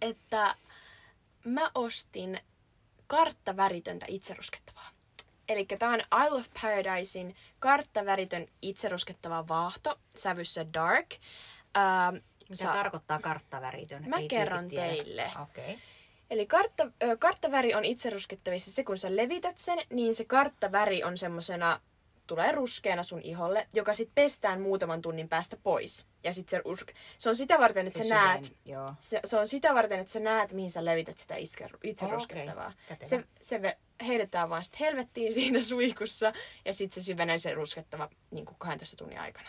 että 0.00 0.54
mä 1.44 1.70
ostin 1.74 2.40
karttaväritöntä 3.06 4.06
itseruskettavaa. 4.08 4.90
Eli 5.50 5.64
tämä 5.64 5.92
on 5.92 6.24
Isle 6.24 6.38
of 6.38 6.46
Paradisein 6.62 7.36
karttaväritön 7.58 8.46
itseruskettava 8.62 9.48
vaahto 9.48 9.98
sävyssä 10.16 10.66
dark. 10.74 11.06
Ähm, 11.76 12.14
Mitä 12.48 12.64
sa- 12.64 12.72
tarkoittaa 12.72 13.18
karttaväritön? 13.18 14.08
Mä 14.08 14.16
Ei 14.16 14.28
kerron 14.28 14.68
teille. 14.68 15.30
Okei. 15.42 15.64
Okay. 15.64 15.76
Eli 16.30 16.46
kartta, 16.46 16.86
ö, 17.02 17.16
karttaväri 17.16 17.74
on 17.74 17.84
itseruskettavissa 17.84 18.70
se, 18.70 18.84
kun 18.84 18.98
sä 18.98 19.16
levität 19.16 19.58
sen, 19.58 19.78
niin 19.92 20.14
se 20.14 20.24
karttaväri 20.24 21.04
on 21.04 21.18
semmosena, 21.18 21.80
tulee 22.30 22.52
ruskeana 22.52 23.02
sun 23.02 23.20
iholle, 23.22 23.66
joka 23.72 23.94
sitten 23.94 24.14
pestään 24.14 24.60
muutaman 24.60 25.02
tunnin 25.02 25.28
päästä 25.28 25.56
pois. 25.62 26.06
Ja 26.24 26.32
sit 26.32 26.48
se, 26.48 26.58
rus- 26.58 26.94
se 27.18 27.28
on 27.28 27.36
sitä 27.36 27.58
varten, 27.58 27.86
että 27.86 28.02
Se 28.02 28.08
sä 28.08 28.14
näet, 28.14 28.56
joo. 28.64 28.94
se, 29.00 29.20
se 29.24 29.38
on 29.38 29.48
sitä 29.48 29.74
varten, 29.74 30.00
että 30.00 30.12
sä 30.12 30.20
näet, 30.20 30.52
mihin 30.52 30.70
sä 30.70 30.84
levität 30.84 31.18
sitä 31.18 31.36
itse, 31.36 31.68
itse 31.84 32.04
Oh, 32.04 32.10
ruskettavaa. 32.10 32.72
Kätevä. 32.88 33.08
Se, 33.08 33.24
se 33.40 33.58
ve- 33.58 34.04
heitetään 34.06 34.50
vaan 34.50 34.64
sit 34.64 34.80
helvettiin 34.80 35.32
siinä 35.42 35.60
suikussa 35.60 36.32
ja 36.64 36.72
sitten 36.72 37.02
se 37.02 37.04
syvenee 37.06 37.38
se 37.38 37.54
ruskettava 37.54 38.10
niin 38.30 38.46
12 38.58 38.96
tunnin 38.96 39.20
aikana. 39.20 39.48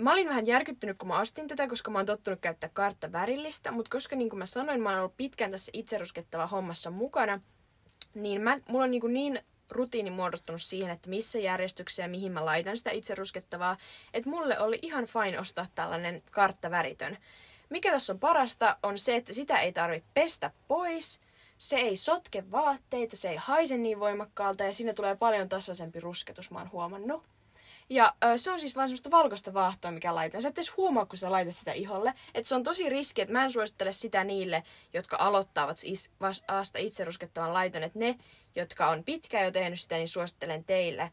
Mä 0.00 0.12
olin 0.12 0.28
vähän 0.28 0.46
järkyttynyt, 0.46 0.98
kun 0.98 1.08
mä 1.08 1.20
ostin 1.20 1.48
tätä, 1.48 1.68
koska 1.68 1.90
mä 1.90 1.98
oon 1.98 2.06
tottunut 2.06 2.40
käyttää 2.40 2.70
karttavärillistä, 2.72 3.70
mutta 3.72 3.90
koska 3.90 4.16
niin 4.16 4.30
kuin 4.30 4.38
mä 4.38 4.46
sanoin, 4.46 4.82
mä 4.82 4.90
oon 4.90 4.98
ollut 4.98 5.16
pitkään 5.16 5.50
tässä 5.50 5.70
itse 5.74 5.98
ruskettava 5.98 6.46
hommassa 6.46 6.90
mukana, 6.90 7.40
niin 8.14 8.40
mä, 8.40 8.58
mulla 8.68 8.84
on 8.84 8.90
niin, 8.90 9.00
kuin 9.00 9.14
niin 9.14 9.38
rutiini 9.70 10.10
muodostunut 10.10 10.62
siihen, 10.62 10.90
että 10.90 11.10
missä 11.10 11.38
järjestyksessä 11.38 12.02
ja 12.02 12.08
mihin 12.08 12.32
mä 12.32 12.44
laitan 12.44 12.76
sitä 12.76 12.90
itse 12.90 13.14
ruskettavaa, 13.14 13.76
että 14.14 14.30
mulle 14.30 14.58
oli 14.58 14.78
ihan 14.82 15.06
fine 15.06 15.40
ostaa 15.40 15.66
tällainen 15.74 16.22
karttaväritön. 16.30 17.18
Mikä 17.70 17.90
tässä 17.90 18.12
on 18.12 18.18
parasta, 18.18 18.76
on 18.82 18.98
se, 18.98 19.16
että 19.16 19.32
sitä 19.32 19.58
ei 19.58 19.72
tarvitse 19.72 20.08
pestä 20.14 20.50
pois, 20.68 21.20
se 21.58 21.76
ei 21.76 21.96
sotke 21.96 22.50
vaatteita, 22.50 23.16
se 23.16 23.28
ei 23.30 23.36
haise 23.36 23.76
niin 23.76 24.00
voimakkaalta 24.00 24.64
ja 24.64 24.72
siinä 24.72 24.94
tulee 24.94 25.16
paljon 25.16 25.48
tasaisempi 25.48 26.00
rusketus, 26.00 26.50
mä 26.50 26.58
oon 26.58 26.72
huomannut. 26.72 27.33
Ja 27.90 28.14
ö, 28.24 28.38
se 28.38 28.50
on 28.50 28.60
siis 28.60 28.76
vaan 28.76 28.88
semmoista 28.88 29.10
valkoista 29.10 29.54
vaahtoa, 29.54 29.90
mikä 29.90 30.14
laitan. 30.14 30.42
Sä 30.42 30.48
et 30.48 30.58
edes 30.58 30.76
huomaa, 30.76 31.06
kun 31.06 31.18
sä 31.18 31.30
laitat 31.30 31.54
sitä 31.56 31.72
iholle. 31.72 32.14
Että 32.34 32.48
se 32.48 32.54
on 32.54 32.62
tosi 32.62 32.88
riski, 32.88 33.22
että 33.22 33.32
mä 33.32 33.44
en 33.44 33.50
suosittele 33.52 33.92
sitä 33.92 34.24
niille, 34.24 34.62
jotka 34.92 35.16
aloittavat 35.20 35.78
is, 35.84 36.10
vasta 36.20 36.78
itse 36.78 37.04
ruskettavan 37.04 37.54
laiton. 37.54 37.82
Että 37.82 37.98
ne, 37.98 38.18
jotka 38.56 38.88
on 38.88 39.04
pitkään 39.04 39.44
jo 39.44 39.50
tehnyt 39.50 39.80
sitä, 39.80 39.96
niin 39.96 40.08
suosittelen 40.08 40.64
teille. 40.64 41.12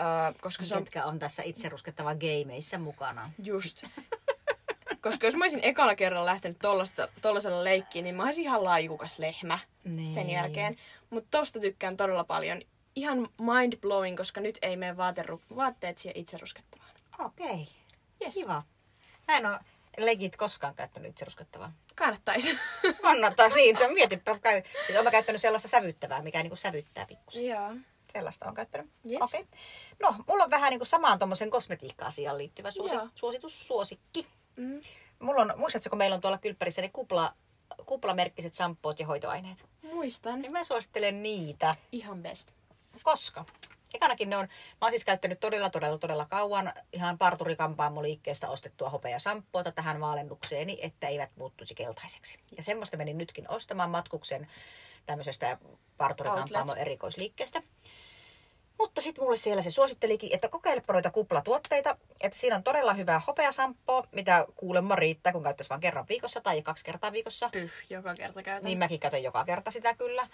Ö, 0.00 0.34
koska 0.40 0.64
se 0.64 0.76
on 0.76 0.84
Ketkä 0.84 1.04
on 1.04 1.18
tässä 1.18 1.42
itse 1.42 1.68
ruskettava 1.68 2.14
gameissa 2.14 2.78
mukana. 2.78 3.30
just... 3.44 3.82
Koska 5.02 5.26
jos 5.26 5.36
mä 5.36 5.44
olisin 5.44 5.60
ekana 5.62 5.94
kerralla 5.94 6.26
lähtenyt 6.26 6.58
tollasella 7.22 7.64
leikkiin, 7.64 8.02
niin 8.02 8.14
mä 8.14 8.24
olisin 8.24 8.44
ihan 8.44 8.64
laajukas 8.64 9.18
lehmä 9.18 9.58
Niin. 9.84 10.14
sen 10.14 10.30
jälkeen. 10.30 10.76
Mutta 11.10 11.38
tosta 11.38 11.60
tykkään 11.60 11.96
todella 11.96 12.24
paljon. 12.24 12.62
Ihan 12.98 13.28
mind 13.40 13.76
blowing, 13.76 14.16
koska 14.16 14.40
nyt 14.40 14.58
ei 14.62 14.76
mene 14.76 14.92
vaateru- 14.96 15.56
vaatteet 15.56 15.98
siihen 15.98 16.16
itse 16.16 16.38
ruskettavaan. 16.38 16.90
Okei. 17.18 17.68
Yes. 18.24 18.34
Kiva. 18.34 18.62
Mä 19.28 19.36
en 19.36 19.46
ole 19.46 19.58
legit 19.98 20.36
koskaan 20.36 20.74
käyttänyt 20.74 21.10
itse 21.10 21.24
ruskettavaa. 21.24 21.72
Kannattaisi. 21.94 22.58
Kannattaa 23.02 23.48
niin, 23.48 23.78
se 23.78 23.88
mietipä. 23.88 24.38
Käy. 24.38 24.62
Siis 24.62 24.90
olen 24.90 25.04
mä 25.04 25.10
käyttänyt 25.10 25.40
sellaista 25.40 25.68
sävyttävää, 25.68 26.22
mikä 26.22 26.42
niinku 26.42 26.56
sävyttää 26.56 27.06
pikkusen. 27.06 27.46
Joo. 27.46 27.70
Sellaista 28.12 28.46
on 28.46 28.54
käyttänyt. 28.54 28.90
Yes. 29.10 29.22
Okei. 29.22 29.44
No, 30.02 30.14
mulla 30.28 30.44
on 30.44 30.50
vähän 30.50 30.70
niinku 30.70 30.84
samaan 30.84 31.18
tuommoisen 31.18 31.50
kosmetiikka-asiaan 31.50 32.38
liittyvä 32.38 32.70
suosi, 32.70 32.94
Joo. 32.94 33.08
suositus, 33.14 33.66
suosikki. 33.66 34.26
Mm. 34.56 34.80
Mulla 35.18 35.42
on, 35.42 35.52
muistatko, 35.56 35.88
kun 35.90 35.98
meillä 35.98 36.14
on 36.14 36.20
tuolla 36.20 36.38
kylppärissä 36.38 36.82
ne 36.82 36.88
kupla, 36.92 37.34
kuplamerkkiset 37.86 38.54
shampoot 38.54 39.00
ja 39.00 39.06
hoitoaineet? 39.06 39.64
Muistan. 39.82 40.42
Niin 40.42 40.52
mä 40.52 40.64
suosittelen 40.64 41.22
niitä. 41.22 41.74
Ihan 41.92 42.22
best. 42.22 42.50
Koska? 43.02 43.44
Ekanakin 43.94 44.30
ne 44.30 44.36
on, 44.36 44.44
mä 44.44 44.78
oon 44.82 44.90
siis 44.92 45.04
käyttänyt 45.04 45.40
todella, 45.40 45.70
todella, 45.70 45.98
todella 45.98 46.24
kauan 46.24 46.72
ihan 46.92 47.18
parturikampaamo-liikkeestä 47.18 48.48
ostettua 48.48 48.90
hopeasamppuota 48.90 49.72
tähän 49.72 50.00
vaalennukseeni, 50.00 50.78
että 50.82 51.08
eivät 51.08 51.30
muuttuisi 51.36 51.74
keltaiseksi. 51.74 52.38
Ja 52.56 52.62
semmoista 52.62 52.96
menin 52.96 53.18
nytkin 53.18 53.50
ostamaan 53.50 53.90
matkuksen 53.90 54.48
tämmöisestä 55.06 55.58
parturikampaamo 55.96 56.74
erikoisliikkeestä. 56.74 57.62
Mutta 58.78 59.00
sitten 59.00 59.24
mulle 59.24 59.36
siellä 59.36 59.62
se 59.62 59.70
suosittelikin, 59.70 60.34
että 60.34 60.48
kokeilepa 60.48 60.92
noita 60.92 61.10
kuplatuotteita, 61.10 61.96
että 62.20 62.38
siinä 62.38 62.56
on 62.56 62.62
todella 62.62 62.94
hyvää 62.94 63.20
hopeasamppoa, 63.26 64.04
mitä 64.12 64.46
kuulemma 64.56 64.96
riittää, 64.96 65.32
kun 65.32 65.42
käyttäisi 65.42 65.70
vain 65.70 65.80
kerran 65.80 66.08
viikossa 66.08 66.40
tai 66.40 66.62
kaksi 66.62 66.84
kertaa 66.84 67.12
viikossa. 67.12 67.48
Pyh, 67.48 67.72
joka 67.90 68.14
kerta 68.14 68.42
käytän. 68.42 68.64
Niin 68.64 68.78
mäkin 68.78 69.00
käytän 69.00 69.22
joka 69.22 69.44
kerta 69.44 69.70
sitä 69.70 69.94
kyllä. 69.94 70.28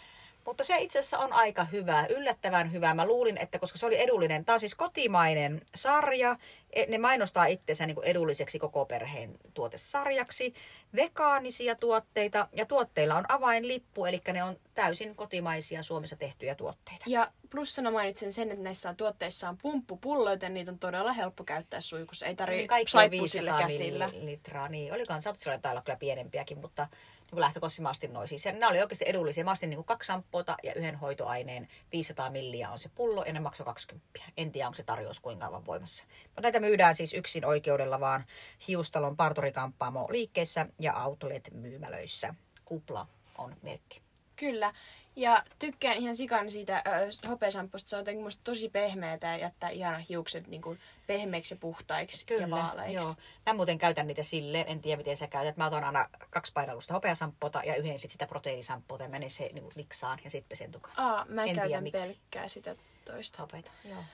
Mutta 0.47 0.65
se 0.65 0.79
itse 0.79 0.99
asiassa 0.99 1.19
on 1.19 1.33
aika 1.33 1.65
hyvä, 1.65 2.07
yllättävän 2.07 2.73
hyvä. 2.73 2.95
Mä 2.95 3.07
luulin, 3.07 3.39
että 3.39 3.59
koska 3.59 3.79
se 3.79 3.87
oli 3.87 4.01
edullinen, 4.01 4.45
tämä 4.45 4.55
on 4.55 4.61
siis 4.61 4.75
kotimainen 4.75 5.63
sarja, 5.75 6.37
e- 6.73 6.87
ne 6.87 6.99
mainostaa 6.99 7.47
itsensä 7.47 7.87
niin 7.87 7.95
kuin 7.95 8.07
edulliseksi 8.07 8.59
koko 8.59 8.85
perheen 8.85 9.39
tuotesarjaksi, 9.55 10.55
vegaanisia 10.97 11.75
tuotteita 11.75 12.49
ja 12.53 12.67
tuotteilla 12.67 13.15
on 13.15 13.25
avainlippu, 13.29 14.05
eli 14.05 14.21
ne 14.33 14.45
on 14.45 14.57
täysin 14.75 15.17
kotimaisia 15.17 15.83
Suomessa 15.83 16.17
tehtyjä 16.17 16.55
tuotteita. 16.55 17.05
Ja 17.07 17.33
plussana 17.51 17.91
mainitsen 17.91 18.33
sen, 18.33 18.51
että 18.51 18.65
näissä 18.65 18.95
tuotteissa 18.95 19.49
on 19.49 19.59
pumppupullo, 19.63 20.31
joten 20.31 20.55
niitä 20.55 20.71
on 20.71 20.79
todella 20.79 21.13
helppo 21.13 21.45
käyttää 21.45 21.81
suikussa. 21.81 22.27
Ei 22.27 22.31
Niin 22.31 22.37
tarvitse 22.37 22.67
saippusille 22.87 23.51
500 23.51 23.59
käsillä. 23.69 24.09
millilitraa. 24.09 24.69
Niin, 24.69 24.93
olikohan 24.93 25.23
sillä 25.23 25.59
tailla 25.59 25.83
kyllä 25.85 25.97
pienempiäkin, 25.97 26.61
mutta 26.61 26.89
niin 26.93 26.99
lähtökohtaisesti 27.41 27.83
mä 27.83 27.89
astin 27.89 28.13
noin. 28.13 28.29
Siis, 28.29 28.45
nämä 28.45 28.69
oli 28.69 28.81
oikeasti 28.81 29.05
edullisia. 29.09 29.45
Mä 29.45 29.51
astin 29.51 29.71
niin 29.71 29.79
kuin 29.79 29.87
kaksi 29.87 30.07
shampoota 30.07 30.57
ja 30.63 30.75
yhden 30.75 30.97
hoitoaineen. 30.97 31.69
500 31.93 32.31
milliä 32.31 32.71
on 32.71 32.79
se 32.79 32.91
pullo 32.95 33.25
ja 33.25 33.33
ne 33.33 33.41
maksoi 33.41 33.65
20. 33.65 34.09
En 34.37 34.53
tiedä, 34.53 34.67
onko 34.67 34.77
se 34.77 34.83
tarjous 34.83 35.21
kuinka 35.21 35.47
kauan 35.47 35.67
voimassa. 35.67 36.05
Mutta 36.25 36.43
näitä 36.43 36.61
myydään 36.61 36.95
siis 36.95 37.15
yksin 37.15 37.45
oikeudella 37.45 38.01
vaan 38.01 38.25
Hiustalon 38.69 39.17
parturikampaamo 39.17 40.07
liikkeessä 40.11 40.67
ja 40.79 40.95
outlet-myymälöissä. 40.95 42.35
Kupla 42.65 43.07
on 43.39 43.57
merkki. 43.63 44.04
Kyllä. 44.37 44.73
Ja 45.17 45.43
tykkään 45.59 45.97
ihan 45.97 46.17
sikan 46.17 46.51
siitä 46.51 46.77
äh, 46.77 47.31
hopeasamposta. 47.31 47.89
Se 47.91 47.97
on 47.97 48.01
jotenkin 48.01 48.25
musta 48.25 48.41
tosi 48.45 48.69
pehmeätä 48.69 49.27
ja 49.27 49.37
jättää 49.37 49.71
ihana 49.71 49.99
hiukset 49.99 50.47
niin 50.47 50.63
kuin 50.63 50.79
pehmeiksi 51.07 51.55
ja 51.55 51.59
puhtaiksi 51.61 52.27
ja 52.41 52.51
vaaleiksi. 52.51 52.95
joo. 52.95 53.15
Mä 53.47 53.53
muuten 53.53 53.79
käytän 53.79 54.07
niitä 54.07 54.23
silleen, 54.23 54.69
en 54.69 54.81
tiedä 54.81 54.97
miten 54.97 55.17
sä 55.17 55.27
käytät. 55.27 55.57
Mä 55.57 55.67
otan 55.67 55.85
aina 55.85 56.09
kaksi 56.31 56.53
painallusta 56.53 56.95
hopeasamppota 56.95 57.63
ja 57.65 57.75
yhden 57.77 57.99
sit 57.99 58.11
sitä 58.11 58.27
proteiinisamppota 58.27 59.03
ja 59.03 59.09
menen 59.09 59.31
se 59.31 59.51
niin 59.53 59.65
miksaan 59.77 60.19
ja 60.25 60.31
sitten 60.31 60.49
pesen 60.49 60.73
tukaan. 60.73 60.95
Aa, 60.99 61.25
mä 61.29 61.43
En 61.43 61.49
tiedä, 61.49 61.61
käytän 61.61 61.83
miksi. 61.83 62.07
pelkkää 62.07 62.49
sitä 62.49 62.77
toista. 63.05 63.43
Hopeita, 63.43 63.71
joo. 63.85 64.05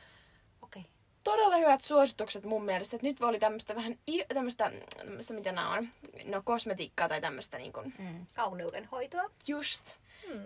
Todella 1.25 1.57
hyvät 1.57 1.81
suositukset 1.81 2.45
mun 2.45 2.65
mielestä. 2.65 2.97
Et 2.97 3.03
nyt 3.03 3.23
oli 3.23 3.39
tämmöistä 3.39 3.75
vähän, 3.75 3.99
tämmöistä, 4.35 4.73
tämmöistä, 4.97 5.35
mitä 5.35 5.53
nämä 5.53 5.75
on, 5.75 5.89
no 6.25 6.43
kosmetiikkaa 6.45 7.09
tai 7.09 7.21
tämmöistä 7.21 7.59
niin 7.59 7.73
kuin, 7.73 7.95
Mm. 7.99 8.27
Kauneudenhoitoa. 8.35 9.31
Just. 9.47 9.97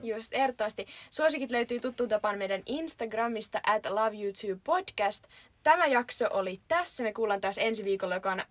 Just, 0.03 0.33
ehdottomasti. 0.33 0.87
Suosikit 1.11 1.51
löytyy 1.51 1.81
tuttuun 1.81 2.09
tapaan 2.09 2.39
meidän 2.39 2.63
Instagramista 2.67 3.61
at 3.67 3.87
loveyoutubepodcast. 3.87 5.25
Tämä 5.63 5.87
jakso 5.87 6.27
oli 6.31 6.61
tässä. 6.69 7.03
Me 7.03 7.13
kuullaan 7.13 7.41
taas 7.41 7.59
ensi 7.59 7.85
viikolla, 7.85 8.15
joka 8.15 8.33
on 8.33 8.43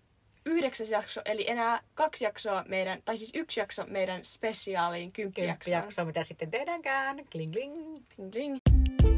yhdeksäs 0.46 0.90
jakso, 0.90 1.20
eli 1.24 1.50
enää 1.50 1.82
kaksi 1.94 2.24
jaksoa 2.24 2.64
meidän, 2.68 3.02
tai 3.04 3.16
siis 3.16 3.30
yksi 3.34 3.60
jakso 3.60 3.84
meidän 3.88 4.24
spesiaaliin 4.24 5.12
kymppijaksoon. 5.12 5.72
Kymppijakso, 5.74 6.04
mitä 6.04 6.22
sitten 6.22 6.50
tehdäänkään. 6.50 7.24
Kling 7.32 7.52
kling. 7.52 7.96
Ding, 8.18 8.32
ding. 8.32 9.13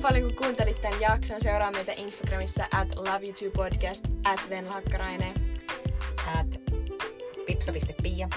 Paljon, 0.00 0.22
kun 0.22 0.36
kuuntelit 0.36 0.80
tämän 0.80 1.00
jakson. 1.00 1.40
Seuraa 1.40 1.70
meitä 1.70 1.92
Instagramissa 1.96 2.64
at 2.72 2.88
loveyoutubepodcast, 2.98 4.04
at 4.24 4.40
Venla 4.50 4.72
Hakkarainen. 4.72 5.34
At 6.38 6.60
pipsa.pia. 7.46 8.28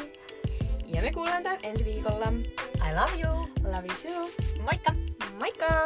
Ja 0.88 1.02
me 1.02 1.12
kuullaan 1.12 1.44
taas 1.44 1.60
ensi 1.64 1.86
viikolla. 1.86 2.34
I 2.76 2.96
love 2.96 3.22
you. 3.24 3.48
Love 3.64 3.88
you 3.88 3.96
too. 4.02 4.46
Moikka! 4.64 4.94
Moikka! 5.40 5.84